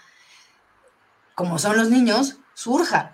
como 1.36 1.60
son 1.60 1.78
los 1.78 1.92
niños, 1.92 2.38
surja. 2.56 3.14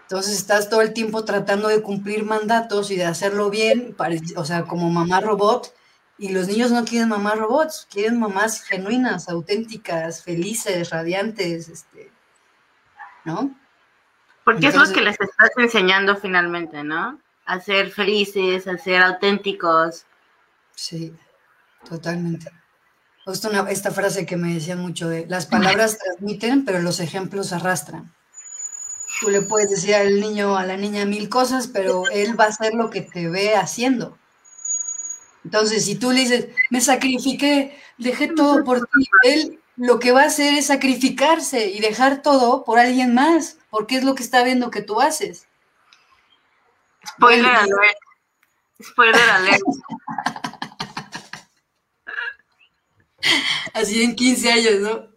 Entonces 0.00 0.38
estás 0.38 0.70
todo 0.70 0.80
el 0.80 0.94
tiempo 0.94 1.26
tratando 1.26 1.68
de 1.68 1.82
cumplir 1.82 2.24
mandatos 2.24 2.90
y 2.90 2.96
de 2.96 3.04
hacerlo 3.04 3.50
bien, 3.50 3.94
o 4.36 4.44
sea, 4.46 4.64
como 4.64 4.88
mamá 4.88 5.20
robot, 5.20 5.74
y 6.18 6.30
los 6.30 6.48
niños 6.48 6.70
no 6.70 6.84
quieren 6.84 7.08
mamás 7.08 7.38
robots, 7.38 7.86
quieren 7.90 8.18
mamás 8.18 8.62
genuinas, 8.62 9.28
auténticas, 9.28 10.22
felices, 10.22 10.90
radiantes, 10.90 11.68
este, 11.68 12.10
¿no? 13.24 13.54
Porque 14.44 14.68
es 14.68 14.76
lo 14.76 14.90
que 14.92 15.00
les 15.00 15.20
estás 15.20 15.50
enseñando 15.56 16.16
finalmente, 16.16 16.84
¿no? 16.84 17.20
A 17.44 17.60
ser 17.60 17.90
felices, 17.90 18.66
a 18.66 18.78
ser 18.78 19.02
auténticos. 19.02 20.06
Sí, 20.74 21.12
totalmente. 21.88 22.50
Justo 23.24 23.50
una, 23.50 23.68
esta 23.70 23.90
frase 23.90 24.24
que 24.24 24.36
me 24.36 24.54
decía 24.54 24.76
mucho 24.76 25.08
de, 25.08 25.26
las 25.26 25.46
palabras 25.46 25.98
transmiten, 26.04 26.64
pero 26.64 26.80
los 26.80 27.00
ejemplos 27.00 27.52
arrastran. 27.52 28.14
Tú 29.20 29.30
le 29.30 29.42
puedes 29.42 29.70
decir 29.70 29.94
al 29.94 30.20
niño, 30.20 30.56
a 30.56 30.64
la 30.64 30.76
niña 30.76 31.04
mil 31.04 31.28
cosas, 31.28 31.66
pero 31.66 32.04
él 32.10 32.38
va 32.38 32.44
a 32.44 32.48
hacer 32.48 32.74
lo 32.74 32.88
que 32.90 33.00
te 33.00 33.28
ve 33.28 33.56
haciendo. 33.56 34.16
Entonces, 35.46 35.84
si 35.84 35.94
tú 35.94 36.10
le 36.10 36.22
dices, 36.22 36.48
me 36.70 36.80
sacrifiqué, 36.80 37.80
dejé 37.98 38.26
todo 38.26 38.64
por 38.64 38.80
ti, 38.80 39.08
él 39.22 39.60
lo 39.76 40.00
que 40.00 40.10
va 40.10 40.22
a 40.22 40.26
hacer 40.26 40.54
es 40.54 40.66
sacrificarse 40.66 41.70
y 41.70 41.78
dejar 41.78 42.20
todo 42.20 42.64
por 42.64 42.80
alguien 42.80 43.14
más, 43.14 43.58
porque 43.70 43.94
es 43.94 44.02
lo 44.02 44.16
que 44.16 44.24
está 44.24 44.42
viendo 44.42 44.72
que 44.72 44.82
tú 44.82 45.00
haces. 45.00 45.46
Spoiler 47.06 47.46
alert. 47.46 47.96
Spoiler 48.82 49.30
alert. 49.30 49.62
Así 53.72 54.02
en 54.02 54.16
15 54.16 54.50
años, 54.50 54.80
¿no? 54.80 55.14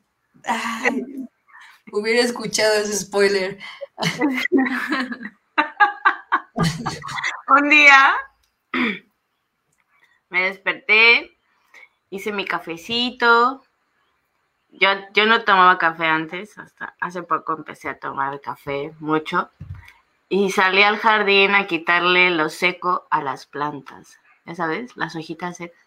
hubiera 1.91 2.21
escuchado 2.21 2.75
ese 2.75 2.95
spoiler. 2.95 3.57
Un 7.47 7.67
día 7.67 8.13
me 10.29 10.43
desperté, 10.43 11.37
hice 12.09 12.31
mi 12.31 12.45
cafecito. 12.45 13.63
Yo, 14.71 14.89
yo 15.13 15.25
no 15.25 15.43
tomaba 15.43 15.77
café 15.77 16.05
antes, 16.05 16.57
hasta 16.57 16.95
hace 16.99 17.23
poco 17.23 17.53
empecé 17.53 17.89
a 17.89 17.99
tomar 17.99 18.39
café 18.41 18.93
mucho. 18.99 19.49
Y 20.29 20.51
salí 20.51 20.83
al 20.83 20.97
jardín 20.97 21.55
a 21.55 21.65
quitarle 21.65 22.29
lo 22.29 22.49
seco 22.49 23.07
a 23.09 23.23
las 23.23 23.47
plantas. 23.47 24.19
Ya 24.45 24.55
sabes, 24.55 24.95
las 24.95 25.15
hojitas 25.15 25.57
secas. 25.57 25.77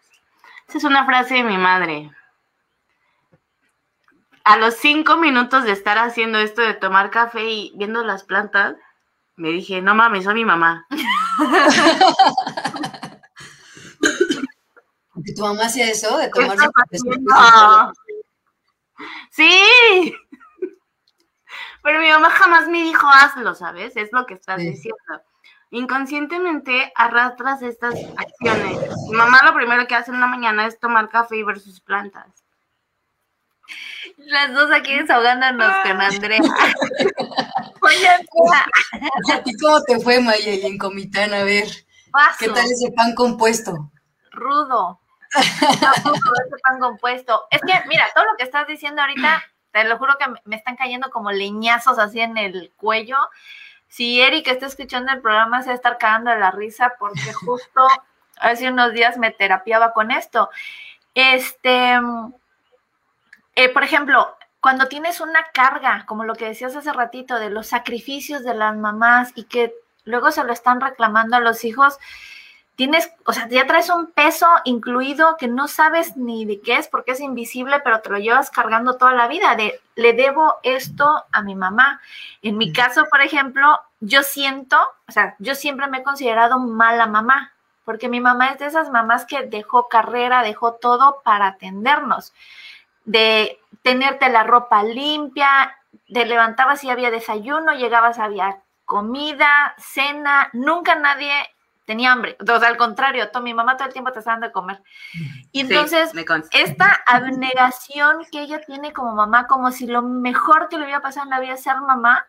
Esa 0.67 0.77
es 0.77 0.83
una 0.83 1.05
frase 1.05 1.35
de 1.35 1.43
mi 1.43 1.57
madre 1.57 2.11
a 4.43 4.57
los 4.57 4.75
cinco 4.75 5.17
minutos 5.17 5.63
de 5.63 5.71
estar 5.71 5.97
haciendo 5.97 6.39
esto 6.39 6.61
de 6.61 6.73
tomar 6.73 7.09
café 7.09 7.49
y 7.49 7.71
viendo 7.75 8.03
las 8.03 8.23
plantas, 8.23 8.75
me 9.35 9.49
dije, 9.49 9.81
no 9.81 9.95
mames, 9.95 10.25
soy 10.25 10.35
mi 10.35 10.45
mamá. 10.45 10.85
¿Tu 15.35 15.41
mamá 15.41 15.65
hacía 15.65 15.89
eso 15.89 16.17
de 16.17 16.29
tomar? 16.29 16.57
Sí. 19.31 20.15
Pero 21.83 21.99
mi 21.99 22.09
mamá 22.09 22.29
jamás 22.29 22.67
me 22.67 22.81
dijo, 22.81 23.07
hazlo, 23.07 23.53
¿sabes? 23.53 23.95
Es 23.97 24.09
lo 24.11 24.25
que 24.25 24.35
estás 24.35 24.57
diciendo. 24.57 24.97
Inconscientemente 25.69 26.91
arrastras 26.95 27.61
estas 27.61 27.95
acciones. 28.15 28.79
Mi 29.09 29.17
mamá 29.17 29.43
lo 29.43 29.53
primero 29.53 29.85
que 29.87 29.95
hace 29.95 30.11
en 30.11 30.19
la 30.19 30.27
mañana 30.27 30.65
es 30.67 30.79
tomar 30.79 31.09
café 31.09 31.37
y 31.37 31.43
ver 31.43 31.59
sus 31.59 31.81
plantas. 31.81 32.43
Las 34.17 34.53
dos 34.53 34.71
aquí 34.71 34.95
desahogándonos 34.95 35.73
con 35.83 36.01
Andrea. 36.01 36.39
Oye, 37.81 38.07
¿A 39.33 39.43
ti 39.43 39.51
cómo 39.61 39.81
te 39.81 39.99
fue, 39.99 40.21
Mayeli, 40.21 40.65
en 40.65 40.77
Comitán? 40.77 41.33
A 41.33 41.43
ver, 41.43 41.67
¿qué 42.39 42.47
tal 42.49 42.65
ese 42.71 42.91
pan 42.91 43.13
compuesto? 43.15 43.91
Rudo. 44.31 45.02
pan 46.63 46.79
compuesto. 46.79 47.43
Es 47.49 47.61
que, 47.61 47.73
mira, 47.87 48.07
todo 48.13 48.25
lo 48.25 48.35
que 48.37 48.43
estás 48.43 48.67
diciendo 48.67 49.01
ahorita, 49.01 49.43
te 49.71 49.83
lo 49.83 49.97
juro 49.97 50.15
que 50.19 50.25
me 50.45 50.55
están 50.55 50.75
cayendo 50.75 51.09
como 51.09 51.31
leñazos 51.31 51.99
así 51.99 52.19
en 52.19 52.37
el 52.37 52.71
cuello. 52.77 53.17
Si 53.87 54.21
Eric 54.21 54.47
está 54.47 54.65
escuchando 54.65 55.11
el 55.11 55.21
programa, 55.21 55.61
se 55.61 55.67
va 55.69 55.73
a 55.73 55.75
estar 55.75 55.97
cagando 55.97 56.31
de 56.31 56.39
la 56.39 56.51
risa 56.51 56.93
porque 56.99 57.33
justo 57.45 57.87
hace 58.37 58.69
unos 58.69 58.93
días 58.93 59.17
me 59.17 59.31
terapiaba 59.31 59.93
con 59.93 60.11
esto. 60.11 60.49
Este 61.13 61.99
eh, 63.55 63.69
por 63.69 63.83
ejemplo, 63.83 64.35
cuando 64.59 64.87
tienes 64.87 65.21
una 65.21 65.43
carga, 65.53 66.05
como 66.07 66.23
lo 66.23 66.35
que 66.35 66.45
decías 66.45 66.75
hace 66.75 66.91
ratito, 66.91 67.37
de 67.39 67.49
los 67.49 67.67
sacrificios 67.67 68.43
de 68.43 68.55
las 68.55 68.75
mamás 68.75 69.31
y 69.35 69.43
que 69.43 69.73
luego 70.05 70.31
se 70.31 70.43
lo 70.43 70.53
están 70.53 70.81
reclamando 70.81 71.35
a 71.37 71.39
los 71.39 71.63
hijos, 71.63 71.97
tienes, 72.75 73.11
o 73.25 73.33
sea, 73.33 73.47
ya 73.47 73.67
traes 73.67 73.89
un 73.89 74.11
peso 74.11 74.47
incluido 74.65 75.37
que 75.37 75.47
no 75.47 75.67
sabes 75.67 76.17
ni 76.17 76.45
de 76.45 76.61
qué 76.61 76.77
es 76.77 76.87
porque 76.87 77.11
es 77.11 77.19
invisible, 77.19 77.79
pero 77.81 78.01
te 78.01 78.09
lo 78.09 78.17
llevas 78.17 78.49
cargando 78.49 78.97
toda 78.97 79.13
la 79.13 79.27
vida, 79.27 79.55
de 79.55 79.79
le 79.95 80.13
debo 80.13 80.55
esto 80.63 81.23
a 81.31 81.41
mi 81.43 81.55
mamá. 81.55 82.01
En 82.41 82.57
mi 82.57 82.73
caso, 82.73 83.05
por 83.11 83.21
ejemplo, 83.21 83.79
yo 83.99 84.23
siento, 84.23 84.77
o 85.07 85.11
sea, 85.11 85.35
yo 85.39 85.55
siempre 85.55 85.87
me 85.87 85.99
he 85.99 86.03
considerado 86.03 86.59
mala 86.59 87.05
mamá, 87.05 87.53
porque 87.85 88.09
mi 88.09 88.19
mamá 88.19 88.49
es 88.49 88.59
de 88.59 88.65
esas 88.67 88.89
mamás 88.89 89.25
que 89.25 89.45
dejó 89.45 89.87
carrera, 89.87 90.41
dejó 90.41 90.73
todo 90.73 91.21
para 91.23 91.47
atendernos 91.47 92.33
de 93.05 93.59
tenerte 93.81 94.29
la 94.29 94.43
ropa 94.43 94.83
limpia, 94.83 95.77
te 96.11 96.25
levantabas 96.25 96.83
y 96.83 96.89
había 96.89 97.11
desayuno, 97.11 97.73
llegabas, 97.73 98.19
había 98.19 98.61
comida, 98.85 99.75
cena, 99.77 100.49
nunca 100.53 100.95
nadie 100.95 101.33
tenía 101.85 102.11
hambre. 102.11 102.37
O 102.39 102.59
sea, 102.59 102.67
al 102.67 102.77
contrario, 102.77 103.29
mi 103.41 103.53
mamá 103.53 103.77
todo 103.77 103.87
el 103.87 103.93
tiempo 103.93 104.11
te 104.11 104.19
está 104.19 104.31
dando 104.31 104.47
de 104.47 104.53
comer. 104.53 104.81
Y 105.51 105.61
entonces, 105.61 106.11
esta 106.51 107.03
abnegación 107.05 108.25
que 108.31 108.41
ella 108.41 108.61
tiene 108.65 108.93
como 108.93 109.13
mamá, 109.13 109.47
como 109.47 109.71
si 109.71 109.87
lo 109.87 110.01
mejor 110.01 110.69
que 110.69 110.77
le 110.77 110.83
hubiera 110.83 111.01
pasado 111.01 111.25
en 111.25 111.31
la 111.31 111.39
vida 111.39 111.53
es 111.53 111.63
ser 111.63 111.79
mamá, 111.81 112.27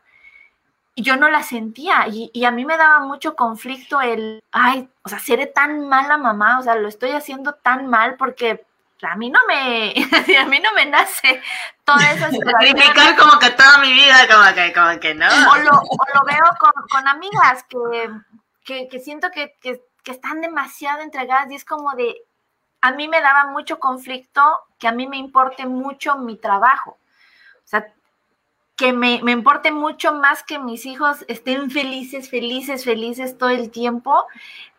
yo 0.97 1.17
no 1.17 1.29
la 1.29 1.43
sentía. 1.43 2.07
Y, 2.09 2.31
y 2.33 2.45
a 2.45 2.51
mí 2.51 2.65
me 2.65 2.77
daba 2.77 3.01
mucho 3.01 3.37
conflicto 3.37 4.01
el, 4.01 4.43
ay, 4.53 4.89
o 5.03 5.09
sea, 5.09 5.19
seré 5.19 5.47
tan 5.47 5.89
mala 5.89 6.19
mamá, 6.19 6.59
o 6.59 6.63
sea, 6.63 6.75
lo 6.77 6.89
estoy 6.89 7.11
haciendo 7.13 7.55
tan 7.55 7.87
mal 7.87 8.17
porque 8.17 8.65
a 9.03 9.17
mí 9.17 9.31
no 9.31 9.41
me, 9.47 9.95
a 10.41 10.47
mí 10.47 10.61
no 10.61 10.73
me 10.73 10.87
nace 10.87 11.43
toda 11.85 12.11
esa. 12.11 12.31
Sacrificar 12.31 13.17
como 13.17 13.39
que 13.39 13.51
toda 13.51 13.79
mi 13.79 13.93
vida, 13.93 14.27
como 14.31 14.55
que, 14.55 14.73
como 14.73 15.01
que 15.01 15.15
no. 15.15 15.27
O 15.27 15.57
lo, 15.57 15.71
o 15.71 15.99
lo 16.15 16.25
veo 16.25 16.45
con, 16.59 16.73
con 16.91 17.09
amigas 17.09 17.65
que, 17.69 18.11
que, 18.65 18.89
que 18.89 19.01
siento 19.01 19.31
que, 19.31 19.57
que, 19.61 19.83
que 20.03 20.13
están 20.13 20.41
demasiado 20.41 21.03
entregadas 21.03 21.51
y 21.51 21.55
es 21.55 21.65
como 21.65 21.95
de, 21.95 22.17
a 22.81 22.93
mí 22.93 23.09
me 23.09 23.21
daba 23.21 23.51
mucho 23.51 23.79
conflicto 23.79 24.43
que 24.79 24.89
a 24.89 24.93
mí 24.93 25.07
me 25.07 25.17
importe 25.17 25.67
mucho 25.67 26.19
mi 26.19 26.37
trabajo. 26.37 26.99
O 27.57 27.67
sea, 27.67 27.87
que 28.77 28.93
me, 28.93 29.21
me 29.23 29.33
importe 29.33 29.71
mucho 29.71 30.13
más 30.13 30.43
que 30.43 30.59
mis 30.59 30.85
hijos 30.85 31.25
estén 31.29 31.71
felices, 31.71 32.29
felices, 32.29 32.85
felices 32.85 33.39
todo 33.39 33.51
el 33.51 33.71
tiempo, 33.71 34.27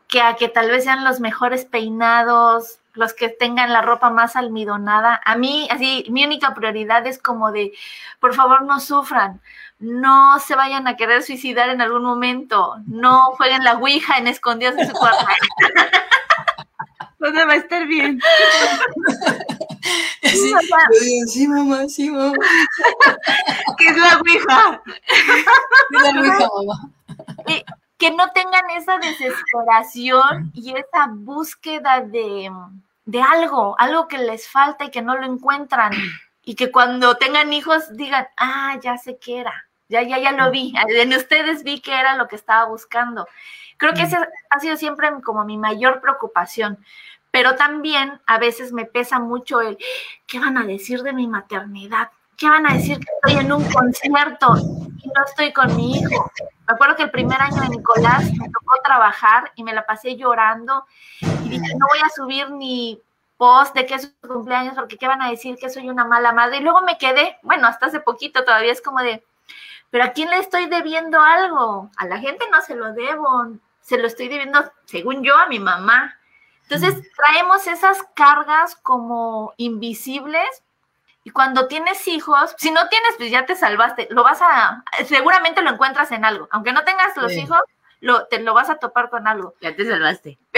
que 0.07 0.21
a 0.21 0.35
que 0.35 0.49
tal 0.49 0.69
vez 0.69 0.83
sean 0.83 1.03
los 1.03 1.19
mejores 1.19 1.65
peinados, 1.65 2.79
los 2.93 3.13
que 3.13 3.29
tengan 3.29 3.73
la 3.73 3.81
ropa 3.81 4.09
más 4.09 4.35
almidonada. 4.35 5.21
A 5.25 5.35
mí, 5.35 5.67
así, 5.71 6.05
mi 6.09 6.25
única 6.25 6.53
prioridad 6.53 7.05
es 7.07 7.19
como 7.19 7.51
de, 7.51 7.73
por 8.19 8.33
favor, 8.33 8.63
no 8.63 8.79
sufran, 8.79 9.41
no 9.79 10.39
se 10.39 10.55
vayan 10.55 10.87
a 10.87 10.95
querer 10.95 11.23
suicidar 11.23 11.69
en 11.69 11.81
algún 11.81 12.03
momento, 12.03 12.75
no 12.87 13.31
jueguen 13.37 13.63
la 13.63 13.73
ouija 13.73 14.17
en 14.17 14.27
escondidos 14.27 14.77
en 14.77 14.87
su 14.87 14.93
cuarto. 14.93 15.25
Sea, 17.33 17.45
va 17.45 17.53
a 17.53 17.55
estar 17.55 17.87
bien. 17.87 18.19
Sí, 20.23 20.47
digo, 20.47 21.27
sí, 21.27 21.47
mamá, 21.47 21.87
sí, 21.87 22.09
mamá. 22.09 22.33
¿Qué 23.77 23.87
es 23.87 23.97
la 23.97 24.17
ouija? 24.17 24.81
Es 25.91 26.01
la 26.01 26.21
ouija, 26.21 26.47
mamá. 26.55 26.91
que, 27.45 27.63
que 27.97 28.11
no 28.11 28.31
tengan 28.31 28.67
esa 28.71 28.97
desesperación 28.97 30.51
y 30.55 30.71
esa 30.71 31.07
búsqueda 31.11 32.01
de, 32.01 32.51
de 33.05 33.21
algo, 33.21 33.75
algo 33.77 34.07
que 34.07 34.17
les 34.17 34.47
falta 34.47 34.85
y 34.85 34.89
que 34.89 35.03
no 35.03 35.15
lo 35.15 35.25
encuentran. 35.25 35.93
Y 36.43 36.55
que 36.55 36.71
cuando 36.71 37.15
tengan 37.17 37.53
hijos 37.53 37.95
digan, 37.95 38.27
ah, 38.37 38.79
ya 38.81 38.97
sé 38.97 39.17
qué 39.19 39.39
era, 39.39 39.64
ya, 39.89 40.01
ya, 40.03 40.17
ya 40.19 40.31
lo 40.31 40.51
vi, 40.51 40.73
en 40.89 41.13
ustedes 41.13 41.63
vi 41.63 41.81
que 41.81 41.97
era 41.97 42.15
lo 42.15 42.27
que 42.27 42.35
estaba 42.35 42.65
buscando. 42.65 43.27
Creo 43.77 43.93
que 43.93 44.03
esa 44.03 44.27
ha 44.49 44.59
sido 44.59 44.77
siempre 44.77 45.09
como 45.23 45.43
mi 45.43 45.57
mayor 45.57 46.01
preocupación. 46.01 46.77
Pero 47.31 47.55
también 47.55 48.21
a 48.27 48.37
veces 48.37 48.71
me 48.71 48.85
pesa 48.85 49.19
mucho 49.19 49.59
el, 49.59 49.77
¿qué 50.25 50.39
van 50.39 50.57
a 50.57 50.63
decir 50.63 51.03
de 51.03 51.11
mi 51.11 51.27
maternidad? 51.27 52.09
¿Qué 52.37 52.49
van 52.49 52.69
a 52.69 52.73
decir 52.73 52.97
que 52.97 53.11
estoy 53.13 53.45
en 53.45 53.51
un 53.51 53.63
concierto 53.71 54.55
y 54.57 55.07
no 55.09 55.25
estoy 55.25 55.51
con 55.51 55.75
mi 55.75 55.97
hijo? 55.97 56.31
Me 56.67 56.73
acuerdo 56.73 56.95
que 56.95 57.03
el 57.03 57.11
primer 57.11 57.41
año 57.41 57.61
de 57.61 57.69
Nicolás 57.69 58.23
me 58.23 58.49
tocó 58.49 58.81
trabajar 58.83 59.51
y 59.55 59.63
me 59.63 59.73
la 59.73 59.85
pasé 59.85 60.15
llorando 60.15 60.85
y 61.21 61.49
dije, 61.49 61.75
no 61.77 61.87
voy 61.87 61.99
a 62.05 62.09
subir 62.15 62.51
ni 62.51 63.01
post 63.35 63.75
de 63.75 63.85
que 63.85 63.95
es 63.95 64.15
su 64.21 64.27
cumpleaños 64.27 64.75
porque 64.75 64.97
qué 64.97 65.07
van 65.07 65.21
a 65.21 65.29
decir 65.29 65.57
que 65.57 65.69
soy 65.69 65.89
una 65.89 66.05
mala 66.05 66.31
madre. 66.31 66.57
Y 66.57 66.61
luego 66.61 66.81
me 66.83 66.97
quedé, 66.97 67.37
bueno, 67.43 67.67
hasta 67.67 67.87
hace 67.87 67.99
poquito 67.99 68.45
todavía 68.45 68.71
es 68.71 68.81
como 68.81 68.99
de, 68.99 69.23
pero 69.95 70.07
¿a 70.07 70.11
quién 70.11 70.29
le 70.29 70.39
estoy 70.39 70.65
debiendo 70.65 71.21
algo? 71.21 71.89
A 71.95 72.05
la 72.05 72.19
gente 72.19 72.43
no 72.51 72.61
se 72.61 72.75
lo 72.75 72.91
debo, 72.91 73.53
se 73.79 73.97
lo 73.97 74.07
estoy 74.07 74.27
debiendo, 74.27 74.69
según 74.83 75.23
yo, 75.23 75.37
a 75.37 75.47
mi 75.47 75.57
mamá. 75.57 76.19
Entonces 76.63 77.01
traemos 77.15 77.65
esas 77.65 78.03
cargas 78.13 78.75
como 78.75 79.53
invisibles 79.55 80.63
y 81.23 81.29
cuando 81.29 81.69
tienes 81.69 82.09
hijos, 82.09 82.55
si 82.57 82.71
no 82.71 82.89
tienes, 82.89 83.13
pues 83.15 83.31
ya 83.31 83.45
te 83.45 83.55
salvaste, 83.55 84.09
lo 84.11 84.25
vas 84.25 84.41
a, 84.41 84.83
seguramente 85.05 85.61
lo 85.61 85.69
encuentras 85.69 86.11
en 86.11 86.25
algo, 86.25 86.49
aunque 86.51 86.73
no 86.73 86.83
tengas 86.83 87.15
los 87.15 87.31
Sí. 87.31 87.39
hijos, 87.43 87.61
lo, 88.01 88.27
te 88.27 88.39
lo 88.41 88.53
vas 88.53 88.69
a 88.69 88.75
topar 88.75 89.09
con 89.09 89.29
algo. 89.29 89.53
Ya 89.61 89.77
te 89.77 89.85
salvaste. 89.87 90.37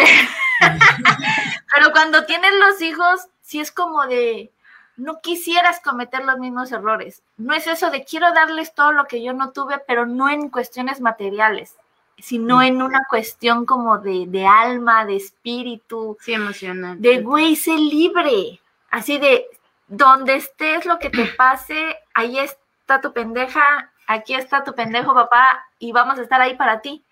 Pero 1.76 1.92
cuando 1.92 2.26
tienes 2.26 2.54
los 2.56 2.82
hijos, 2.82 3.28
sí 3.42 3.60
es 3.60 3.72
como 3.72 4.08
de, 4.08 4.52
no 4.98 5.22
quisieras 5.22 5.80
cometer 5.80 6.26
los 6.26 6.38
mismos 6.40 6.72
errores. 6.72 7.22
No 7.38 7.54
es 7.54 7.68
eso 7.68 7.90
de 7.92 8.04
quiero 8.04 8.34
darles 8.34 8.74
todo 8.74 8.92
lo 8.92 9.06
que 9.06 9.24
yo 9.24 9.32
no 9.34 9.52
tuve, 9.52 9.80
pero 9.88 10.06
no 10.06 10.30
en 10.30 10.50
cuestiones 10.50 11.00
materiales, 11.02 11.76
sino 12.18 12.62
en 12.64 12.82
una 12.82 13.04
cuestión 13.10 13.66
como 13.66 14.00
de, 14.00 14.26
de 14.28 14.46
alma, 14.46 15.06
de 15.06 15.16
espíritu, 15.18 16.18
Sí, 16.20 16.34
emocional. 16.34 17.00
de 17.02 17.22
güey, 17.22 17.56
sé 17.56 17.78
libre. 17.78 18.60
Así 18.90 19.20
de, 19.20 19.46
donde 19.88 20.36
estés, 20.36 20.86
lo 20.86 20.98
que 21.00 21.10
te 21.10 21.26
pase, 21.38 21.96
ahí 22.14 22.40
está 22.40 23.00
tu 23.00 23.14
pendeja, 23.14 23.92
aquí 24.08 24.34
está 24.34 24.64
tu 24.64 24.74
pendejo 24.74 25.14
papá 25.14 25.46
y 25.78 25.92
vamos 25.92 26.18
a 26.18 26.24
estar 26.24 26.42
ahí 26.42 26.56
para 26.56 26.82
ti. 26.82 27.04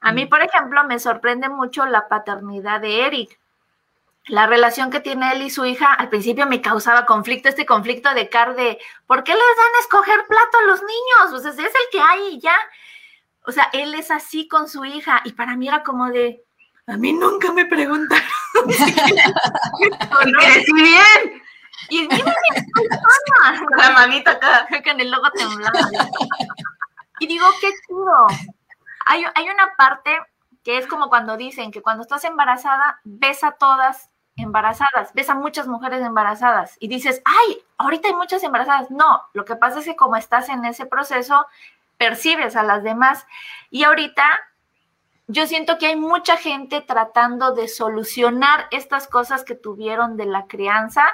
A 0.00 0.12
mí, 0.12 0.26
por 0.26 0.42
ejemplo, 0.42 0.84
me 0.84 0.98
sorprende 0.98 1.48
mucho 1.48 1.86
la 1.86 2.08
paternidad 2.08 2.82
de 2.82 3.06
Eric. 3.06 3.38
La 4.28 4.46
relación 4.46 4.90
que 4.90 5.00
tiene 5.00 5.32
él 5.32 5.42
y 5.42 5.50
su 5.50 5.66
hija 5.66 5.92
al 5.92 6.08
principio 6.08 6.46
me 6.46 6.62
causaba 6.62 7.04
conflicto, 7.04 7.48
este 7.48 7.66
conflicto 7.66 8.14
de 8.14 8.30
Car 8.30 8.54
de, 8.54 8.78
¿por 9.06 9.22
qué 9.22 9.32
les 9.32 9.42
dan 9.42 9.74
a 9.76 9.80
escoger 9.80 10.26
plato 10.26 10.58
a 10.58 10.66
los 10.66 10.80
niños? 10.80 11.42
Pues 11.42 11.44
es 11.44 11.58
el 11.58 11.90
que 11.92 12.00
hay 12.00 12.34
y 12.34 12.40
ya. 12.40 12.56
O 13.46 13.52
sea, 13.52 13.68
él 13.74 13.94
es 13.94 14.10
así 14.10 14.48
con 14.48 14.68
su 14.68 14.84
hija 14.84 15.20
y 15.24 15.32
para 15.32 15.56
mí 15.56 15.68
era 15.68 15.82
como 15.82 16.08
de, 16.08 16.42
a 16.86 16.96
mí 16.96 17.12
nunca 17.12 17.52
me 17.52 17.66
preguntaron. 17.66 18.24
Y 19.80 20.32
crecí 20.32 20.72
bien. 20.72 21.42
Y 21.90 22.02
mira 22.02 22.24
mi 22.24 22.60
persona. 22.88 23.66
La 23.76 23.90
manita 23.90 24.32
acá. 24.32 24.66
En 24.70 25.00
el 25.00 25.10
logo 25.10 25.30
temblaba. 25.32 25.78
Y 27.18 27.26
digo, 27.26 27.46
qué 27.60 27.70
chido. 27.86 28.26
Hay, 29.06 29.24
hay 29.34 29.48
una 29.50 29.74
parte 29.76 30.18
que 30.62 30.78
es 30.78 30.86
como 30.86 31.08
cuando 31.08 31.36
dicen 31.36 31.70
que 31.70 31.82
cuando 31.82 32.02
estás 32.02 32.24
embarazada, 32.24 33.00
ves 33.04 33.44
a 33.44 33.52
todas 33.52 34.10
embarazadas, 34.36 35.12
ves 35.14 35.30
a 35.30 35.34
muchas 35.34 35.66
mujeres 35.66 36.02
embarazadas 36.02 36.76
y 36.80 36.88
dices, 36.88 37.22
ay, 37.24 37.62
ahorita 37.78 38.08
hay 38.08 38.14
muchas 38.14 38.42
embarazadas. 38.42 38.90
No, 38.90 39.22
lo 39.32 39.44
que 39.44 39.56
pasa 39.56 39.78
es 39.78 39.84
que 39.84 39.96
como 39.96 40.16
estás 40.16 40.48
en 40.48 40.64
ese 40.64 40.86
proceso, 40.86 41.46
percibes 41.98 42.56
a 42.56 42.62
las 42.62 42.82
demás. 42.82 43.26
Y 43.70 43.84
ahorita 43.84 44.24
yo 45.26 45.46
siento 45.46 45.78
que 45.78 45.86
hay 45.86 45.96
mucha 45.96 46.36
gente 46.36 46.80
tratando 46.82 47.54
de 47.54 47.68
solucionar 47.68 48.66
estas 48.70 49.08
cosas 49.08 49.44
que 49.44 49.54
tuvieron 49.54 50.16
de 50.16 50.26
la 50.26 50.46
crianza, 50.46 51.04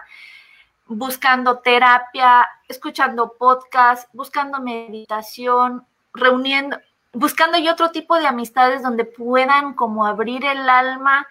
buscando 0.86 1.58
terapia, 1.58 2.48
escuchando 2.68 3.36
podcast, 3.38 4.08
buscando 4.12 4.60
meditación, 4.60 5.86
reuniendo, 6.12 6.78
buscando 7.12 7.58
y 7.58 7.68
otro 7.68 7.92
tipo 7.92 8.18
de 8.18 8.26
amistades 8.26 8.82
donde 8.82 9.04
puedan 9.04 9.74
como 9.74 10.06
abrir 10.06 10.44
el 10.44 10.68
alma. 10.68 11.28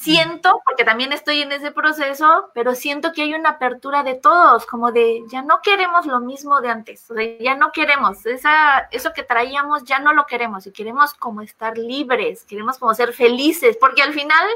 Siento, 0.00 0.62
porque 0.64 0.84
también 0.84 1.12
estoy 1.12 1.42
en 1.42 1.50
ese 1.50 1.72
proceso, 1.72 2.50
pero 2.54 2.76
siento 2.76 3.12
que 3.12 3.22
hay 3.22 3.34
una 3.34 3.50
apertura 3.50 4.04
de 4.04 4.14
todos, 4.14 4.64
como 4.64 4.92
de 4.92 5.24
ya 5.28 5.42
no 5.42 5.60
queremos 5.60 6.06
lo 6.06 6.20
mismo 6.20 6.60
de 6.60 6.68
antes, 6.68 7.10
o 7.10 7.14
sea, 7.14 7.38
ya 7.40 7.56
no 7.56 7.72
queremos, 7.72 8.24
esa, 8.24 8.86
eso 8.92 9.12
que 9.12 9.24
traíamos 9.24 9.82
ya 9.82 9.98
no 9.98 10.12
lo 10.12 10.24
queremos 10.26 10.68
y 10.68 10.70
queremos 10.70 11.14
como 11.14 11.42
estar 11.42 11.76
libres, 11.76 12.44
queremos 12.44 12.78
como 12.78 12.94
ser 12.94 13.12
felices, 13.12 13.76
porque 13.76 14.02
al 14.02 14.14
final 14.14 14.46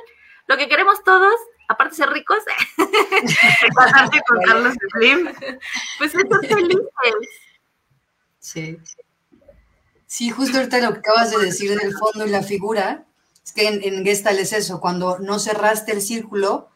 lo 0.47 0.57
que 0.57 0.69
queremos 0.69 1.03
todos, 1.03 1.35
aparte 1.67 1.97
de 1.97 1.97
ser 1.97 2.11
ricos, 2.11 2.39
Pasarte 3.75 4.23
con 4.29 4.43
Carlos 4.45 4.75
Slim. 4.93 5.25
pues 5.99 6.15
es 6.15 6.21
ser 6.21 6.55
felices. 6.55 6.87
Sí. 8.39 8.79
Sí, 10.07 10.31
justo 10.31 10.59
ahorita 10.59 10.79
lo 10.79 10.93
que 10.93 10.99
acabas 11.01 11.33
de 11.33 11.45
decir 11.45 11.77
del 11.77 11.95
fondo 11.95 12.27
y 12.27 12.31
la 12.31 12.45
figura, 12.45 13.07
es 13.45 13.53
que 13.53 13.69
en, 13.69 13.83
en 13.83 14.05
Gestalt 14.05 14.39
es 14.39 14.53
eso, 14.53 14.81
cuando 14.81 15.19
no 15.19 15.39
cerraste 15.39 15.93
el 15.93 16.03
círculo, 16.03 16.69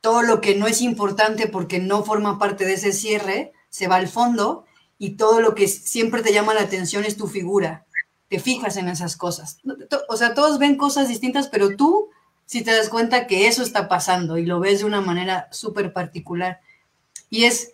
todo 0.00 0.22
lo 0.22 0.40
que 0.40 0.54
no 0.54 0.66
es 0.66 0.82
importante 0.82 1.46
porque 1.48 1.78
no 1.78 2.04
forma 2.04 2.38
parte 2.38 2.66
de 2.66 2.74
ese 2.74 2.92
cierre, 2.92 3.52
se 3.70 3.88
va 3.88 3.96
al 3.96 4.08
fondo 4.08 4.66
y 4.98 5.16
todo 5.16 5.40
lo 5.40 5.54
que 5.54 5.66
siempre 5.66 6.22
te 6.22 6.32
llama 6.32 6.54
la 6.54 6.60
atención 6.60 7.04
es 7.04 7.16
tu 7.16 7.26
figura. 7.26 7.86
Te 8.28 8.38
fijas 8.38 8.76
en 8.76 8.88
esas 8.88 9.16
cosas. 9.16 9.58
O 10.08 10.16
sea, 10.16 10.34
todos 10.34 10.58
ven 10.58 10.76
cosas 10.76 11.08
distintas, 11.08 11.48
pero 11.48 11.76
tú 11.76 12.10
sí 12.46 12.62
te 12.62 12.72
das 12.72 12.88
cuenta 12.88 13.26
que 13.26 13.48
eso 13.48 13.62
está 13.62 13.88
pasando 13.88 14.38
y 14.38 14.46
lo 14.46 14.60
ves 14.60 14.80
de 14.80 14.84
una 14.84 15.00
manera 15.00 15.48
súper 15.50 15.92
particular. 15.92 16.60
Y 17.30 17.44
es 17.44 17.72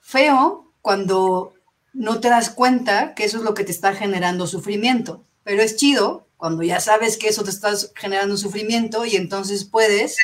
feo 0.00 0.72
cuando 0.80 1.54
no 1.92 2.20
te 2.20 2.28
das 2.30 2.50
cuenta 2.50 3.14
que 3.14 3.24
eso 3.24 3.38
es 3.38 3.44
lo 3.44 3.54
que 3.54 3.64
te 3.64 3.72
está 3.72 3.94
generando 3.94 4.46
sufrimiento, 4.46 5.22
pero 5.44 5.62
es 5.62 5.76
chido 5.76 6.26
cuando 6.42 6.64
ya 6.64 6.80
sabes 6.80 7.18
que 7.18 7.28
eso 7.28 7.44
te 7.44 7.50
está 7.50 7.70
generando 7.94 8.36
sufrimiento 8.36 9.04
y 9.06 9.14
entonces 9.14 9.64
puedes 9.64 10.16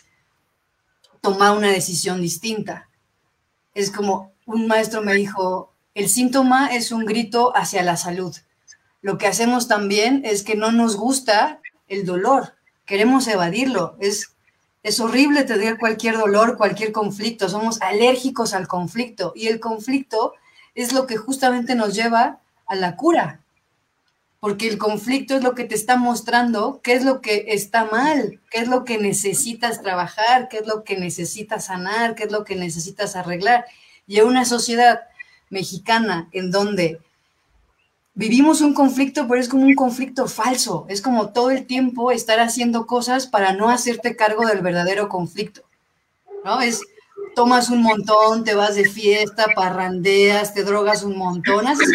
tomar 1.20 1.56
una 1.56 1.70
decisión 1.70 2.20
distinta. 2.20 2.88
Es 3.72 3.92
como 3.92 4.32
un 4.44 4.66
maestro 4.66 5.00
me 5.00 5.14
dijo, 5.14 5.72
el 5.94 6.08
síntoma 6.08 6.74
es 6.74 6.90
un 6.90 7.04
grito 7.04 7.56
hacia 7.56 7.84
la 7.84 7.96
salud. 7.96 8.34
Lo 9.00 9.16
que 9.16 9.28
hacemos 9.28 9.68
también 9.68 10.22
es 10.24 10.42
que 10.42 10.56
no 10.56 10.72
nos 10.72 10.96
gusta 10.96 11.60
el 11.86 12.04
dolor, 12.04 12.54
queremos 12.84 13.28
evadirlo. 13.28 13.96
Es, 14.00 14.34
es 14.82 14.98
horrible 14.98 15.44
tener 15.44 15.78
cualquier 15.78 16.18
dolor, 16.18 16.56
cualquier 16.56 16.90
conflicto, 16.90 17.48
somos 17.48 17.80
alérgicos 17.80 18.54
al 18.54 18.66
conflicto 18.66 19.32
y 19.36 19.46
el 19.46 19.60
conflicto 19.60 20.32
es 20.74 20.92
lo 20.92 21.06
que 21.06 21.16
justamente 21.16 21.76
nos 21.76 21.94
lleva 21.94 22.40
a 22.66 22.74
la 22.74 22.96
cura, 22.96 23.44
porque 24.40 24.68
el 24.68 24.78
conflicto 24.78 25.34
es 25.34 25.42
lo 25.42 25.54
que 25.54 25.64
te 25.64 25.74
está 25.74 25.96
mostrando 25.96 26.80
qué 26.82 26.92
es 26.92 27.04
lo 27.04 27.20
que 27.20 27.46
está 27.48 27.86
mal, 27.86 28.40
qué 28.50 28.60
es 28.60 28.68
lo 28.68 28.84
que 28.84 28.98
necesitas 28.98 29.82
trabajar, 29.82 30.48
qué 30.48 30.58
es 30.58 30.66
lo 30.66 30.84
que 30.84 30.96
necesitas 30.96 31.66
sanar, 31.66 32.14
qué 32.14 32.24
es 32.24 32.32
lo 32.32 32.44
que 32.44 32.54
necesitas 32.54 33.16
arreglar. 33.16 33.64
Y 34.06 34.18
en 34.18 34.26
una 34.26 34.44
sociedad 34.44 35.00
mexicana 35.50 36.28
en 36.32 36.50
donde 36.50 37.00
vivimos 38.14 38.60
un 38.60 38.74
conflicto, 38.74 39.26
pero 39.26 39.40
es 39.40 39.48
como 39.48 39.64
un 39.64 39.74
conflicto 39.74 40.26
falso, 40.28 40.86
es 40.88 41.02
como 41.02 41.30
todo 41.30 41.50
el 41.50 41.66
tiempo 41.66 42.12
estar 42.12 42.38
haciendo 42.38 42.86
cosas 42.86 43.26
para 43.26 43.52
no 43.52 43.70
hacerte 43.70 44.16
cargo 44.16 44.46
del 44.46 44.60
verdadero 44.60 45.08
conflicto, 45.08 45.62
¿no? 46.44 46.60
Es, 46.60 46.80
tomas 47.34 47.70
un 47.70 47.82
montón, 47.82 48.44
te 48.44 48.54
vas 48.54 48.74
de 48.76 48.88
fiesta, 48.88 49.46
parrandeas, 49.54 50.54
te 50.54 50.64
drogas 50.64 51.02
un 51.02 51.16
montón, 51.16 51.66
haces 51.66 51.88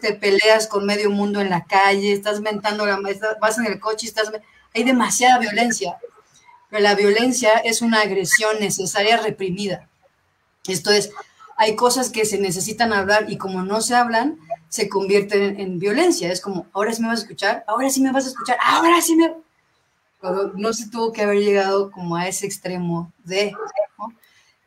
te 0.00 0.14
peleas 0.14 0.66
con 0.66 0.86
medio 0.86 1.10
mundo 1.10 1.40
en 1.40 1.50
la 1.50 1.64
calle, 1.64 2.12
estás 2.12 2.40
mentando, 2.40 2.86
la, 2.86 2.98
vas 3.40 3.58
en 3.58 3.66
el 3.66 3.80
coche, 3.80 4.06
estás, 4.06 4.30
hay 4.74 4.84
demasiada 4.84 5.38
violencia, 5.38 5.96
pero 6.70 6.82
la 6.82 6.94
violencia 6.94 7.54
es 7.58 7.82
una 7.82 8.00
agresión 8.00 8.58
necesaria 8.60 9.16
reprimida. 9.16 9.88
Esto 10.66 10.90
es, 10.90 11.10
hay 11.56 11.76
cosas 11.76 12.10
que 12.10 12.24
se 12.24 12.38
necesitan 12.38 12.92
hablar 12.92 13.30
y 13.30 13.38
como 13.38 13.62
no 13.62 13.80
se 13.80 13.94
hablan, 13.94 14.38
se 14.68 14.88
convierten 14.88 15.58
en, 15.58 15.78
violencia. 15.78 16.30
Es 16.30 16.40
como, 16.40 16.66
ahora 16.72 16.92
sí 16.92 17.02
me 17.02 17.08
vas 17.08 17.20
a 17.20 17.22
escuchar, 17.22 17.64
ahora 17.66 17.88
sí 17.90 18.00
me 18.00 18.12
vas 18.12 18.26
a 18.26 18.28
escuchar, 18.28 18.58
ahora 18.62 19.00
sí 19.00 19.16
me... 19.16 19.34
no 20.54 20.72
se 20.72 20.90
tuvo 20.90 21.12
que 21.12 21.22
haber 21.22 21.38
llegado 21.38 21.90
como 21.90 22.16
a 22.16 22.28
ese 22.28 22.46
extremo 22.46 23.12
de... 23.24 23.54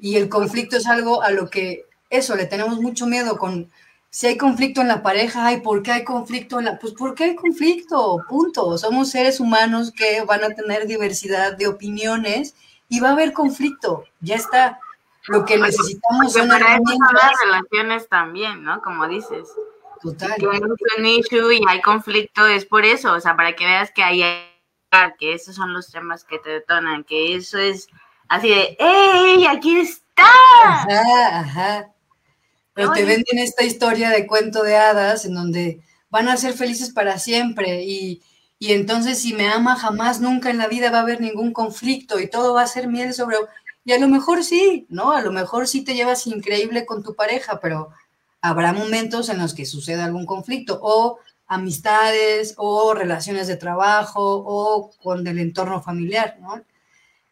Y 0.02 0.16
el 0.16 0.30
conflicto 0.30 0.78
es 0.78 0.88
algo 0.88 1.22
a 1.22 1.30
lo 1.30 1.50
que, 1.50 1.86
eso, 2.10 2.36
le 2.36 2.46
tenemos 2.46 2.80
mucho 2.80 3.06
miedo 3.06 3.38
con 3.38 3.70
si 4.12 4.28
hay 4.28 4.38
conflicto 4.38 4.82
en 4.82 4.88
la 4.88 5.04
pareja, 5.04 5.46
ay, 5.46 5.62
¿por 5.62 5.84
qué 5.84 5.92
hay 5.92 6.04
conflicto 6.04 6.60
en 6.60 6.66
la? 6.66 6.80
Pues 6.80 6.94
porque 6.94 7.26
hay 7.26 7.36
conflicto, 7.36 8.18
punto. 8.28 8.78
Somos 8.78 9.12
seres 9.12 9.40
humanos 9.40 9.92
que 9.92 10.24
van 10.24 10.44
a 10.44 10.50
tener 10.50 10.88
diversidad 10.88 11.56
de 11.56 11.68
opiniones 11.68 12.56
y 12.88 13.00
va 13.00 13.10
a 13.10 13.12
haber 13.14 13.34
conflicto. 13.34 14.06
Ya 14.20 14.36
está. 14.36 14.80
Lo 15.28 15.46
que 15.46 15.58
necesitamos 15.58 16.34
son 16.34 16.48
las 16.48 16.60
relaciones 17.44 18.10
también, 18.10 18.64
¿no? 18.64 18.82
Como 18.82 19.08
dices. 19.08 19.48
Total. 20.02 20.34
Si 20.38 20.46
hay 20.46 20.60
un 20.98 21.06
issue 21.06 21.52
y 21.52 21.62
hay 21.68 21.82
conflicto 21.82 22.48
es 22.48 22.66
por 22.66 22.86
eso, 22.86 23.14
o 23.14 23.20
sea, 23.20 23.36
para 23.36 23.56
que 23.56 23.66
veas 23.66 23.92
que 23.92 24.02
hay 24.02 24.24
que 25.20 25.34
esos 25.34 25.56
son 25.56 25.74
los 25.74 25.92
temas 25.92 26.24
que 26.24 26.40
te 26.40 26.50
detonan, 26.50 27.04
que 27.04 27.36
eso 27.36 27.60
es 27.60 27.90
así 28.28 28.50
de, 28.50 28.76
¡Ey, 28.80 29.46
aquí 29.46 29.78
está! 29.78 30.24
Ajá, 30.64 31.40
ajá. 31.40 31.94
Pero 32.80 32.94
te 32.94 33.04
venden 33.04 33.40
esta 33.40 33.64
historia 33.66 34.10
de 34.10 34.26
cuento 34.26 34.64
de 34.64 34.78
hadas 34.78 35.26
en 35.26 35.34
donde 35.34 35.82
van 36.10 36.30
a 36.30 36.38
ser 36.38 36.54
felices 36.54 36.92
para 36.92 37.20
siempre 37.20 37.84
y, 37.84 38.22
y 38.58 38.72
entonces 38.72 39.22
si 39.22 39.34
me 39.34 39.50
ama 39.50 39.76
jamás, 39.76 40.22
nunca 40.22 40.50
en 40.50 40.58
la 40.58 40.68
vida 40.68 40.90
va 40.90 41.00
a 41.00 41.02
haber 41.02 41.20
ningún 41.20 41.52
conflicto 41.52 42.20
y 42.20 42.30
todo 42.30 42.54
va 42.54 42.62
a 42.64 42.68
ser 42.68 42.88
miel 42.88 43.14
sobre... 43.14 43.36
Y 43.84 43.92
a 43.92 44.00
lo 44.00 44.08
mejor 44.08 44.46
sí, 44.46 44.86
¿no? 44.90 45.12
A 45.12 45.22
lo 45.22 45.34
mejor 45.34 45.68
sí 45.68 45.84
te 45.84 45.94
llevas 45.94 46.26
increíble 46.28 46.86
con 46.86 47.04
tu 47.04 47.16
pareja, 47.16 47.60
pero 47.60 47.90
habrá 48.40 48.72
momentos 48.72 49.28
en 49.28 49.40
los 49.40 49.54
que 49.54 49.66
suceda 49.66 50.06
algún 50.06 50.26
conflicto 50.26 50.80
o 50.82 51.20
amistades 51.48 52.54
o 52.58 52.94
relaciones 52.94 53.48
de 53.48 53.58
trabajo 53.58 54.22
o 54.24 54.92
con 55.04 55.28
el 55.28 55.38
entorno 55.40 55.82
familiar, 55.82 56.38
¿no? 56.40 56.64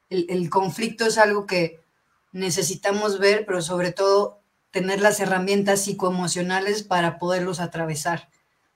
El, 0.10 0.26
el 0.30 0.50
conflicto 0.50 1.06
es 1.06 1.18
algo 1.18 1.45
que 1.45 1.80
necesitamos 2.34 3.20
ver, 3.20 3.45
pero 3.45 3.62
sobre 3.62 3.93
todo 3.93 4.37
tener 4.72 5.01
las 5.01 5.20
herramientas 5.20 5.82
psicoemocionales 5.82 6.84
para 6.84 7.20
poderlos 7.20 7.59
atravesar. 7.59 8.30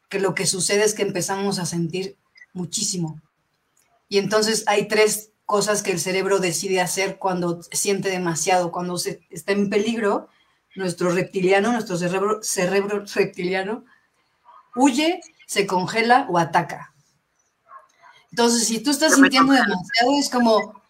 Que 0.10 0.20
lo 0.20 0.36
que 0.36 0.46
sucede 0.46 0.84
es 0.84 0.94
que 0.94 1.04
empezamos 1.04 1.60
a 1.60 1.66
sentir 1.66 2.18
muchísimo. 2.54 3.22
Y 4.10 4.18
entonces 4.18 4.64
hay 4.68 4.88
tres 4.88 5.32
cosas 5.46 5.84
que 5.84 5.92
el 5.92 6.00
cerebro 6.00 6.40
decide 6.40 6.82
hacer 6.82 7.18
cuando 7.18 7.62
siente 7.72 8.10
demasiado, 8.10 8.72
cuando 8.72 8.98
se, 8.98 9.22
está 9.30 9.52
en 9.52 9.70
peligro, 9.70 10.30
nuestro 10.76 11.12
reptiliano, 11.12 11.72
nuestro 11.72 11.98
cerebro, 11.98 12.42
cerebro 12.42 13.04
reptiliano, 13.14 13.86
huye, 14.76 15.22
se 15.46 15.68
congela 15.68 16.26
o 16.30 16.38
ataca. 16.38 16.94
Entonces, 18.32 18.66
si 18.66 18.80
tú 18.80 18.92
estás 18.92 19.16
sintiendo 19.16 19.52
demasiado, 19.52 20.20
es 20.20 20.30
como, 20.30 20.82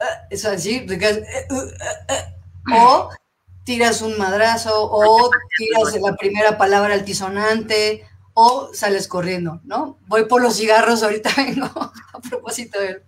ah, 0.00 0.26
es 0.28 0.44
así, 0.44 0.76
eh, 0.76 0.86
eh, 0.90 1.46
eh, 2.08 2.34
o 2.74 3.10
tiras 3.68 4.00
un 4.00 4.16
madrazo 4.16 4.70
o 4.90 5.30
tiras 5.58 5.94
la 6.00 6.16
primera 6.16 6.56
palabra 6.56 6.94
altisonante 6.94 8.08
o 8.32 8.70
sales 8.72 9.06
corriendo, 9.06 9.60
¿no? 9.64 9.98
Voy 10.06 10.24
por 10.24 10.40
los 10.40 10.56
cigarros, 10.56 11.02
ahorita 11.02 11.28
vengo 11.36 11.66
a 11.66 12.18
propósito 12.30 12.80
de... 12.80 13.02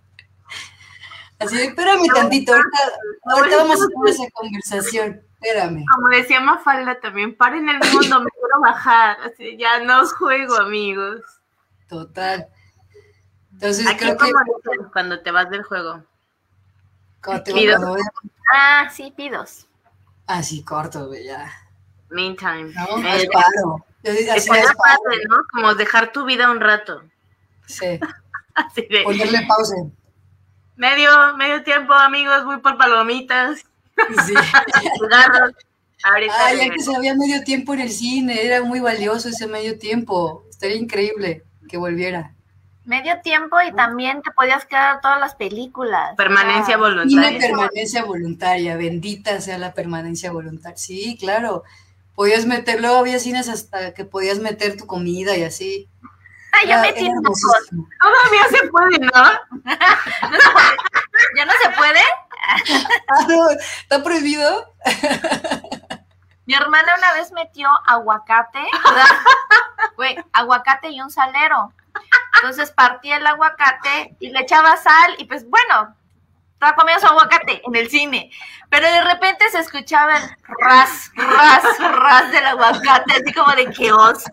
Así 1.39 1.57
de, 1.57 1.63
espérame 1.63 2.05
tantito, 2.13 2.53
ahorita, 2.53 3.57
vamos 3.57 3.81
a 3.81 3.87
tener 3.87 4.09
esa 4.13 4.29
conversación, 4.31 5.21
espérame. 5.39 5.83
Como 5.95 6.09
decía 6.09 6.39
Mafalda 6.39 6.99
también, 6.99 7.35
paren 7.35 7.67
el 7.67 7.79
mundo, 7.79 8.21
me 8.21 8.29
quiero 8.29 8.61
bajar, 8.61 9.17
así, 9.21 9.57
ya 9.57 9.79
no 9.79 10.03
os 10.03 10.13
juego, 10.13 10.57
amigos. 10.57 11.21
Total. 11.89 12.47
Entonces 13.53 13.87
creo 13.97 14.15
que... 14.15 14.31
Cuando 14.93 15.23
te 15.23 15.31
vas 15.31 15.49
del 15.49 15.63
juego. 15.63 16.03
Cuando 17.23 17.41
te 17.41 17.51
vas, 17.51 17.81
Ah, 18.53 18.89
sí, 18.91 19.11
pidos. 19.17 19.65
Así 20.27 20.63
corto, 20.63 21.11
ya. 21.13 21.51
Meantime. 22.09 22.73
No, 22.73 22.97
es 23.15 23.27
paro. 23.27 23.85
Así 24.03 24.49
es 24.49 24.73
padre, 24.75 25.21
¿no? 25.29 25.37
Como 25.51 25.75
dejar 25.75 26.11
tu 26.11 26.25
vida 26.25 26.51
un 26.51 26.59
rato. 26.59 27.03
Sí. 27.65 27.99
Así 28.55 28.87
de... 28.89 29.03
Ponerle 29.03 29.45
pausa. 29.47 29.75
Medio, 30.75 31.37
medio 31.37 31.63
tiempo, 31.63 31.93
amigos, 31.93 32.43
voy 32.45 32.57
por 32.57 32.77
palomitas. 32.77 33.59
Sí. 34.25 34.33
Ahorita 36.03 36.45
Ay, 36.45 36.61
antes 36.61 36.87
había 36.87 37.13
medio 37.13 37.43
tiempo 37.43 37.75
en 37.75 37.81
el 37.81 37.91
cine, 37.91 38.43
era 38.43 38.63
muy 38.63 38.79
valioso 38.79 39.29
ese 39.29 39.45
medio 39.45 39.77
tiempo. 39.77 40.45
Estaría 40.49 40.77
increíble 40.77 41.43
que 41.69 41.77
volviera. 41.77 42.33
Medio 42.83 43.21
tiempo 43.21 43.57
y 43.61 43.71
también 43.73 44.21
te 44.21 44.31
podías 44.31 44.65
quedar 44.65 45.01
todas 45.01 45.19
las 45.19 45.35
películas. 45.35 46.15
Permanencia 46.17 46.77
voluntaria. 46.77 47.39
Permanencia 47.39 48.03
voluntaria, 48.03 48.75
bendita 48.75 49.39
sea 49.39 49.57
la 49.57 49.73
permanencia 49.73 50.31
voluntaria. 50.31 50.77
Sí, 50.77 51.17
claro. 51.19 51.63
Podías 52.15 52.45
meter, 52.45 52.81
luego 52.81 52.97
había 52.97 53.19
cines 53.19 53.49
hasta 53.49 53.93
que 53.93 54.05
podías 54.05 54.39
meter 54.39 54.77
tu 54.77 54.87
comida 54.87 55.37
y 55.37 55.43
así. 55.43 55.89
Ay, 56.51 56.69
yo 56.69 56.79
metí 56.81 57.07
Todavía 57.07 58.47
se 58.49 58.67
puede, 58.69 58.99
¿no? 58.99 59.11
¿Ya 61.35 61.45
no 61.45 61.53
se 61.63 61.69
puede? 61.77 62.01
Ah, 62.41 62.57
¿Está 63.81 64.03
prohibido? 64.03 64.73
Mi 66.45 66.55
hermana 66.55 66.95
una 66.97 67.13
vez 67.13 67.31
metió 67.31 67.69
aguacate, 67.85 68.59
güey, 69.95 70.17
aguacate 70.33 70.89
y 70.89 70.99
un 70.99 71.09
salero. 71.09 71.71
Entonces 72.35 72.71
partía 72.71 73.17
el 73.17 73.27
aguacate 73.27 74.15
y 74.19 74.29
le 74.29 74.41
echaba 74.41 74.77
sal 74.77 75.15
y 75.17 75.25
pues 75.25 75.47
bueno, 75.49 75.95
estaba 76.53 76.75
comiendo 76.75 77.01
su 77.01 77.07
aguacate 77.07 77.61
en 77.65 77.75
el 77.75 77.89
cine. 77.89 78.31
Pero 78.69 78.87
de 78.87 79.03
repente 79.03 79.49
se 79.49 79.59
escuchaba 79.59 80.17
el 80.17 80.23
ras, 80.59 81.11
ras, 81.15 81.63
ras 81.79 82.31
del 82.31 82.45
aguacate, 82.45 83.13
así 83.13 83.33
como 83.33 83.51
de 83.53 83.71
qué 83.71 83.91
oso. 83.91 84.29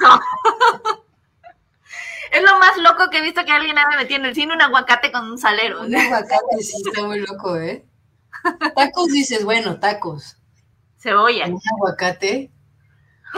Es 2.30 2.42
lo 2.42 2.58
más 2.58 2.76
loco 2.76 3.08
que 3.10 3.18
he 3.18 3.22
visto 3.22 3.44
que 3.44 3.52
alguien 3.52 3.78
haya 3.78 3.96
metido 3.96 4.20
en 4.20 4.26
el 4.26 4.34
cine 4.34 4.52
un 4.52 4.60
aguacate 4.60 5.10
con 5.10 5.30
un 5.30 5.38
salero. 5.38 5.80
Un 5.80 5.96
aguacate 5.96 6.58
sí 6.60 6.74
está 6.86 7.02
muy 7.02 7.20
loco, 7.20 7.56
¿eh? 7.56 7.84
Tacos 8.76 9.08
dices, 9.08 9.44
bueno, 9.44 9.80
tacos. 9.80 10.36
Cebolla. 10.98 11.46
Un 11.46 11.60
aguacate 11.76 12.50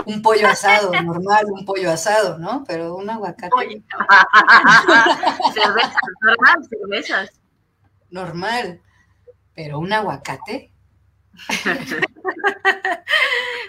un 0.06 0.22
pollo 0.22 0.48
asado, 0.48 0.92
normal, 1.02 1.46
un 1.48 1.64
pollo 1.64 1.90
asado, 1.90 2.38
¿no? 2.38 2.64
Pero 2.66 2.94
un 2.94 3.10
aguacate. 3.10 3.50
cervezas, 5.54 5.96
normal, 6.22 6.56
cervezas. 6.68 7.30
Normal. 8.10 8.80
Pero 9.54 9.78
un 9.78 9.92
aguacate. 9.92 10.72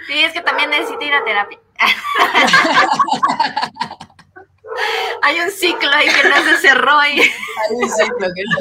Sí, 0.08 0.24
es 0.24 0.34
que 0.34 0.42
también 0.42 0.70
necesito 0.70 1.04
ir 1.04 1.14
a 1.14 1.24
terapia. 1.24 1.60
Hay 5.24 5.40
un 5.40 5.52
ciclo 5.52 5.92
ahí 5.92 6.08
que 6.08 6.30
no 6.30 6.44
se 6.44 6.58
cerró 6.58 6.98
ahí. 6.98 7.20
Hay 7.20 7.76
un 7.76 7.90
ciclo 7.90 8.28
que 8.34 8.44
no. 8.44 8.58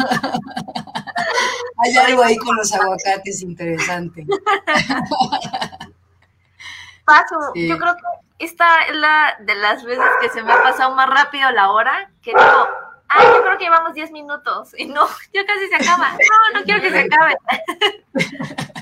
Hay 1.83 1.97
algo 1.97 2.23
ahí 2.23 2.37
con 2.37 2.55
los 2.57 2.73
aguacates 2.73 3.43
interesante. 3.43 4.27
Yo 7.55 7.79
creo 7.79 7.95
que 7.97 8.03
esta 8.45 8.83
es 8.85 8.97
la 8.97 9.37
de 9.41 9.55
las 9.55 9.85
veces 9.85 10.05
que 10.21 10.31
se 10.31 10.43
me 10.43 10.53
ha 10.53 10.63
pasado 10.63 10.95
más 10.95 11.09
rápido 11.09 11.51
la 11.51 11.71
hora, 11.71 12.11
que 12.23 12.31
digo, 12.31 12.69
ah, 13.09 13.23
yo 13.23 13.43
creo 13.43 13.59
que 13.59 13.65
llevamos 13.65 13.95
10 13.95 14.11
minutos. 14.13 14.75
Y 14.77 14.87
no, 14.87 15.07
ya 15.35 15.45
casi 15.45 15.69
se 15.69 15.77
acaba. 15.77 16.13
No, 16.13 16.59
no 16.59 16.65
quiero 16.65 16.81
que 16.81 16.91
se 16.91 17.01
acabe. 17.01 17.37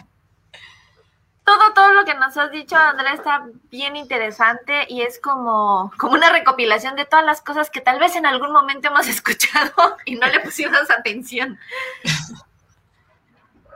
todo, 1.48 1.72
todo 1.72 1.92
lo 1.92 2.04
que 2.04 2.14
nos 2.14 2.36
has 2.36 2.50
dicho, 2.50 2.76
Andrea, 2.76 3.14
está 3.14 3.46
bien 3.70 3.96
interesante 3.96 4.84
y 4.88 5.00
es 5.00 5.18
como, 5.18 5.90
como 5.98 6.12
una 6.12 6.30
recopilación 6.30 6.94
de 6.94 7.06
todas 7.06 7.24
las 7.24 7.40
cosas 7.40 7.70
que 7.70 7.80
tal 7.80 7.98
vez 7.98 8.16
en 8.16 8.26
algún 8.26 8.52
momento 8.52 8.88
hemos 8.88 9.08
escuchado 9.08 9.96
y 10.04 10.16
no 10.16 10.26
le 10.26 10.40
pusimos 10.40 10.90
atención. 10.90 11.58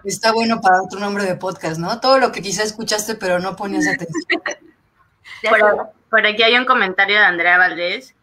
Está 0.05 0.33
bueno 0.33 0.61
para 0.61 0.83
otro 0.83 0.99
nombre 0.99 1.25
de 1.25 1.37
podcast, 1.37 1.79
¿no? 1.79 2.01
Todo 2.01 2.19
lo 2.19 2.33
que 2.33 2.43
quizá 2.43 2.63
escuchaste 2.63 3.15
pero 3.15 3.39
no 3.39 3.57
ponías 3.57 3.87
atención. 3.87 4.43
Por, 5.49 5.91
por 6.09 6.27
aquí 6.27 6.43
hay 6.45 6.57
un 6.57 6.67
comentario 6.67 7.19
de 7.19 7.25
Andrea 7.25 7.59
Valdés, 7.59 8.15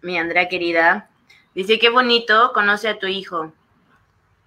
mi 0.00 0.18
Andrea 0.18 0.48
querida. 0.48 1.10
Dice, 1.54 1.78
qué 1.78 1.90
bonito, 1.90 2.52
conoce 2.54 2.88
a 2.88 2.98
tu 2.98 3.06
hijo. 3.06 3.52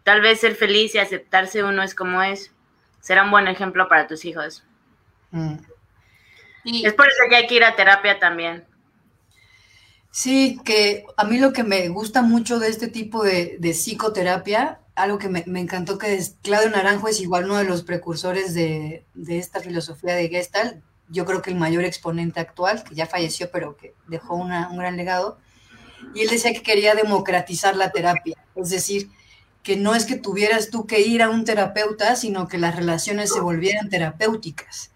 Tal 0.03 0.21
vez 0.21 0.39
ser 0.39 0.55
feliz 0.55 0.95
y 0.95 0.97
aceptarse 0.97 1.63
uno 1.63 1.83
es 1.83 1.93
como 1.93 2.23
es. 2.23 2.51
Será 3.01 3.23
un 3.23 3.29
buen 3.29 3.47
ejemplo 3.47 3.87
para 3.87 4.07
tus 4.07 4.25
hijos. 4.25 4.63
Mm. 5.29 5.57
Y- 6.63 6.85
Es 6.87 6.93
por 6.93 7.07
eso 7.07 7.23
que 7.29 7.35
hay 7.35 7.45
que 7.47 7.55
ir 7.55 7.63
a 7.63 7.75
terapia 7.75 8.17
también. 8.19 8.65
Sí, 10.11 10.59
que 10.65 11.05
a 11.17 11.23
mí 11.23 11.37
lo 11.37 11.53
que 11.53 11.63
me 11.63 11.87
gusta 11.89 12.23
mucho 12.23 12.57
de 12.57 12.69
este 12.69 12.87
tipo 12.87 13.23
de, 13.23 13.57
de 13.59 13.71
psicoterapia, 13.71 14.79
algo 15.01 15.17
que 15.17 15.29
me, 15.29 15.43
me 15.47 15.59
encantó 15.61 15.97
que 15.97 16.13
es 16.15 16.35
Claudio 16.41 16.69
Naranjo 16.69 17.07
es 17.07 17.19
igual 17.21 17.45
uno 17.45 17.57
de 17.57 17.63
los 17.63 17.83
precursores 17.83 18.53
de, 18.53 19.05
de 19.13 19.37
esta 19.39 19.59
filosofía 19.59 20.13
de 20.15 20.29
Gestalt, 20.29 20.81
yo 21.07 21.25
creo 21.25 21.41
que 21.41 21.49
el 21.49 21.55
mayor 21.57 21.83
exponente 21.85 22.39
actual, 22.39 22.83
que 22.83 22.95
ya 22.95 23.07
falleció, 23.07 23.49
pero 23.51 23.77
que 23.77 23.93
dejó 24.07 24.35
una- 24.35 24.69
un 24.69 24.77
gran 24.77 24.97
legado, 24.97 25.39
y 26.13 26.21
él 26.21 26.29
decía 26.29 26.53
que 26.53 26.61
quería 26.61 26.95
democratizar 26.95 27.75
la 27.75 27.91
terapia, 27.91 28.37
es 28.55 28.69
decir, 28.69 29.09
que 29.63 29.75
no 29.75 29.95
es 29.95 30.05
que 30.05 30.15
tuvieras 30.15 30.69
tú 30.69 30.85
que 30.85 31.01
ir 31.01 31.21
a 31.21 31.29
un 31.29 31.45
terapeuta, 31.45 32.15
sino 32.15 32.47
que 32.47 32.57
las 32.57 32.75
relaciones 32.75 33.31
se 33.33 33.41
volvieran 33.41 33.89
terapéuticas. 33.89 34.91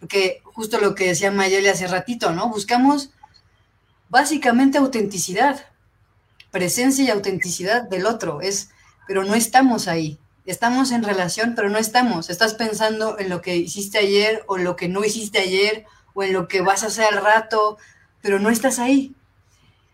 Porque 0.00 0.40
justo 0.44 0.78
lo 0.78 0.94
que 0.94 1.08
decía 1.08 1.30
Mayeli 1.30 1.68
hace 1.68 1.86
ratito, 1.86 2.32
¿no? 2.32 2.48
Buscamos 2.48 3.10
básicamente 4.08 4.78
autenticidad, 4.78 5.66
presencia 6.50 7.04
y 7.04 7.10
autenticidad 7.10 7.82
del 7.88 8.06
otro, 8.06 8.40
es, 8.40 8.70
pero 9.10 9.24
no 9.24 9.34
estamos 9.34 9.88
ahí. 9.88 10.20
Estamos 10.46 10.92
en 10.92 11.02
relación, 11.02 11.54
pero 11.56 11.68
no 11.68 11.78
estamos. 11.78 12.30
Estás 12.30 12.54
pensando 12.54 13.18
en 13.18 13.28
lo 13.28 13.42
que 13.42 13.56
hiciste 13.56 13.98
ayer 13.98 14.44
o 14.46 14.56
lo 14.56 14.76
que 14.76 14.86
no 14.86 15.04
hiciste 15.04 15.40
ayer 15.40 15.84
o 16.14 16.22
en 16.22 16.32
lo 16.32 16.46
que 16.46 16.60
vas 16.60 16.84
a 16.84 16.86
hacer 16.86 17.06
al 17.06 17.20
rato, 17.20 17.76
pero 18.22 18.38
no 18.38 18.50
estás 18.50 18.78
ahí. 18.78 19.16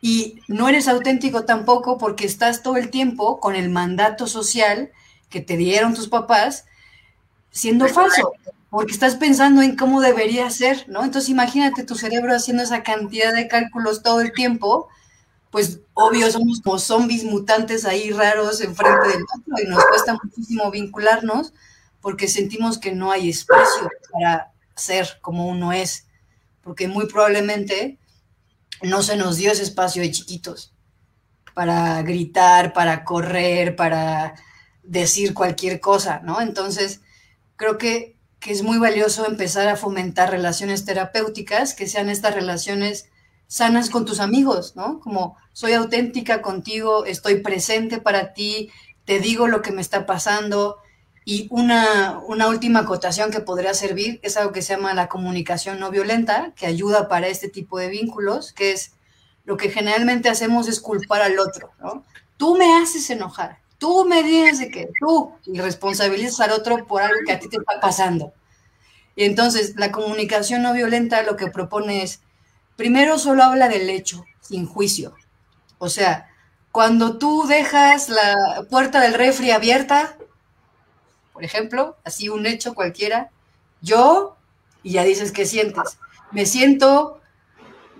Y 0.03 0.43
no 0.49 0.69
eres 0.69 0.87
auténtico 0.87 1.47
tampoco 1.47 1.97
porque 1.97 2.27
estás 2.27 2.62
todo 2.62 2.77
el 2.77 2.91
tiempo 2.91 3.41
con 3.41 3.57
el 3.57 3.71
mandato 3.71 4.27
social 4.27 4.91
que 5.31 5.41
te 5.41 5.57
dieron 5.57 5.95
tus 5.95 6.09
papás 6.09 6.67
siendo 7.51 7.89
falso, 7.89 8.33
porque 8.69 8.93
estás 8.93 9.14
pensando 9.14 9.62
en 9.62 9.77
cómo 9.77 10.03
debería 10.03 10.51
ser, 10.51 10.85
¿no? 10.91 11.03
Entonces 11.03 11.31
imagínate 11.31 11.85
tu 11.85 11.95
cerebro 11.95 12.35
haciendo 12.35 12.64
esa 12.64 12.83
cantidad 12.83 13.33
de 13.33 13.49
cálculos 13.49 14.03
todo 14.03 14.21
el 14.21 14.33
tiempo, 14.33 14.91
pues 15.57 15.81
obvio 15.95 16.31
somos 16.31 16.61
como 16.61 16.79
zombies 16.79 17.25
mutantes 17.25 17.87
ahí 17.87 18.11
raros 18.11 18.61
enfrente 18.61 19.09
del 19.09 19.23
otro 19.23 19.55
y 19.65 19.67
nos 19.67 19.83
cuesta 19.87 20.19
muchísimo 20.23 20.71
vincularnos 20.71 21.55
porque 22.03 22.29
sentimos 22.29 22.77
que 22.77 22.93
no 22.93 23.11
hay 23.11 23.31
espacio 23.31 23.89
para 24.13 24.53
ser 24.75 25.17
como 25.23 25.49
uno 25.49 25.73
es, 25.73 26.09
porque 26.61 26.89
muy 26.89 27.07
probablemente 27.07 27.99
no 28.83 29.03
se 29.03 29.17
nos 29.17 29.39
dio 29.39 29.51
ese 29.51 29.63
espacio 29.63 30.03
de 30.03 30.11
chiquitos 30.11 30.75
para 31.55 32.03
gritar, 32.03 32.75
para 32.75 33.03
correr, 33.03 33.77
para 33.77 34.35
decir 34.83 35.33
cualquier 35.33 35.81
cosa, 35.81 36.21
¿no? 36.23 36.43
Entonces, 36.43 37.01
creo 37.57 37.79
que, 37.79 38.19
que 38.41 38.53
es 38.53 38.63
muy 38.63 38.77
valioso 38.77 39.25
empezar 39.27 39.69
a 39.69 39.77
fomentar 39.77 40.31
relaciones 40.31 40.85
terapéuticas, 40.85 41.73
que 41.73 41.87
sean 41.87 42.11
estas 42.11 42.35
relaciones 42.35 43.09
sanas 43.47 43.90
con 43.90 44.05
tus 44.05 44.20
amigos, 44.20 44.74
¿no? 44.76 45.01
Como 45.01 45.36
soy 45.53 45.72
auténtica 45.72 46.42
contigo, 46.42 47.05
estoy 47.05 47.40
presente 47.40 47.99
para 47.99 48.32
ti, 48.32 48.70
te 49.05 49.20
digo 49.20 49.47
lo 49.47 49.62
que 49.62 49.72
me 49.72 49.80
está 49.80 50.07
pasando. 50.07 50.78
Y 51.24 51.49
una, 51.51 52.20
una 52.26 52.49
última 52.49 52.80
acotación 52.80 53.30
que 53.30 53.40
podría 53.40 53.74
servir 53.74 54.20
es 54.22 54.36
algo 54.36 54.53
que 54.53 54.62
se 54.62 54.74
llama 54.74 54.94
la 54.94 55.09
comunicación 55.09 55.80
no 55.80 55.90
violenta, 55.90 56.53
que 56.55 56.66
ayuda 56.66 57.09
para 57.09 57.28
este 57.28 57.49
tipo 57.49 57.78
de 57.78 57.88
vínculos, 57.88 58.53
que 58.53 58.72
es 58.72 58.92
lo 59.44 59.57
que 59.57 59.70
generalmente 59.70 60.28
hacemos 60.28 60.68
es 60.68 60.80
culpar 60.80 61.22
al 61.22 61.38
otro, 61.38 61.72
¿no? 61.80 62.05
Tú 62.36 62.57
me 62.57 62.76
haces 62.76 63.09
enojar, 63.11 63.59
tú 63.78 64.05
me 64.05 64.22
dices 64.22 64.59
de 64.59 64.70
que 64.70 64.90
tú, 65.01 65.32
y 65.47 65.59
responsabilizas 65.61 66.40
al 66.40 66.53
otro 66.53 66.86
por 66.86 67.03
algo 67.03 67.16
que 67.26 67.32
a 67.32 67.38
ti 67.38 67.49
te 67.49 67.57
está 67.57 67.80
pasando. 67.80 68.32
Y 69.14 69.24
entonces 69.24 69.74
la 69.76 69.92
comunicación 69.92 70.62
no 70.62 70.74
violenta 70.74 71.22
lo 71.22 71.36
que 71.36 71.47
propone 71.47 72.03
es, 72.03 72.20
primero 72.77 73.18
solo 73.18 73.43
habla 73.43 73.68
del 73.68 73.91
hecho, 73.91 74.24
sin 74.41 74.66
juicio. 74.66 75.14
O 75.79 75.89
sea, 75.89 76.31
cuando 76.72 77.18
tú 77.18 77.47
dejas 77.47 78.09
la 78.09 78.64
puerta 78.70 79.01
del 79.01 79.14
refri 79.14 79.51
abierta, 79.51 80.16
por 81.33 81.45
ejemplo, 81.45 81.97
así 82.05 82.29
un 82.29 82.47
hecho 82.47 82.74
cualquiera, 82.74 83.31
yo, 83.81 84.37
y 84.83 84.93
ya 84.93 85.05
dices 85.05 85.33
qué 85.33 85.47
sientes, 85.47 85.99
me 86.33 86.47
siento 86.47 87.20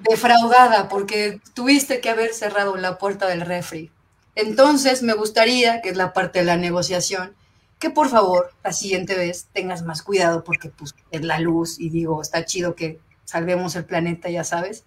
defraudada 0.09 0.89
porque 0.89 1.41
tuviste 1.55 2.01
que 2.01 2.11
haber 2.11 2.33
cerrado 2.35 2.77
la 2.77 2.99
puerta 2.99 3.27
del 3.27 3.41
refri. 3.41 3.91
Entonces 4.35 5.03
me 5.03 5.14
gustaría, 5.14 5.81
que 5.81 5.89
es 5.89 5.97
la 5.97 6.12
parte 6.12 6.41
de 6.41 6.45
la 6.45 6.57
negociación, 6.57 7.35
que 7.79 7.91
por 7.91 8.09
favor 8.09 8.53
la 8.62 8.72
siguiente 8.72 9.14
vez 9.14 9.49
tengas 9.53 9.83
más 9.83 10.03
cuidado 10.03 10.45
porque 10.45 10.68
pues 10.68 10.95
es 11.11 11.22
la 11.22 11.39
luz 11.41 11.79
y 11.79 11.91
digo, 11.91 12.22
está 12.22 12.45
chido 12.45 12.74
que 12.74 13.01
salvemos 13.27 13.77
el 13.77 13.85
planeta, 13.85 14.31
ya 14.31 14.45
sabes. 14.45 14.85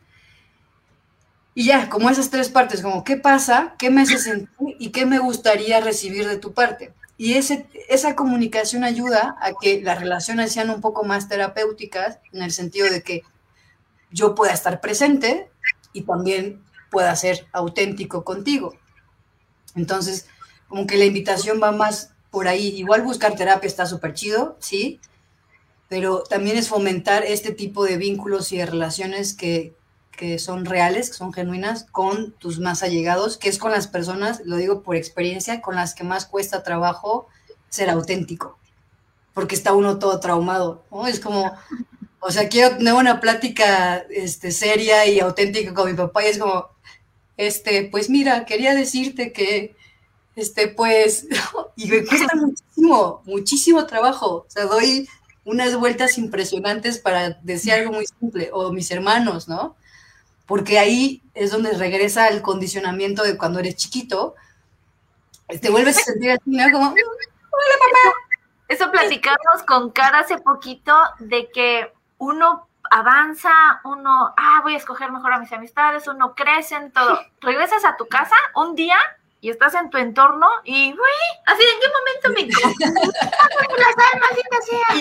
Y 1.54 1.66
ya, 1.66 1.90
como 1.90 2.10
esas 2.10 2.32
tres 2.32 2.50
partes, 2.50 2.82
como 2.82 3.04
qué 3.04 3.18
pasa, 3.18 3.76
qué 3.78 3.92
me 3.92 4.02
hace 4.02 4.48
y 4.80 4.90
qué 4.90 5.06
me 5.06 5.20
gustaría 5.20 5.80
recibir 5.82 6.28
de 6.28 6.38
tu 6.38 6.54
parte. 6.54 6.94
Y 7.18 7.34
ese, 7.34 7.68
esa 7.90 8.16
comunicación 8.16 8.84
ayuda 8.84 9.36
a 9.42 9.52
que 9.62 9.82
las 9.82 10.00
relaciones 10.00 10.54
sean 10.54 10.70
un 10.70 10.80
poco 10.80 11.04
más 11.04 11.28
terapéuticas 11.28 12.20
en 12.32 12.42
el 12.42 12.52
sentido 12.52 12.90
de 12.90 13.04
que 13.04 13.24
yo 14.10 14.36
pueda 14.36 14.54
estar 14.54 14.80
presente 14.80 15.52
y 15.92 16.04
también 16.04 16.64
pueda 16.90 17.16
ser 17.16 17.46
auténtico 17.52 18.24
contigo. 18.24 18.74
Entonces, 19.76 20.28
como 20.70 20.88
que 20.88 20.98
la 20.98 21.06
invitación 21.06 21.60
va 21.62 21.72
más 21.72 22.14
por 22.32 22.48
ahí. 22.48 22.68
Igual 22.68 23.02
buscar 23.02 23.36
terapia 23.36 23.68
está 23.68 23.86
súper 23.86 24.14
chido, 24.14 24.58
sí, 24.60 25.02
pero 25.90 26.22
también 26.24 26.56
es 26.56 26.70
fomentar 26.70 27.24
este 27.26 27.52
tipo 27.52 27.84
de 27.84 27.98
vínculos 27.98 28.52
y 28.52 28.58
de 28.60 28.68
relaciones 28.68 29.34
que, 29.34 29.74
que 30.12 30.38
son 30.38 30.66
reales, 30.66 31.10
que 31.10 31.16
son 31.16 31.34
genuinas, 31.34 31.86
con 31.92 32.32
tus 32.34 32.60
más 32.60 32.84
allegados, 32.84 33.38
que 33.38 33.50
es 33.50 33.58
con 33.58 33.72
las 33.72 33.88
personas, 33.88 34.42
lo 34.46 34.58
digo 34.58 34.84
por 34.84 34.96
experiencia, 34.96 35.62
con 35.62 35.76
las 35.76 35.96
que 35.96 36.04
más 36.04 36.28
cuesta 36.28 36.62
trabajo 36.62 37.28
ser 37.70 37.90
auténtico, 37.90 38.58
porque 39.34 39.56
está 39.56 39.74
uno 39.74 39.98
todo 39.98 40.20
traumado, 40.20 40.84
¿no? 40.92 41.08
Es 41.08 41.20
como, 41.20 41.52
o 42.20 42.32
sea, 42.32 42.50
quiero 42.50 42.78
tener 42.78 42.94
una 42.94 43.20
plática 43.20 44.06
este, 44.10 44.52
seria 44.52 45.08
y 45.08 45.20
auténtica 45.20 45.74
con 45.74 45.90
mi 45.90 45.98
papá 45.98 46.24
y 46.24 46.28
es 46.28 46.38
como, 46.38 46.68
este, 47.36 47.86
pues 47.86 48.12
mira, 48.12 48.46
quería 48.46 48.76
decirte 48.76 49.34
que, 49.34 49.76
este, 50.36 50.68
pues, 50.68 51.26
y 51.76 51.88
me 51.88 52.06
cuesta 52.06 52.36
muchísimo, 52.36 53.24
muchísimo 53.26 53.86
trabajo, 53.88 54.46
o 54.46 54.46
sea, 54.50 54.66
doy 54.66 55.08
unas 55.50 55.76
vueltas 55.76 56.20
impresionantes 56.20 57.00
para 57.00 57.32
decir 57.42 57.74
algo 57.74 57.92
muy 57.92 58.06
simple, 58.06 58.52
o 58.54 58.72
mis 58.72 58.92
hermanos, 58.92 59.48
¿no? 59.48 59.76
Porque 60.46 60.78
ahí 60.78 61.24
es 61.34 61.52
donde 61.52 61.72
regresa 61.72 62.28
el 62.28 62.44
condicionamiento 62.44 63.24
de 63.24 63.36
cuando 63.36 63.60
eres 63.60 63.76
chiquito, 63.76 64.36
te 65.60 65.72
vuelves 65.72 65.98
a 65.98 66.02
sentir 66.02 66.32
así, 66.32 66.52
¿no? 66.52 66.72
Como, 66.72 66.94
Eso 68.68 68.92
platicamos 68.92 69.64
con 69.66 69.90
Cara 69.90 70.20
hace 70.20 70.38
poquito 70.38 70.96
de 71.18 71.50
que 71.52 71.92
uno 72.20 72.68
avanza, 72.92 73.82
uno, 73.84 74.32
ah, 74.38 74.60
voy 74.62 74.76
a 74.76 74.78
escoger 74.78 75.12
mejor 75.12 75.34
a 75.34 75.40
mis 75.40 75.52
amistades, 75.52 76.08
uno 76.08 76.36
crece 76.36 76.76
en 76.76 76.92
todo. 76.92 77.20
Regresas 77.42 77.86
a 77.86 77.98
tu 77.98 78.08
casa 78.08 78.36
un 78.56 78.76
día 78.76 78.98
y 79.42 79.50
estás 79.50 79.74
en 79.76 79.90
tu 79.90 79.98
entorno 79.98 80.48
y, 80.64 80.92
güey, 80.92 81.14
así, 81.46 81.64
¿en 81.64 81.80
qué 81.80 81.88
momento 81.98 82.30
me 82.30 82.46
las 83.78 83.96
almas, 84.14 84.32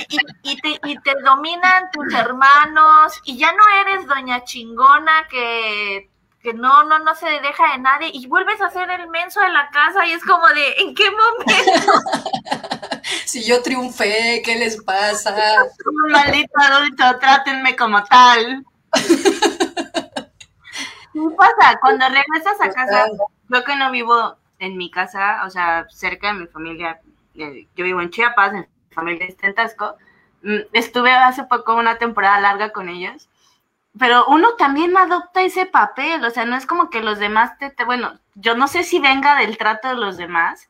y, 0.08 0.16
y, 0.16 0.52
y, 0.52 0.60
te, 0.60 0.88
y 0.88 0.98
te 1.00 1.14
dominan 1.22 1.90
tus 1.92 2.14
hermanos 2.14 3.20
y 3.24 3.36
ya 3.36 3.52
no 3.52 3.62
eres 3.80 4.06
doña 4.06 4.44
chingona 4.44 5.26
que, 5.28 6.08
que 6.42 6.54
no, 6.54 6.84
no, 6.84 7.00
no 7.00 7.14
se 7.16 7.26
deja 7.26 7.72
de 7.72 7.78
nadie 7.78 8.10
y 8.12 8.26
vuelves 8.26 8.60
a 8.60 8.70
ser 8.70 8.88
el 8.90 9.08
menso 9.08 9.40
de 9.40 9.48
la 9.48 9.68
casa 9.70 10.06
y 10.06 10.12
es 10.12 10.24
como 10.24 10.46
de, 10.48 10.72
¿en 10.78 10.94
qué 10.94 11.10
momento? 11.10 11.92
si 13.26 13.44
yo 13.44 13.60
triunfé, 13.62 14.40
¿qué 14.44 14.56
les 14.56 14.82
pasa? 14.84 15.34
Un 15.84 16.12
maldito 16.12 16.52
adulto, 16.60 17.18
trátenme 17.18 17.76
como 17.76 18.02
tal. 18.04 18.64
Sí 21.10 21.20
pasa, 21.36 21.76
cuando 21.80 22.06
regresas 22.08 22.60
a 22.60 22.70
casa. 22.70 23.06
Yo 23.48 23.64
que 23.64 23.76
no 23.76 23.90
vivo 23.90 24.36
en 24.58 24.76
mi 24.76 24.90
casa, 24.90 25.44
o 25.46 25.50
sea, 25.50 25.86
cerca 25.90 26.28
de 26.28 26.40
mi 26.40 26.46
familia, 26.46 27.00
eh, 27.34 27.66
yo 27.76 27.84
vivo 27.84 28.00
en 28.00 28.10
Chiapas, 28.10 28.52
mi 28.52 28.64
familia 28.90 29.26
está 29.26 29.46
en 29.46 29.54
Tasco, 29.54 29.94
mm, 30.42 30.56
estuve 30.72 31.12
hace 31.12 31.44
poco 31.44 31.74
una 31.76 31.98
temporada 31.98 32.40
larga 32.40 32.70
con 32.72 32.88
ellos, 32.88 33.28
pero 33.98 34.26
uno 34.28 34.54
también 34.56 34.96
adopta 34.96 35.42
ese 35.42 35.66
papel, 35.66 36.24
o 36.24 36.30
sea, 36.30 36.44
no 36.44 36.56
es 36.56 36.66
como 36.66 36.90
que 36.90 37.02
los 37.02 37.18
demás 37.18 37.58
te, 37.58 37.70
te- 37.70 37.84
bueno, 37.84 38.18
yo 38.34 38.54
no 38.56 38.68
sé 38.68 38.84
si 38.84 39.00
venga 39.00 39.36
del 39.36 39.58
trato 39.58 39.88
de 39.88 39.96
los 39.96 40.16
demás, 40.16 40.68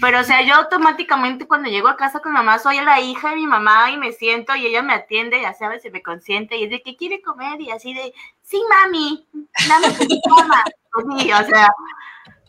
pero 0.00 0.20
o 0.20 0.24
sea, 0.24 0.42
yo 0.42 0.54
automáticamente 0.56 1.46
cuando 1.46 1.70
llego 1.70 1.88
a 1.88 1.96
casa 1.96 2.20
con 2.20 2.32
mamá 2.32 2.58
soy 2.58 2.80
la 2.80 3.00
hija 3.00 3.30
de 3.30 3.36
mi 3.36 3.46
mamá 3.46 3.90
y 3.92 3.96
me 3.96 4.12
siento 4.12 4.54
y 4.56 4.66
ella 4.66 4.82
me 4.82 4.94
atiende, 4.94 5.40
ya 5.40 5.54
sabes, 5.54 5.84
y 5.84 5.90
me 5.90 6.02
consiente 6.02 6.56
y 6.56 6.64
es 6.64 6.70
de 6.70 6.82
que 6.82 6.96
quiere 6.96 7.22
comer 7.22 7.60
y 7.60 7.70
así 7.70 7.94
de, 7.94 8.12
sí, 8.42 8.60
mami, 8.68 9.26
dame 9.68 9.88
tu 9.92 10.06
cama. 10.36 10.64
Sí, 11.18 11.30
o 11.30 11.44
sea, 11.44 11.68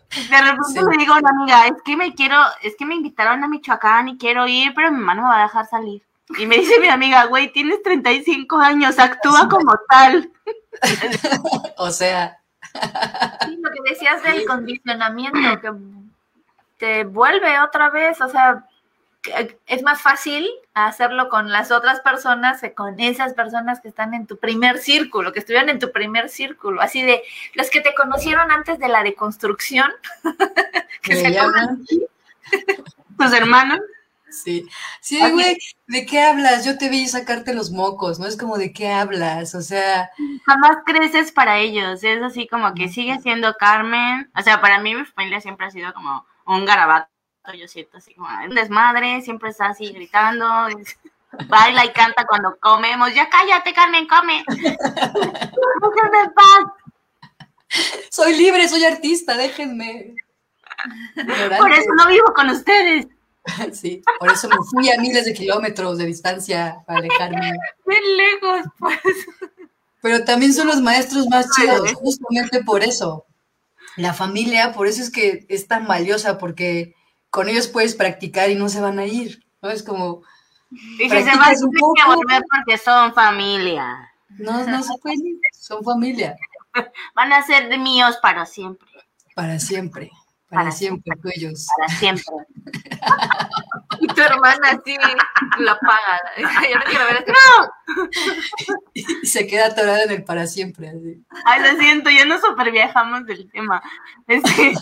de 0.09 0.41
repente 0.41 0.67
Sí. 0.73 0.79
le 0.89 0.97
digo 0.97 1.13
a 1.13 1.17
una 1.17 1.29
amiga, 1.29 1.67
es 1.67 1.81
que 1.83 1.95
me 1.97 2.13
quiero, 2.15 2.37
es 2.61 2.75
que 2.77 2.85
me 2.85 2.95
invitaron 2.95 3.43
a 3.43 3.47
Michoacán 3.47 4.07
y 4.09 4.17
quiero 4.17 4.47
ir, 4.47 4.73
pero 4.73 4.91
mi 4.91 4.97
mamá 4.99 5.15
no 5.15 5.23
me 5.23 5.29
va 5.29 5.39
a 5.39 5.43
dejar 5.43 5.65
salir. 5.67 6.03
Y 6.37 6.45
me 6.45 6.57
dice 6.57 6.79
mi 6.79 6.87
amiga, 6.89 7.25
güey, 7.25 7.51
tienes 7.53 7.81
35 7.83 8.57
años, 8.57 8.99
actúa 8.99 9.47
como 9.49 9.73
tal. 9.89 10.31
O 11.77 11.89
sea, 11.89 12.37
Sí, 12.73 13.57
lo 13.59 13.69
que 13.71 13.89
decías 13.89 14.21
del 14.23 14.45
condicionamiento, 14.45 15.39
que 15.61 15.71
te 16.77 17.03
vuelve 17.05 17.59
otra 17.59 17.89
vez, 17.89 18.21
o 18.21 18.29
sea, 18.29 18.65
es 19.65 19.83
más 19.83 20.01
fácil 20.01 20.49
hacerlo 20.73 21.29
con 21.29 21.51
las 21.51 21.71
otras 21.71 22.01
personas 22.01 22.61
que 22.61 22.73
con 22.73 22.99
esas 22.99 23.33
personas 23.33 23.81
que 23.81 23.87
están 23.87 24.13
en 24.13 24.27
tu 24.27 24.37
primer 24.37 24.79
círculo, 24.79 25.33
que 25.33 25.39
estuvieron 25.39 25.69
en 25.69 25.79
tu 25.79 25.91
primer 25.91 26.29
círculo, 26.29 26.81
así 26.81 27.03
de 27.03 27.23
los 27.53 27.69
que 27.69 27.81
te 27.81 27.95
conocieron 27.95 28.51
antes 28.51 28.79
de 28.79 28.87
la 28.87 29.03
deconstrucción, 29.03 29.91
que 31.01 31.15
se 31.15 31.31
llaman. 31.31 31.85
Tus 33.17 33.33
hermanos, 33.33 33.79
Sí, 34.29 34.67
sí, 34.99 35.19
güey, 35.31 35.57
¿de 35.87 36.05
qué 36.05 36.21
hablas? 36.21 36.65
Yo 36.65 36.77
te 36.77 36.89
vi 36.89 37.07
sacarte 37.07 37.53
los 37.53 37.71
mocos, 37.71 38.19
¿no? 38.19 38.27
Es 38.27 38.37
como, 38.37 38.57
¿de 38.57 38.73
qué 38.73 38.89
hablas? 38.89 39.55
O 39.55 39.61
sea, 39.61 40.11
jamás 40.45 40.77
creces 40.85 41.31
para 41.31 41.59
ellos. 41.59 42.03
Es 42.03 42.21
así 42.21 42.47
como 42.47 42.73
que 42.73 42.89
sigue 42.89 43.19
siendo 43.21 43.53
Carmen. 43.55 44.29
O 44.37 44.41
sea, 44.41 44.59
para 44.59 44.79
mí 44.79 44.95
mi 44.95 45.05
familia 45.05 45.39
siempre 45.39 45.67
ha 45.67 45.71
sido 45.71 45.93
como 45.93 46.25
un 46.45 46.65
garabato. 46.65 47.09
Yo 47.53 47.67
siento 47.67 47.97
así 47.97 48.13
como 48.13 48.27
un 48.43 48.55
desmadre, 48.55 49.21
siempre 49.21 49.49
está 49.49 49.67
así 49.67 49.91
gritando. 49.91 50.45
Baila 51.47 51.85
y 51.85 51.91
canta 51.91 52.25
cuando 52.25 52.57
comemos. 52.59 53.13
Ya 53.13 53.29
cállate, 53.29 53.73
Carmen, 53.73 54.07
come. 54.07 54.43
Déjenme 54.49 56.21
en 56.23 56.33
paz. 56.33 56.65
soy 58.09 58.35
libre, 58.35 58.67
soy 58.67 58.83
artista, 58.85 59.35
déjenme. 59.35 60.15
Por 61.57 61.71
eso 61.71 61.89
no 61.95 62.07
vivo 62.07 62.33
con 62.35 62.49
ustedes. 62.49 63.07
Sí, 63.71 64.01
por 64.19 64.29
eso 64.29 64.49
me 64.49 64.57
fui 64.57 64.89
a 64.89 64.99
miles 64.99 65.23
de 65.23 65.33
kilómetros 65.33 65.97
de 65.97 66.05
distancia 66.05 66.83
para 66.85 66.99
alejarme. 66.99 67.53
bien 67.85 68.17
lejos, 68.17 68.65
pues. 68.77 68.99
Pero 70.01 70.25
también 70.25 70.53
son 70.53 70.67
los 70.67 70.81
maestros 70.81 71.27
más 71.27 71.47
chidos, 71.55 71.93
justamente 71.93 72.61
por 72.65 72.83
eso. 72.83 73.25
La 73.95 74.13
familia, 74.13 74.73
por 74.73 74.85
eso 74.85 75.01
es 75.01 75.09
que 75.09 75.45
es 75.47 75.65
tan 75.65 75.87
valiosa, 75.87 76.37
porque 76.37 76.93
con 77.37 77.49
ellos 77.49 77.67
puedes 77.67 77.93
practicar 77.93 78.49
y 78.49 78.55
no 78.55 78.67
se 78.67 78.81
van 78.81 78.97
a 78.97 79.05
ir, 79.05 79.45
¿no? 79.61 79.69
Es 79.69 79.83
como, 79.83 80.23
Y 80.71 81.07
si 81.07 81.09
se 81.09 81.23
van, 81.23 81.53
un 81.63 81.71
que 81.71 81.79
poco. 81.79 82.15
volver 82.15 82.41
porque 82.49 82.79
son 82.79 83.13
familia. 83.13 84.11
no, 84.39 84.65
no 84.65 84.81
se 84.81 84.97
pueden 84.97 85.19
ir, 85.23 85.35
son 85.53 85.83
familia, 85.83 86.35
Van 87.13 87.31
a 87.31 87.43
ser 87.43 87.69
de 87.69 87.77
míos 87.77 88.17
para 88.23 88.43
siempre. 88.47 88.89
para 89.35 89.59
siempre, 89.59 90.09
para, 90.49 90.63
Para 90.63 90.71
siempre, 90.71 91.13
tuyos. 91.21 91.67
Para 91.77 91.99
siempre. 91.99 92.25
Y 93.99 94.07
tu 94.15 94.19
hermana 94.19 94.69
así 94.71 94.97
la 95.59 95.77
paga. 95.77 96.21
Yo 96.67 96.75
no 96.75 96.85
quiero 96.85 97.05
ver 97.05 97.17
este 97.17 97.33
Y 98.95 99.27
se 99.27 99.45
queda 99.45 99.67
atorada 99.67 100.05
en 100.05 100.09
el 100.11 100.23
para 100.23 100.47
siempre, 100.47 100.89
así. 100.89 101.23
Ay, 101.45 101.61
lo 101.61 101.79
siento, 101.79 102.09
ya 102.09 102.25
nos 102.25 102.41
super 102.41 102.71
viajamos 102.71 103.27
del 103.27 103.47
tema. 103.51 103.83
Este, 104.25 104.73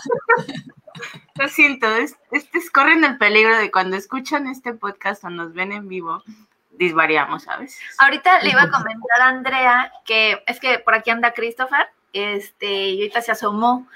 lo 1.34 1.48
siento, 1.48 1.86
es, 1.96 2.16
es- 2.30 2.70
corren 2.70 3.04
el 3.04 3.18
peligro 3.18 3.56
de 3.56 3.70
cuando 3.70 3.96
escuchan 3.96 4.46
este 4.46 4.72
podcast 4.72 5.24
o 5.24 5.30
nos 5.30 5.52
ven 5.52 5.72
en 5.72 5.88
vivo, 5.88 6.22
disvariamos 6.70 7.48
a 7.48 7.56
veces. 7.56 7.80
Ahorita 7.98 8.40
le 8.40 8.50
iba 8.50 8.62
a 8.62 8.70
comentar 8.70 9.20
a 9.20 9.28
Andrea 9.28 9.92
que 10.04 10.42
es 10.46 10.60
que 10.60 10.78
por 10.78 10.94
aquí 10.94 11.10
anda 11.10 11.32
Christopher, 11.32 11.88
este, 12.12 12.88
y 12.90 13.00
ahorita 13.00 13.22
se 13.22 13.32
asomó. 13.32 13.86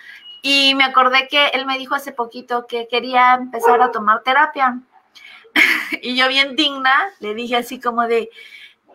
Y 0.43 0.75
me 0.75 0.85
acordé 0.85 1.29
que 1.29 1.49
él 1.49 1.67
me 1.67 1.77
dijo 1.77 1.95
hace 1.95 2.13
poquito 2.13 2.67
que 2.67 2.89
quería 2.89 3.35
empezar 3.35 3.83
a 3.83 3.93
tomar 3.93 4.23
terapia. 4.23 4.79
y 6.03 6.17
yo 6.17 6.29
bien 6.29 6.57
digna 6.57 6.95
le 7.19 7.35
dije 7.35 7.57
así 7.57 7.81
como 7.81 8.07
de, 8.07 8.31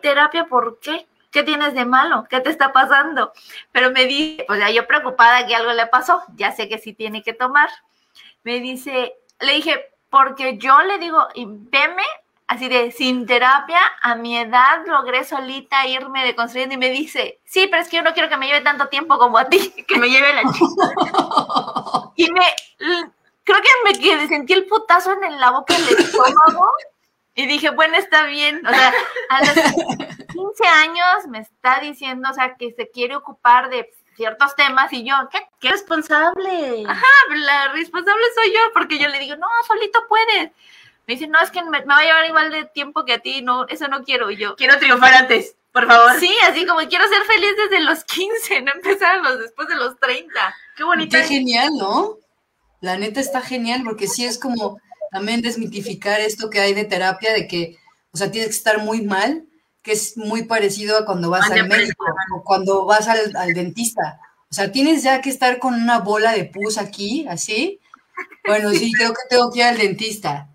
¿terapia 0.02 0.46
por 0.46 0.80
qué? 0.80 1.06
¿Qué 1.30 1.42
tienes 1.42 1.74
de 1.74 1.84
malo? 1.84 2.26
¿Qué 2.30 2.40
te 2.40 2.50
está 2.50 2.72
pasando? 2.72 3.32
Pero 3.70 3.90
me 3.90 4.06
dice, 4.06 4.44
pues 4.46 4.58
ya 4.58 4.70
yo 4.70 4.86
preocupada 4.86 5.46
que 5.46 5.54
algo 5.54 5.72
le 5.72 5.86
pasó, 5.86 6.22
ya 6.34 6.50
sé 6.52 6.68
que 6.68 6.78
sí 6.78 6.94
tiene 6.94 7.22
que 7.22 7.34
tomar. 7.34 7.68
Me 8.46 8.60
dice, 8.60 9.12
le 9.40 9.54
dije, 9.54 9.90
porque 10.08 10.56
yo 10.56 10.80
le 10.82 10.98
digo, 10.98 11.18
y 11.34 11.46
veme 11.48 12.04
así 12.46 12.68
de 12.68 12.92
sin 12.92 13.26
terapia, 13.26 13.80
a 14.00 14.14
mi 14.14 14.38
edad 14.38 14.86
logré 14.86 15.24
solita 15.24 15.84
irme 15.84 16.24
deconstruyendo 16.24 16.76
y 16.76 16.78
me 16.78 16.90
dice, 16.90 17.40
sí, 17.44 17.66
pero 17.68 17.82
es 17.82 17.88
que 17.88 17.96
yo 17.96 18.04
no 18.04 18.14
quiero 18.14 18.28
que 18.28 18.36
me 18.36 18.46
lleve 18.46 18.60
tanto 18.60 18.86
tiempo 18.86 19.18
como 19.18 19.36
a 19.36 19.48
ti. 19.48 19.74
Que 19.88 19.98
me 19.98 20.08
lleve 20.08 20.32
la 20.32 20.42
chica. 20.52 22.12
Y 22.14 22.30
me, 22.30 22.40
creo 23.42 23.58
que 23.60 24.14
me 24.16 24.28
sentí 24.28 24.52
el 24.52 24.66
putazo 24.66 25.12
en 25.20 25.40
la 25.40 25.50
boca 25.50 25.74
del 25.74 25.98
estómago 25.98 26.68
y 27.34 27.46
dije, 27.48 27.70
bueno, 27.70 27.96
está 27.96 28.26
bien. 28.26 28.64
O 28.64 28.70
sea, 28.70 28.92
a 29.28 29.40
los 29.40 29.54
15 29.54 30.66
años 30.66 31.26
me 31.28 31.40
está 31.40 31.80
diciendo, 31.80 32.30
o 32.30 32.32
sea, 32.32 32.54
que 32.54 32.70
se 32.72 32.88
quiere 32.90 33.16
ocupar 33.16 33.70
de 33.70 33.90
ciertos 34.16 34.56
temas 34.56 34.92
y 34.92 35.04
yo, 35.04 35.14
¿qué? 35.30 35.38
¡Qué 35.60 35.70
responsable! 35.70 36.82
La 37.36 37.72
responsable 37.72 38.22
soy 38.34 38.52
yo 38.52 38.60
porque 38.72 38.98
yo 38.98 39.08
le 39.08 39.18
digo, 39.18 39.36
no, 39.36 39.46
solito 39.66 40.00
puedes. 40.08 40.50
Me 41.06 41.14
dice, 41.14 41.28
no, 41.28 41.40
es 41.40 41.50
que 41.50 41.62
me, 41.62 41.80
me 41.80 41.86
va 41.86 41.98
a 41.98 42.02
llevar 42.02 42.26
igual 42.26 42.50
de 42.50 42.64
tiempo 42.64 43.04
que 43.04 43.12
a 43.12 43.18
ti, 43.20 43.42
no, 43.42 43.66
eso 43.68 43.86
no 43.88 44.02
quiero. 44.02 44.30
Y 44.30 44.36
yo, 44.36 44.56
Quiero 44.56 44.78
triunfar 44.78 45.14
antes, 45.14 45.54
por 45.72 45.86
favor. 45.86 46.18
sí, 46.18 46.34
así 46.48 46.66
como 46.66 46.80
quiero 46.88 47.06
ser 47.08 47.22
feliz 47.22 47.52
desde 47.56 47.84
los 47.84 48.02
15, 48.04 48.62
no 48.62 48.72
empezar 48.72 49.16
a 49.16 49.22
los, 49.22 49.38
después 49.38 49.68
de 49.68 49.76
los 49.76 49.98
30. 50.00 50.56
Qué 50.76 50.82
bonito. 50.84 51.16
Qué 51.16 51.24
genial, 51.24 51.70
¿no? 51.78 52.16
La 52.80 52.96
neta 52.96 53.20
está 53.20 53.40
genial 53.40 53.82
porque 53.84 54.08
sí 54.08 54.24
es 54.24 54.38
como 54.38 54.80
también 55.12 55.42
desmitificar 55.42 56.20
esto 56.20 56.50
que 56.50 56.60
hay 56.60 56.74
de 56.74 56.84
terapia 56.84 57.32
de 57.32 57.46
que, 57.46 57.76
o 58.12 58.16
sea, 58.16 58.30
tienes 58.30 58.50
que 58.50 58.56
estar 58.56 58.78
muy 58.78 59.02
mal, 59.02 59.44
que 59.86 59.92
es 59.92 60.16
muy 60.16 60.42
parecido 60.42 60.98
a 60.98 61.04
cuando 61.04 61.30
vas 61.30 61.48
Al 61.48 61.60
al 61.60 61.68
médico 61.68 62.04
o 62.34 62.42
cuando 62.42 62.84
vas 62.86 63.06
al, 63.06 63.36
al 63.36 63.54
dentista. 63.54 64.18
O 64.50 64.54
sea, 64.54 64.72
tienes 64.72 65.04
ya 65.04 65.20
que 65.20 65.30
estar 65.30 65.60
con 65.60 65.74
una 65.74 66.00
bola 66.00 66.32
de 66.32 66.44
pus 66.44 66.76
aquí, 66.76 67.24
así. 67.28 67.78
Bueno, 68.44 68.70
sí, 68.72 68.90
creo 68.92 69.10
que 69.10 69.22
tengo 69.30 69.48
que 69.52 69.60
ir 69.60 69.64
al 69.64 69.78
dentista. 69.78 70.50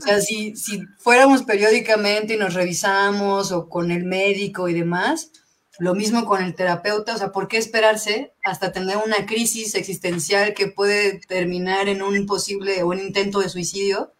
O 0.00 0.02
sea, 0.02 0.20
si, 0.20 0.56
si 0.56 0.82
fuéramos 0.98 1.44
periódicamente 1.44 2.34
y 2.34 2.36
nos 2.36 2.54
revisamos 2.54 3.52
o 3.52 3.68
con 3.68 3.92
el 3.92 4.02
médico 4.02 4.68
y 4.68 4.74
demás, 4.74 5.30
lo 5.78 5.94
mismo 5.94 6.26
con 6.26 6.42
el 6.42 6.56
terapeuta, 6.56 7.14
o 7.14 7.18
sea, 7.18 7.30
¿por 7.30 7.46
qué 7.46 7.58
esperarse 7.58 8.34
hasta 8.42 8.72
tener 8.72 8.96
una 8.96 9.24
crisis 9.24 9.76
existencial 9.76 10.52
que 10.52 10.66
puede 10.66 11.20
terminar 11.28 11.88
en 11.88 12.02
un 12.02 12.26
posible 12.26 12.82
o 12.82 12.88
un 12.88 12.98
intento 12.98 13.38
de 13.38 13.50
suicidio? 13.50 14.12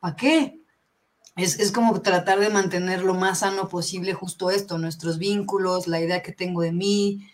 ¿Para 0.00 0.16
qué? 0.16 0.61
Es, 1.36 1.58
es 1.58 1.72
como 1.72 2.00
tratar 2.02 2.40
de 2.40 2.50
mantener 2.50 3.02
lo 3.02 3.14
más 3.14 3.38
sano 3.40 3.68
posible 3.68 4.12
justo 4.12 4.50
esto, 4.50 4.78
nuestros 4.78 5.18
vínculos, 5.18 5.86
la 5.86 6.00
idea 6.00 6.22
que 6.22 6.32
tengo 6.32 6.60
de 6.60 6.72
mí, 6.72 7.26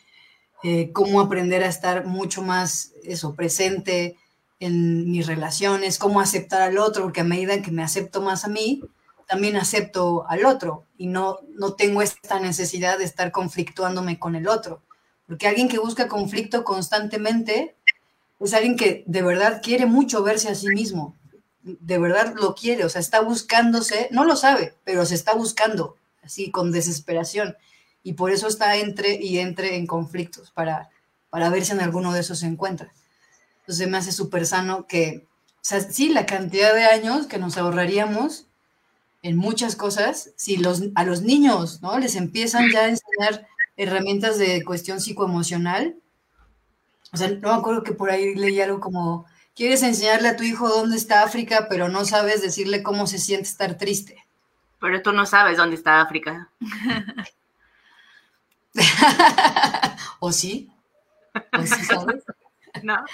eh, 0.63 0.93
cómo 0.93 1.21
aprender 1.21 1.63
a 1.63 1.69
estar 1.69 2.07
mucho 2.07 2.43
más 2.43 2.93
eso, 3.05 3.35
presente 3.35 4.17
en 4.61 5.11
mis 5.11 5.27
relaciones, 5.27 5.99
cómo 5.99 6.21
aceptar 6.21 6.63
al 6.63 6.79
otro, 6.79 7.05
porque 7.05 7.21
a 7.21 7.25
medida 7.25 7.63
que 7.63 7.71
me 7.71 7.83
acepto 7.83 8.21
más 8.21 8.45
a 8.45 8.49
mí, 8.49 8.83
también 9.29 9.57
acepto 9.57 10.27
al 10.29 10.47
otro 10.47 10.87
y 10.97 11.07
no, 11.07 11.39
no 11.55 11.75
tengo 11.75 12.03
esta 12.03 12.41
necesidad 12.41 12.99
de 12.99 13.05
estar 13.05 13.31
conflictuándome 13.31 14.19
con 14.19 14.35
el 14.35 14.49
otro. 14.49 14.83
Porque 15.27 15.47
alguien 15.47 15.69
que 15.69 15.79
busca 15.79 16.09
conflicto 16.09 16.65
constantemente 16.65 17.77
es 18.41 18.55
alguien 18.55 18.77
que 18.77 19.05
de 19.07 19.23
verdad 19.23 19.61
quiere 19.63 19.85
mucho 19.85 20.23
verse 20.23 20.49
a 20.49 20.55
sí 20.55 20.69
mismo. 20.69 21.15
De 21.63 21.99
verdad 21.99 22.35
lo 22.37 22.55
quiere, 22.55 22.85
o 22.85 22.89
sea, 22.89 23.01
está 23.01 23.21
buscándose, 23.21 24.09
no 24.11 24.25
lo 24.25 24.37
sabe, 24.37 24.75
pero 24.85 25.05
se 25.05 25.15
está 25.15 25.35
buscando, 25.35 25.97
así 26.23 26.51
con 26.51 26.73
desesperación. 26.73 27.57
Y 28.03 28.15
por 28.15 28.31
eso 28.31 28.49
está 28.49 28.77
entre 28.77 29.17
y 29.17 29.39
entre 29.39 29.77
en 29.77 29.87
conflictos, 29.87 30.51
para, 30.51 30.91
para 31.31 31.51
ver 31.51 31.65
si 31.65 31.73
en 31.73 31.81
alguno 31.81 32.13
de 32.13 32.21
esos 32.21 32.39
se 32.39 32.47
encuentra. 32.47 32.93
Entonces 33.61 33.89
me 33.89 33.99
hace 33.99 34.13
súper 34.13 34.47
sano 34.47 34.87
que, 34.87 35.27
o 35.57 35.59
sea, 35.61 35.81
sí, 35.81 36.09
la 36.09 36.25
cantidad 36.25 36.75
de 36.75 36.87
años 36.87 37.27
que 37.27 37.39
nos 37.39 37.59
ahorraríamos 37.59 38.47
en 39.23 39.37
muchas 39.37 39.77
cosas, 39.77 40.31
si 40.37 40.57
los, 40.57 40.85
a 40.95 41.05
los 41.05 41.23
niños, 41.23 41.83
¿no? 41.83 41.99
Les 41.99 42.15
empiezan 42.15 42.71
ya 42.71 42.81
a 42.81 42.89
enseñar 42.89 43.47
herramientas 43.77 44.39
de 44.39 44.65
cuestión 44.65 45.01
psicoemocional. 45.01 45.97
O 47.13 47.17
sea, 47.17 47.29
no 47.29 47.53
me 47.53 47.59
acuerdo 47.59 47.83
que 47.83 47.93
por 47.93 48.11
ahí 48.11 48.35
leí 48.35 48.61
algo 48.61 48.81
como, 48.81 49.27
quieres 49.59 49.83
enseñarle 49.83 50.29
a 50.29 50.37
tu 50.37 50.45
hijo 50.45 50.69
dónde 50.69 50.97
está 50.97 51.25
África, 51.25 51.67
pero 51.69 51.89
no 51.89 52.05
sabes 52.05 52.43
decirle 52.43 52.85
cómo 52.85 53.09
se 53.09 53.19
siente 53.19 53.49
estar 53.49 53.77
triste. 53.77 54.25
Pero 54.79 55.03
tú 55.03 55.11
no 55.11 55.27
sabes 55.27 55.57
dónde 55.57 55.75
está 55.75 56.01
África. 56.01 56.49
¿O 60.21 60.31
sí? 60.31 60.71
¿O 61.59 61.63
sí 61.63 61.85
sabes? 61.85 62.23
No. 62.83 62.95
Ah, 62.95 63.05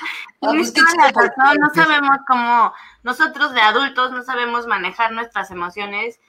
pues 0.41 0.75
la 0.77 1.07
razón, 1.11 1.57
no 1.59 1.69
porque- 1.69 1.81
sabemos 1.81 2.19
cómo, 2.29 2.75
nosotros 3.03 3.55
de 3.55 3.63
adultos 3.63 4.11
no 4.11 4.23
sabemos 4.23 4.67
manejar 4.67 5.13
nuestras 5.13 5.51
emociones. 5.51 6.21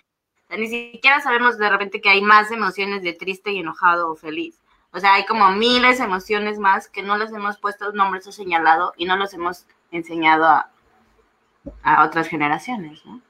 Ni 0.49 0.70
siquiera 0.70 1.20
sabemos 1.20 1.57
de 1.57 1.70
repente 1.70 1.99
que 1.99 2.09
hay 2.09 2.22
más 2.22 2.49
emociones 2.51 3.01
de 3.01 3.11
triste 3.11 3.51
y 3.51 3.59
enojado 3.59 4.09
o 4.09 4.16
feliz. 4.16 4.61
O 4.91 5.01
sea, 5.01 5.16
hay 5.16 5.26
como 5.26 5.51
miles 5.51 5.97
de 5.97 6.05
emociones 6.05 6.59
más 6.59 6.88
que 6.88 7.01
no 7.01 7.18
les 7.18 7.34
hemos 7.34 7.57
puesto 7.57 7.91
nombres 7.91 8.26
o 8.28 8.32
señalado 8.32 8.93
y 8.95 9.03
no 9.03 9.18
los 9.18 9.34
hemos 9.34 9.66
enseñado 9.96 10.46
a, 10.46 10.70
a 11.84 12.04
otras 12.04 12.28
generaciones, 12.28 13.04
¿no? 13.06 13.22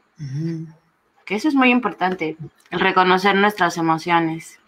Que 1.26 1.36
eso 1.36 1.48
es 1.48 1.56
muy 1.56 1.70
importante, 1.72 2.38
el 2.72 2.80
reconocer 2.80 3.36
nuestras 3.36 3.78
emociones. 3.78 4.60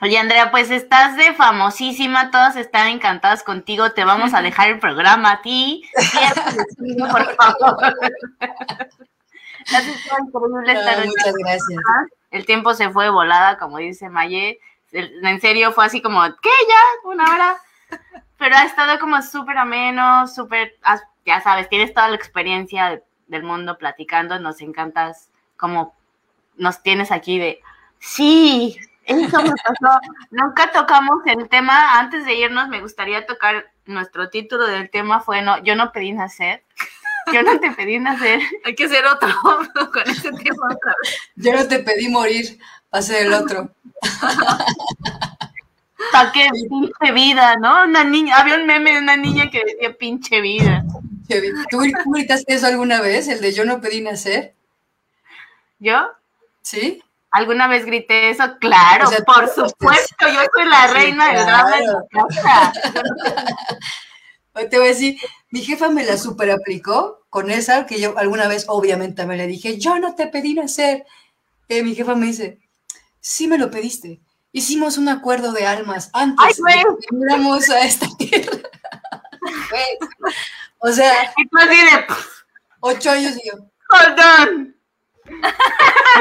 Oye, 0.00 0.16
Andrea, 0.16 0.52
pues 0.52 0.70
estás 0.70 1.16
de 1.16 1.34
famosísima, 1.34 2.30
todas 2.30 2.54
están 2.54 2.86
encantadas 2.88 3.42
contigo, 3.42 3.90
te 3.90 4.04
vamos 4.04 4.32
a 4.32 4.42
dejar 4.42 4.68
el 4.68 4.78
programa 4.78 5.32
a 5.32 5.42
ti. 5.42 5.82
Por 7.10 7.34
favor. 7.34 7.94
Increíble 9.70 10.72
esta 10.72 10.96
noche. 10.96 11.08
muchas 11.08 11.34
gracias. 11.34 11.82
El 12.30 12.46
tiempo 12.46 12.74
se 12.74 12.90
fue 12.90 13.10
volada, 13.10 13.58
como 13.58 13.78
dice 13.78 14.08
Maye. 14.08 14.60
En 14.92 15.40
serio, 15.40 15.72
fue 15.72 15.86
así 15.86 16.00
como, 16.00 16.22
¿qué? 16.22 16.50
¿Ya? 16.68 17.08
¿Una 17.08 17.24
hora? 17.34 17.56
Pero 18.38 18.56
ha 18.56 18.64
estado 18.64 18.98
como 19.00 19.20
súper 19.22 19.58
ameno, 19.58 20.26
súper, 20.28 20.76
ya 21.26 21.40
sabes, 21.40 21.68
tienes 21.68 21.92
toda 21.92 22.08
la 22.08 22.16
experiencia 22.16 22.90
de- 22.90 23.02
del 23.26 23.42
mundo 23.42 23.76
platicando, 23.78 24.38
nos 24.38 24.60
encantas 24.60 25.28
como 25.56 25.94
nos 26.56 26.82
tienes 26.82 27.10
aquí 27.10 27.38
de, 27.38 27.60
sí, 27.98 28.78
eso 29.04 29.42
me 29.42 29.50
pasó. 29.50 29.98
Nunca 30.30 30.70
tocamos 30.72 31.18
el 31.26 31.48
tema, 31.48 31.98
antes 31.98 32.24
de 32.24 32.34
irnos 32.34 32.68
me 32.68 32.80
gustaría 32.80 33.26
tocar, 33.26 33.70
nuestro 33.86 34.28
título 34.30 34.66
del 34.66 34.90
tema 34.90 35.20
fue, 35.20 35.42
no, 35.42 35.58
yo 35.64 35.74
no 35.76 35.92
pedí 35.92 36.12
nacer, 36.12 36.62
yo 37.32 37.42
no 37.42 37.58
te 37.58 37.70
pedí 37.72 37.98
nacer. 37.98 38.40
Hay 38.64 38.74
que 38.74 38.84
hacer 38.84 39.04
otro 39.06 39.28
con 39.92 40.02
ese 40.08 40.30
tema 40.32 40.66
otra 40.70 40.94
vez. 41.02 41.18
Yo 41.36 41.52
no 41.54 41.66
te 41.66 41.80
pedí 41.80 42.08
morir, 42.08 42.58
va 42.94 43.00
a 43.00 43.02
ser 43.02 43.26
el 43.26 43.34
otro. 43.34 43.70
¿Para 46.12 46.32
qué 46.32 46.48
pinche 46.68 47.12
vida, 47.12 47.56
no? 47.56 47.84
Una 47.84 48.04
niña, 48.04 48.36
había 48.36 48.56
un 48.56 48.66
meme 48.66 48.92
de 48.92 48.98
una 48.98 49.16
niña 49.16 49.50
que 49.50 49.64
decía 49.64 49.96
pinche 49.96 50.40
vida. 50.40 50.84
¿Tú, 51.70 51.78
tú 52.02 52.10
gritaste 52.12 52.54
eso 52.54 52.66
alguna 52.66 53.00
vez, 53.00 53.28
el 53.28 53.40
de 53.40 53.52
yo 53.52 53.64
no 53.64 53.80
pedí 53.80 54.00
nacer? 54.00 54.54
¿Yo? 55.78 56.08
¿Sí? 56.62 57.02
¿Alguna 57.30 57.68
vez 57.68 57.84
grité 57.84 58.30
eso? 58.30 58.44
Claro, 58.58 59.06
O 59.06 59.10
sea, 59.10 59.20
por 59.20 59.48
supuesto, 59.48 60.28
yo 60.28 60.40
soy 60.54 60.68
la 60.68 60.88
Sí, 60.88 60.94
reina 60.94 61.32
del 61.32 61.44
drama 61.44 61.76
de 61.76 61.86
mi 61.86 61.94
casa. 62.10 62.72
Hoy 64.54 64.68
te 64.68 64.78
voy 64.78 64.86
a 64.86 64.90
decir, 64.90 65.18
mi 65.50 65.60
jefa 65.60 65.90
me 65.90 66.04
la 66.04 66.16
super 66.16 66.50
aplicó 66.50 67.26
con 67.28 67.50
esa, 67.50 67.86
que 67.86 68.00
yo 68.00 68.16
alguna 68.18 68.48
vez 68.48 68.64
obviamente 68.68 69.26
me 69.26 69.36
le 69.36 69.46
dije, 69.46 69.78
yo 69.78 69.98
no 69.98 70.14
te 70.14 70.26
pedí 70.26 70.54
nacer. 70.54 71.04
Eh, 71.68 71.82
mi 71.82 71.94
jefa 71.94 72.14
me 72.14 72.26
dice, 72.26 72.58
sí 73.20 73.46
me 73.46 73.58
lo 73.58 73.70
pediste. 73.70 74.20
Hicimos 74.58 74.98
un 74.98 75.08
acuerdo 75.08 75.52
de 75.52 75.64
almas 75.66 76.10
antes 76.12 76.44
Ay, 76.44 76.52
de 76.52 76.62
que 77.00 77.72
a 77.74 77.80
esta 77.84 78.06
tierra. 78.18 78.58
O 80.78 80.90
sea, 80.90 81.32
Y 81.36 81.48
tú 81.48 81.58
así 81.58 81.76
de, 81.76 82.02
"Pff, 82.08 82.42
ocho 82.80 83.10
años 83.12 83.36
y 83.36 83.48
yo, 83.48 83.54
hold 83.90 84.18
on. 84.40 84.76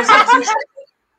o 0.02 0.06
sea, 0.06 0.28
sí, 0.30 0.50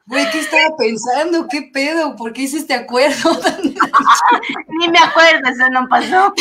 güey, 0.06 0.30
¿qué 0.30 0.38
estaba 0.40 0.76
pensando? 0.76 1.48
¿Qué 1.48 1.62
pedo? 1.72 2.14
¿Por 2.14 2.32
qué 2.32 2.42
hice 2.42 2.58
este 2.58 2.74
acuerdo? 2.74 3.40
Ni 4.78 4.88
me 4.88 4.98
acuerdo, 5.00 5.48
eso 5.48 5.68
no 5.70 5.88
pasó. 5.88 6.32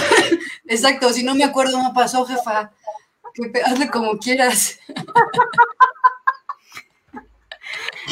Exacto, 0.65 1.11
si 1.11 1.23
no 1.23 1.34
me 1.34 1.43
acuerdo, 1.43 1.82
no 1.82 1.91
pasó, 1.93 2.23
jefa. 2.25 2.71
¿Qué 3.34 3.49
pe- 3.49 3.63
Hazle 3.63 3.89
como 3.89 4.17
quieras. 4.19 4.78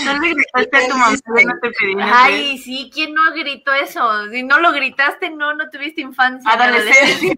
No 0.04 0.20
le 0.20 0.34
gritaste 0.34 0.78
a 0.78 0.88
tu 0.90 0.98
mamá, 0.98 1.16
no 1.16 1.60
te 1.62 1.72
pedí. 1.72 1.96
Ay, 2.02 2.58
sí, 2.58 2.90
¿quién 2.94 3.14
no 3.14 3.34
gritó 3.34 3.74
eso? 3.74 4.30
Si 4.30 4.44
no 4.44 4.60
lo 4.60 4.72
gritaste, 4.72 5.30
no, 5.30 5.54
no 5.54 5.70
tuviste 5.70 6.02
infancia. 6.02 6.52
Adolescencia. 6.52 7.36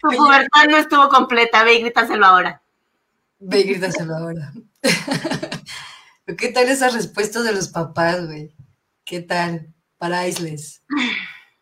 Tu 0.00 0.08
pubertad 0.16 0.64
no 0.68 0.76
estuvo 0.76 1.08
completa, 1.08 1.64
ve 1.64 1.74
y 1.74 1.80
grítaselo 1.82 2.26
ahora. 2.26 2.62
Ve 3.38 3.60
y 3.60 3.64
grítaselo 3.64 4.16
ahora. 4.16 4.52
¿Qué 6.36 6.48
tal 6.48 6.68
esas 6.68 6.94
respuestas 6.94 7.44
de 7.44 7.52
los 7.52 7.68
papás, 7.68 8.26
güey? 8.26 8.54
¿Qué 9.04 9.20
tal? 9.20 9.72
Para 9.96 10.26
Isles. 10.28 10.82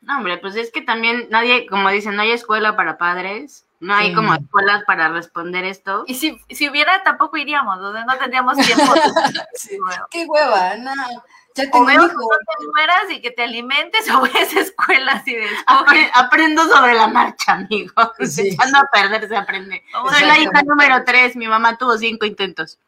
No, 0.07 0.16
hombre, 0.18 0.38
pues 0.38 0.57
es 0.57 0.70
que 0.72 0.80
también 0.82 1.26
nadie, 1.30 1.66
como 1.66 1.90
dicen, 1.90 2.14
no 2.16 2.22
hay 2.22 2.30
escuela 2.30 2.76
para 2.76 2.96
padres, 2.96 3.66
no 3.80 3.94
hay 3.94 4.09
Sí. 4.11 4.14
como 4.14 4.34
escuelas 4.34 4.84
para 4.86 5.09
responder 5.09 5.64
esto. 5.64 6.04
Y 6.07 6.14
si, 6.14 6.40
si 6.48 6.68
hubiera, 6.70 7.02
tampoco 7.02 7.36
iríamos, 7.36 7.78
o 7.80 7.92
sea, 7.92 8.04
no 8.04 8.16
tendríamos 8.16 8.57
tiempo. 8.57 8.84
Sí. 9.54 9.76
Bueno. 9.84 10.07
¡Qué 10.11 10.24
hueva! 10.26 10.76
No, 10.76 10.94
ya 10.94 11.64
O 11.64 11.70
tengo 11.70 11.78
un 11.80 11.86
veo 11.86 12.09
que 12.09 12.14
no 12.14 12.28
te 12.59 12.66
mueras 12.74 13.11
y 13.11 13.20
que 13.20 13.30
te 13.32 13.42
alimentes, 13.42 14.09
o 14.14 14.20
ves 14.22 14.54
escuelas 14.57 15.26
y 15.26 15.34
de 15.34 15.48
Apre- 15.66 16.11
aprendo 16.14 16.64
sobre 16.68 16.94
la 16.94 17.09
marcha, 17.09 17.52
amigo. 17.54 17.92
Sí. 18.20 18.48
Echando 18.50 18.78
a 18.78 18.88
perder 18.92 19.28
se 19.28 19.36
aprende. 19.36 19.82
Soy 20.12 20.24
la 20.24 20.38
hija 20.38 20.62
número 20.64 21.02
tres, 21.04 21.34
mi 21.36 21.48
mamá 21.48 21.76
tuvo 21.76 21.98
cinco 21.98 22.26
intentos. 22.26 22.78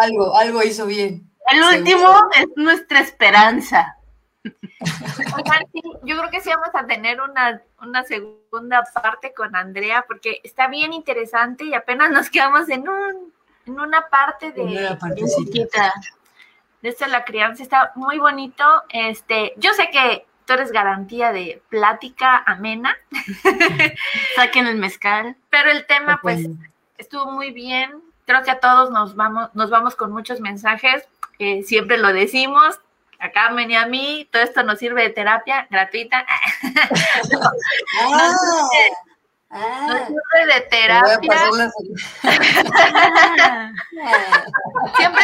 Algo, 0.00 0.36
algo 0.36 0.62
hizo 0.62 0.86
bien. 0.86 1.30
El 1.46 1.58
Seguro. 1.64 1.78
último 1.78 2.18
es 2.36 2.46
nuestra 2.56 3.00
esperanza. 3.00 3.96
Oigan, 4.44 5.66
sí, 5.72 5.82
yo 6.02 6.18
creo 6.18 6.30
que 6.30 6.40
sí 6.40 6.50
vamos 6.50 6.74
a 6.74 6.86
tener 6.86 7.20
una, 7.20 7.62
una 7.80 8.04
segunda 8.04 8.84
parte 8.94 9.32
con 9.32 9.56
Andrea, 9.56 10.04
porque 10.06 10.40
está 10.44 10.68
bien 10.68 10.92
interesante 10.92 11.64
y 11.64 11.74
apenas 11.74 12.10
nos 12.10 12.30
quedamos 12.30 12.68
en 12.68 12.88
un 12.88 13.32
en 13.66 13.80
una 13.80 14.08
parte 14.08 14.52
de, 14.52 14.62
Una 14.62 14.98
partecita. 14.98 15.92
de 16.82 16.88
esto 16.88 17.04
de 17.04 17.10
la 17.10 17.24
crianza. 17.24 17.62
Está 17.62 17.92
muy 17.94 18.18
bonito. 18.18 18.64
Este, 18.90 19.54
yo 19.56 19.72
sé 19.72 19.88
que 19.90 20.26
tú 20.46 20.52
eres 20.52 20.72
garantía 20.72 21.32
de 21.32 21.62
plática 21.68 22.42
amena, 22.46 22.96
Saquen 24.36 24.66
el 24.66 24.76
mezcal. 24.76 25.36
pero 25.48 25.70
el 25.70 25.86
tema, 25.86 26.18
pues, 26.22 26.46
estuvo 26.98 27.30
muy 27.30 27.50
bien. 27.52 28.02
Creo 28.26 28.42
que 28.42 28.50
a 28.50 28.60
todos 28.60 28.90
nos 28.90 29.16
vamos, 29.16 29.50
nos 29.54 29.70
vamos 29.70 29.96
con 29.96 30.12
muchos 30.12 30.40
mensajes. 30.40 31.06
Eh, 31.38 31.62
siempre 31.62 31.98
lo 31.98 32.12
decimos. 32.12 32.78
A 33.18 33.30
Carmen 33.30 33.70
y 33.70 33.76
a 33.76 33.86
mí, 33.86 34.28
todo 34.30 34.42
esto 34.42 34.62
nos 34.62 34.78
sirve 34.78 35.02
de 35.02 35.10
terapia 35.10 35.66
gratuita. 35.70 36.26
Ah, 39.56 39.86
Nos 39.86 40.00
ah, 40.00 40.06
sirve 40.08 40.46
de 40.52 40.60
terapia. 40.62 41.48
Siempre 44.96 45.22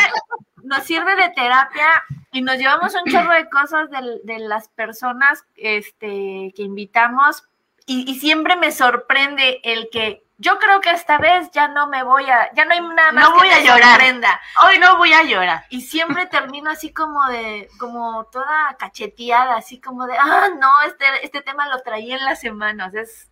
nos 0.62 0.84
sirve 0.84 1.16
de 1.16 1.30
terapia 1.30 2.04
y 2.30 2.40
nos 2.42 2.56
llevamos 2.56 2.94
un 2.94 3.10
chorro 3.10 3.34
de 3.34 3.50
cosas 3.50 3.90
de, 3.90 4.38
las 4.38 4.68
personas 4.68 5.44
este, 5.56 6.52
que 6.54 6.62
invitamos 6.62 7.42
y, 7.86 8.08
y 8.08 8.20
siempre 8.20 8.54
me 8.54 8.70
sorprende 8.70 9.60
el 9.64 9.90
que 9.90 10.22
yo 10.42 10.58
creo 10.58 10.80
que 10.80 10.90
esta 10.90 11.18
vez 11.18 11.50
ya 11.52 11.68
no 11.68 11.86
me 11.86 12.02
voy 12.02 12.24
a, 12.30 12.50
ya 12.54 12.64
no 12.64 12.72
hay 12.72 12.80
nada 12.80 13.12
más 13.12 13.28
No 13.28 13.34
que 13.34 13.38
voy 13.40 13.50
a 13.50 13.60
llorar. 13.60 13.90
sorprenda. 13.90 14.40
Hoy 14.66 14.78
no 14.78 14.96
voy 14.96 15.12
a 15.12 15.22
llorar. 15.22 15.66
Y 15.68 15.82
siempre 15.82 16.24
termino 16.26 16.70
así 16.70 16.92
como 16.94 17.26
de, 17.26 17.68
como 17.78 18.24
toda 18.24 18.74
cacheteada, 18.78 19.56
así 19.56 19.80
como 19.80 20.06
de, 20.06 20.16
ah, 20.18 20.48
no, 20.58 20.70
este, 20.86 21.04
este 21.22 21.42
tema 21.42 21.68
lo 21.68 21.80
traía 21.82 22.16
en 22.16 22.24
las 22.24 22.40
semanas. 22.40 22.94
Es, 22.94 23.28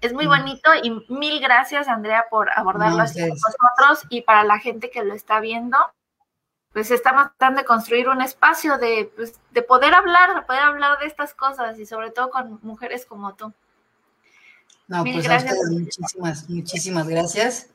es 0.00 0.14
muy 0.14 0.24
Mm. 0.26 0.30
bonito 0.30 0.70
y 0.82 1.04
mil 1.10 1.40
gracias, 1.40 1.88
Andrea, 1.88 2.24
por 2.30 2.50
abordarlo 2.58 3.02
así 3.02 3.20
con 3.20 3.28
nosotros 3.28 4.06
y 4.08 4.22
para 4.22 4.44
la 4.44 4.58
gente 4.58 4.90
que 4.90 5.04
lo 5.04 5.12
está 5.14 5.40
viendo. 5.40 5.76
Pues 6.72 6.90
estamos 6.90 7.24
tratando 7.36 7.60
de 7.60 7.66
construir 7.66 8.08
un 8.08 8.22
espacio 8.22 8.78
de, 8.78 9.12
pues, 9.14 9.38
de 9.50 9.62
poder 9.62 9.94
hablar, 9.94 10.34
de 10.34 10.40
poder 10.42 10.62
hablar 10.62 10.98
de 10.98 11.06
estas 11.06 11.34
cosas 11.34 11.78
y 11.78 11.84
sobre 11.86 12.10
todo 12.10 12.30
con 12.30 12.58
mujeres 12.62 13.04
como 13.06 13.34
tú. 13.34 13.52
No, 14.88 15.02
Mil 15.02 15.14
pues 15.14 15.24
gracias. 15.24 15.52
a 15.52 15.54
ustedes 15.54 15.80
muchísimas, 15.80 16.50
muchísimas 16.50 17.08
gracias. 17.08 17.66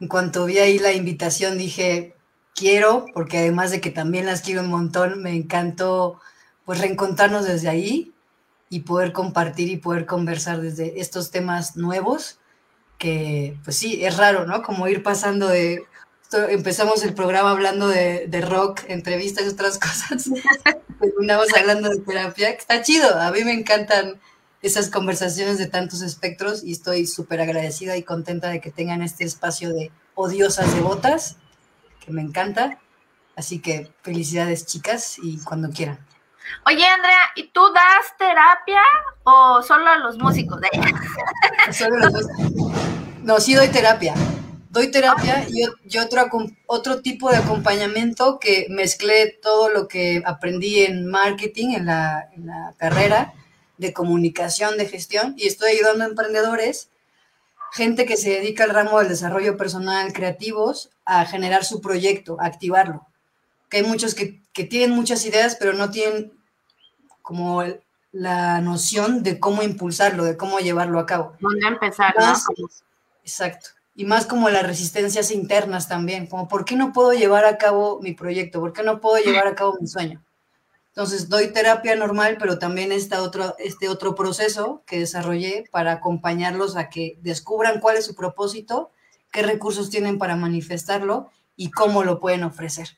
En 0.00 0.08
cuanto 0.08 0.44
vi 0.44 0.58
ahí 0.58 0.78
la 0.78 0.92
invitación 0.92 1.56
dije, 1.56 2.14
quiero, 2.54 3.06
porque 3.14 3.38
además 3.38 3.70
de 3.70 3.80
que 3.80 3.90
también 3.90 4.26
las 4.26 4.42
quiero 4.42 4.62
un 4.62 4.68
montón, 4.68 5.22
me 5.22 5.34
encantó 5.34 6.20
pues 6.64 6.80
reencontrarnos 6.80 7.46
desde 7.46 7.68
ahí 7.68 8.12
y 8.70 8.80
poder 8.80 9.12
compartir 9.12 9.68
y 9.68 9.76
poder 9.76 10.06
conversar 10.06 10.60
desde 10.60 11.00
estos 11.00 11.30
temas 11.30 11.76
nuevos, 11.76 12.38
que 12.98 13.56
pues 13.64 13.76
sí, 13.76 14.04
es 14.04 14.16
raro, 14.16 14.46
¿no? 14.46 14.62
Como 14.62 14.88
ir 14.88 15.02
pasando 15.02 15.48
de 15.48 15.84
empezamos 16.48 17.02
el 17.04 17.14
programa 17.14 17.50
hablando 17.50 17.88
de, 17.88 18.26
de 18.26 18.40
rock, 18.40 18.82
entrevistas 18.88 19.44
y 19.44 19.48
otras 19.48 19.78
cosas. 19.78 20.30
Terminamos 21.00 21.48
hablando 21.56 21.88
de 21.90 22.00
terapia. 22.00 22.52
que 22.52 22.58
Está 22.58 22.82
chido. 22.82 23.18
A 23.20 23.30
mí 23.30 23.44
me 23.44 23.52
encantan 23.52 24.20
esas 24.64 24.88
conversaciones 24.88 25.58
de 25.58 25.66
tantos 25.66 26.00
espectros 26.00 26.64
y 26.64 26.72
estoy 26.72 27.06
súper 27.06 27.42
agradecida 27.42 27.98
y 27.98 28.02
contenta 28.02 28.48
de 28.48 28.62
que 28.62 28.70
tengan 28.70 29.02
este 29.02 29.24
espacio 29.24 29.68
de 29.74 29.92
odiosas 30.14 30.74
devotas, 30.74 31.36
que 32.02 32.10
me 32.10 32.22
encanta. 32.22 32.78
Así 33.36 33.58
que 33.58 33.92
felicidades, 34.00 34.64
chicas, 34.64 35.18
y 35.22 35.38
cuando 35.44 35.68
quieran. 35.68 35.98
Oye, 36.64 36.82
Andrea, 36.82 37.20
¿y 37.36 37.48
tú 37.48 37.60
das 37.74 38.16
terapia 38.16 38.80
o 39.24 39.60
solo 39.62 39.86
a 39.86 39.98
los 39.98 40.16
músicos? 40.16 40.58
Solo 41.70 41.98
los 41.98 42.12
dos. 42.12 42.26
No, 43.22 43.40
sí 43.40 43.52
doy 43.54 43.68
terapia. 43.68 44.14
Doy 44.70 44.90
terapia 44.90 45.46
y, 45.46 45.64
y 45.84 45.98
otro, 45.98 46.26
otro 46.66 47.02
tipo 47.02 47.30
de 47.30 47.36
acompañamiento 47.36 48.38
que 48.38 48.66
mezclé 48.70 49.38
todo 49.42 49.68
lo 49.68 49.88
que 49.88 50.22
aprendí 50.24 50.84
en 50.84 51.06
marketing, 51.06 51.74
en 51.74 51.86
la, 51.86 52.28
en 52.34 52.46
la 52.46 52.74
carrera 52.78 53.34
de 53.78 53.92
comunicación, 53.92 54.76
de 54.78 54.86
gestión, 54.86 55.34
y 55.36 55.46
estoy 55.46 55.72
ayudando 55.72 56.04
a 56.04 56.08
emprendedores, 56.08 56.88
gente 57.72 58.06
que 58.06 58.16
se 58.16 58.30
dedica 58.30 58.64
al 58.64 58.70
ramo 58.70 58.98
del 59.00 59.08
desarrollo 59.08 59.56
personal, 59.56 60.12
creativos, 60.12 60.90
a 61.04 61.24
generar 61.26 61.64
su 61.64 61.80
proyecto, 61.80 62.36
a 62.40 62.46
activarlo. 62.46 63.06
Que 63.68 63.78
hay 63.78 63.82
muchos 63.82 64.14
que, 64.14 64.40
que 64.52 64.64
tienen 64.64 64.90
muchas 64.96 65.24
ideas, 65.26 65.56
pero 65.58 65.72
no 65.72 65.90
tienen 65.90 66.32
como 67.22 67.62
el- 67.62 67.80
la 68.12 68.60
noción 68.60 69.24
de 69.24 69.40
cómo 69.40 69.62
impulsarlo, 69.64 70.22
de 70.24 70.36
cómo 70.36 70.58
llevarlo 70.60 71.00
a 71.00 71.06
cabo. 71.06 71.34
¿Dónde 71.40 71.66
empezar, 71.66 72.14
no? 72.16 72.26
Más- 72.26 72.46
Exacto. 73.24 73.70
Y 73.96 74.04
más 74.04 74.26
como 74.26 74.50
las 74.50 74.64
resistencias 74.66 75.30
internas 75.32 75.88
también, 75.88 76.26
como 76.26 76.46
¿por 76.46 76.64
qué 76.64 76.76
no 76.76 76.92
puedo 76.92 77.12
llevar 77.12 77.44
a 77.44 77.58
cabo 77.58 78.00
mi 78.02 78.12
proyecto? 78.12 78.60
¿Por 78.60 78.72
qué 78.72 78.82
no 78.84 79.00
puedo 79.00 79.16
llevar 79.24 79.46
a 79.48 79.54
cabo 79.54 79.76
mi 79.80 79.86
sueño? 79.88 80.22
Entonces 80.94 81.28
doy 81.28 81.52
terapia 81.52 81.96
normal, 81.96 82.36
pero 82.38 82.60
también 82.60 82.92
esta 82.92 83.20
otro, 83.22 83.56
este 83.58 83.88
otro 83.88 84.14
proceso 84.14 84.84
que 84.86 85.00
desarrollé 85.00 85.64
para 85.72 85.90
acompañarlos 85.90 86.76
a 86.76 86.88
que 86.88 87.18
descubran 87.20 87.80
cuál 87.80 87.96
es 87.96 88.06
su 88.06 88.14
propósito, 88.14 88.92
qué 89.32 89.42
recursos 89.42 89.90
tienen 89.90 90.18
para 90.18 90.36
manifestarlo 90.36 91.32
y 91.56 91.72
cómo 91.72 92.04
lo 92.04 92.20
pueden 92.20 92.44
ofrecer. 92.44 92.90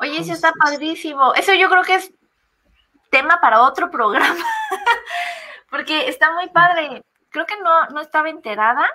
Oye, 0.00 0.22
sí 0.22 0.32
está 0.32 0.52
padrísimo. 0.52 1.32
Eso 1.32 1.54
yo 1.54 1.70
creo 1.70 1.82
que 1.82 1.94
es 1.94 2.12
tema 3.10 3.38
para 3.40 3.62
otro 3.62 3.90
programa. 3.90 4.36
Porque 5.70 6.10
está 6.10 6.34
muy 6.34 6.50
padre. 6.50 7.02
Creo 7.30 7.46
que 7.46 7.58
no, 7.62 7.86
no 7.88 8.02
estaba 8.02 8.28
enterada. 8.28 8.86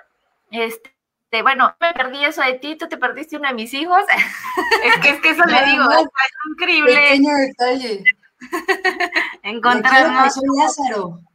Este, 0.52 0.94
bueno, 1.40 1.74
me 1.80 1.92
perdí 1.94 2.22
eso 2.24 2.42
de 2.42 2.54
ti, 2.54 2.76
tú 2.76 2.88
te 2.88 2.98
perdiste 2.98 3.38
uno 3.38 3.48
de 3.48 3.54
mis 3.54 3.72
hijos. 3.72 4.02
Es 4.84 4.98
que, 5.00 5.08
es 5.10 5.20
que 5.20 5.30
eso 5.30 5.44
le 5.44 5.64
digo, 5.64 5.90
es 5.90 6.06
increíble 6.50 6.94
Pequeño 6.94 7.34
detalle. 7.36 8.04
encontrarnos. 9.42 10.34
Soy 10.34 10.44
Lázaro. 10.58 11.20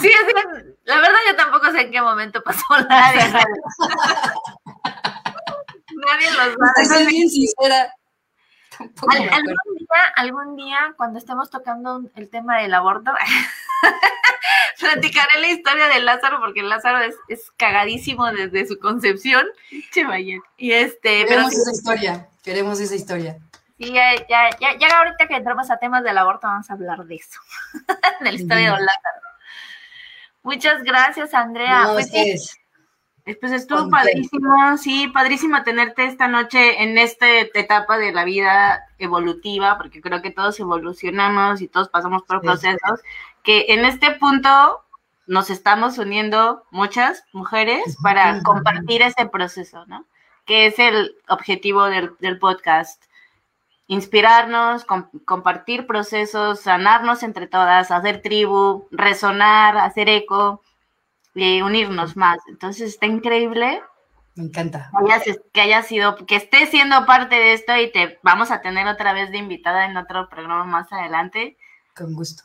Sí, 0.00 0.10
la 0.84 0.96
verdad 0.96 1.18
yo 1.30 1.36
tampoco 1.36 1.70
sé 1.70 1.80
en 1.82 1.92
qué 1.92 2.02
momento 2.02 2.42
pasó 2.42 2.62
Nadie 2.90 3.16
la 3.20 3.30
sabe. 3.30 3.44
Nadie 5.94 6.30
lo 6.32 6.56
Te 6.74 6.84
sabe. 6.84 7.04
soy 7.04 7.06
bien 7.06 7.30
sincera. 7.30 7.90
Tampoco 8.82 9.12
Al- 9.12 9.28
algún 9.28 9.76
día, 9.78 10.04
algún 10.16 10.56
día, 10.56 10.94
cuando 10.96 11.18
estemos 11.18 11.50
tocando 11.50 11.96
un- 11.96 12.12
el 12.16 12.28
tema 12.28 12.58
del 12.58 12.74
aborto, 12.74 13.12
platicaré 14.80 15.40
la 15.40 15.48
historia 15.48 15.88
de 15.88 16.00
Lázaro, 16.00 16.40
porque 16.40 16.62
Lázaro 16.62 17.00
es, 17.00 17.14
es 17.28 17.50
cagadísimo 17.56 18.30
desde 18.32 18.66
su 18.66 18.78
concepción. 18.78 19.46
Che. 19.92 20.02
Y 20.56 20.72
este, 20.72 21.24
pero 21.28 21.48
Queremos 21.48 21.52
sí, 21.52 21.58
esa 21.60 21.72
historia. 21.72 22.28
Queremos 22.42 22.80
esa 22.80 22.94
historia. 22.94 23.36
sí, 23.78 23.92
ya, 23.92 24.14
ya, 24.28 24.50
ya, 24.60 24.76
ya 24.78 24.98
ahorita 24.98 25.26
que 25.28 25.36
entramos 25.36 25.70
a 25.70 25.78
temas 25.78 26.02
del 26.04 26.18
aborto, 26.18 26.46
vamos 26.46 26.68
a 26.70 26.72
hablar 26.74 27.04
de 27.04 27.14
eso, 27.16 27.40
de 28.20 28.30
la 28.32 28.36
historia 28.36 28.64
de. 28.64 28.70
Don 28.70 28.80
Lázaro. 28.80 29.20
Muchas 30.42 30.82
gracias, 30.82 31.34
Andrea. 31.34 31.84
No, 31.84 31.92
Pues. 31.94 32.58
Pues 33.24 33.52
estuvo 33.52 33.78
Contenta. 33.78 33.98
padrísimo, 34.04 34.76
sí, 34.78 35.06
padrísimo 35.08 35.62
tenerte 35.62 36.06
esta 36.06 36.26
noche 36.26 36.82
en 36.82 36.98
esta 36.98 37.28
etapa 37.30 37.96
de 37.96 38.10
la 38.12 38.24
vida 38.24 38.82
evolutiva, 38.98 39.78
porque 39.78 40.00
creo 40.00 40.20
que 40.22 40.32
todos 40.32 40.58
evolucionamos 40.58 41.60
y 41.60 41.68
todos 41.68 41.88
pasamos 41.88 42.22
por 42.24 42.40
Sí. 42.40 42.46
procesos, 42.46 43.00
que 43.44 43.66
en 43.68 43.84
este 43.84 44.10
punto 44.12 44.82
nos 45.28 45.50
estamos 45.50 45.98
uniendo 45.98 46.64
muchas 46.72 47.24
mujeres 47.32 47.96
para 48.02 48.42
compartir 48.42 49.02
ese 49.02 49.26
proceso, 49.26 49.86
¿no? 49.86 50.04
Que 50.44 50.66
es 50.66 50.78
el 50.80 51.14
objetivo 51.28 51.84
del, 51.84 52.16
del 52.18 52.40
podcast. 52.40 53.04
Inspirarnos, 53.86 54.84
com- 54.84 55.08
compartir 55.24 55.86
procesos, 55.86 56.60
sanarnos 56.60 57.22
entre 57.22 57.46
todas, 57.46 57.90
hacer 57.92 58.20
tribu, 58.20 58.88
resonar, 58.90 59.76
hacer 59.76 60.08
eco 60.08 60.60
y 61.34 61.62
unirnos 61.62 62.16
más. 62.16 62.38
Entonces 62.48 62.90
está 62.90 63.06
increíble 63.06 63.82
Me 64.34 64.44
encanta. 64.44 64.90
que 65.06 65.12
hayas, 65.12 65.40
que 65.52 65.60
hayas 65.60 65.86
sido, 65.86 66.16
que 66.26 66.36
estés 66.36 66.70
siendo 66.70 67.06
parte 67.06 67.34
de 67.34 67.52
esto 67.54 67.76
y 67.76 67.90
te 67.90 68.18
vamos 68.22 68.50
a 68.50 68.60
tener 68.60 68.86
otra 68.86 69.12
vez 69.12 69.30
de 69.30 69.38
invitada 69.38 69.86
en 69.86 69.96
otro 69.96 70.28
programa 70.28 70.64
más 70.64 70.92
adelante. 70.92 71.56
Con 71.94 72.14
gusto. 72.14 72.44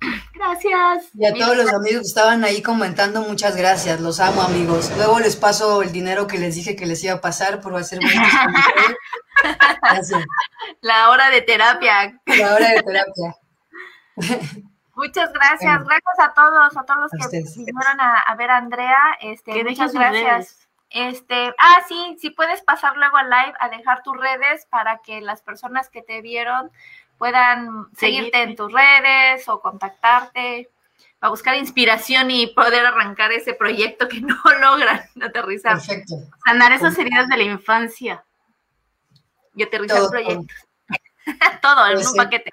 Gracias. 0.34 1.10
Y 1.14 1.26
a 1.26 1.34
todos 1.34 1.56
los 1.56 1.72
amigos 1.72 2.02
que 2.02 2.08
estaban 2.08 2.42
ahí 2.44 2.62
comentando, 2.62 3.22
muchas 3.22 3.54
gracias. 3.56 4.00
Los 4.00 4.18
amo, 4.20 4.40
amigos. 4.42 4.90
Luego 4.96 5.18
les 5.20 5.36
paso 5.36 5.82
el 5.82 5.92
dinero 5.92 6.26
que 6.26 6.38
les 6.38 6.54
dije 6.54 6.74
que 6.74 6.86
les 6.86 7.04
iba 7.04 7.14
a 7.14 7.20
pasar 7.20 7.60
por 7.60 7.76
hacer. 7.76 7.98
Gracias. 9.82 10.24
la 10.80 11.10
hora 11.10 11.30
de 11.30 11.42
terapia. 11.42 12.20
La 12.26 12.54
hora 12.54 12.68
de 12.70 12.82
terapia. 12.82 13.36
Muchas 15.06 15.32
gracias, 15.32 15.84
Bueno. 15.84 15.86
gracias 15.86 16.18
a 16.28 16.34
todos, 16.34 16.76
a 16.76 16.84
todos 16.84 17.00
los 17.00 17.26
A 17.26 17.30
que 17.30 17.42
vinieron 17.56 18.00
a, 18.00 18.18
a 18.20 18.34
ver 18.36 18.50
a 18.50 18.58
Andrea. 18.58 19.16
Este, 19.20 19.64
muchas 19.64 19.92
gracias. 19.94 20.22
redes. 20.24 20.68
Este, 20.90 21.54
ah, 21.58 21.78
sí, 21.88 22.16
si 22.20 22.30
puedes 22.30 22.60
pasar 22.62 22.96
luego 22.96 23.16
al 23.16 23.30
live 23.30 23.54
a 23.60 23.68
dejar 23.68 24.02
tus 24.02 24.16
redes 24.16 24.66
para 24.66 24.98
que 24.98 25.20
las 25.20 25.40
personas 25.40 25.88
que 25.88 26.02
te 26.02 26.20
vieron 26.20 26.70
puedan 27.16 27.86
seguirte 27.96 28.30
Seguirte. 28.38 28.42
en 28.42 28.56
tus 28.56 28.72
redes 28.72 29.48
o 29.48 29.60
contactarte 29.60 30.68
para 31.18 31.30
buscar 31.30 31.54
inspiración 31.56 32.30
y 32.30 32.48
poder 32.48 32.84
arrancar 32.86 33.30
ese 33.32 33.54
proyecto 33.54 34.08
que 34.08 34.20
no 34.22 34.36
logran 34.60 35.00
aterrizar 35.22 35.74
Perfecto. 35.74 36.14
Sanar 36.44 36.72
esas 36.72 36.98
heridas 36.98 37.28
de 37.28 37.36
la 37.36 37.42
infancia. 37.44 38.24
y 39.54 39.62
aterrizar 39.62 39.98
Todo, 39.98 40.10
proyectos. 40.10 40.56
Todo 41.62 41.86
en 41.88 41.98
un 41.98 42.14
paquete. 42.16 42.50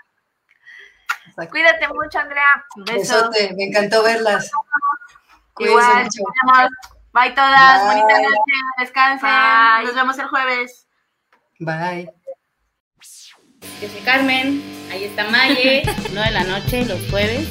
Exacto. 1.37 1.51
Cuídate 1.51 1.87
mucho, 1.93 2.19
Andrea. 2.19 2.65
Besos. 2.77 3.29
Besote. 3.31 3.53
Me 3.55 3.65
encantó 3.65 4.03
verlas. 4.03 4.49
Igual. 5.59 6.03
mucho. 6.03 6.23
Bye 7.13 7.31
todas. 7.31 7.81
Bye. 7.81 8.01
Bonita 8.01 8.21
noche. 8.21 8.53
Descansen. 8.79 9.29
Bye. 9.29 9.85
Nos 9.85 9.95
vemos 9.95 10.17
el 10.19 10.27
jueves. 10.27 10.87
Bye. 11.59 12.11
Yo 13.81 13.89
soy 13.89 14.01
Carmen, 14.01 14.63
ahí 14.91 15.03
está 15.03 15.23
Maye, 15.25 15.83
9 16.13 16.27
de 16.27 16.31
la 16.31 16.43
noche 16.43 16.85
los 16.85 16.99
jueves. 17.09 17.47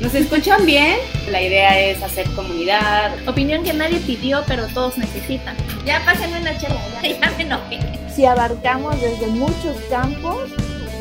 ¿Nos 0.00 0.14
escuchan 0.14 0.66
bien? 0.66 0.98
La 1.28 1.40
idea 1.40 1.78
es 1.78 2.02
hacer 2.02 2.28
comunidad. 2.34 3.12
Opinión 3.28 3.62
que 3.62 3.72
nadie 3.72 4.00
pidió, 4.00 4.42
pero 4.46 4.66
todos 4.68 4.98
necesitan. 4.98 5.56
Ya 5.84 6.04
pásenme 6.04 6.40
una 6.40 6.56
chela, 6.58 6.80
ya, 7.02 7.08
ya 7.08 7.30
me 7.36 7.42
enojé. 7.44 8.08
Si 8.12 8.26
abarcamos 8.26 9.00
desde 9.00 9.28
muchos 9.28 9.76
campos, 9.88 10.50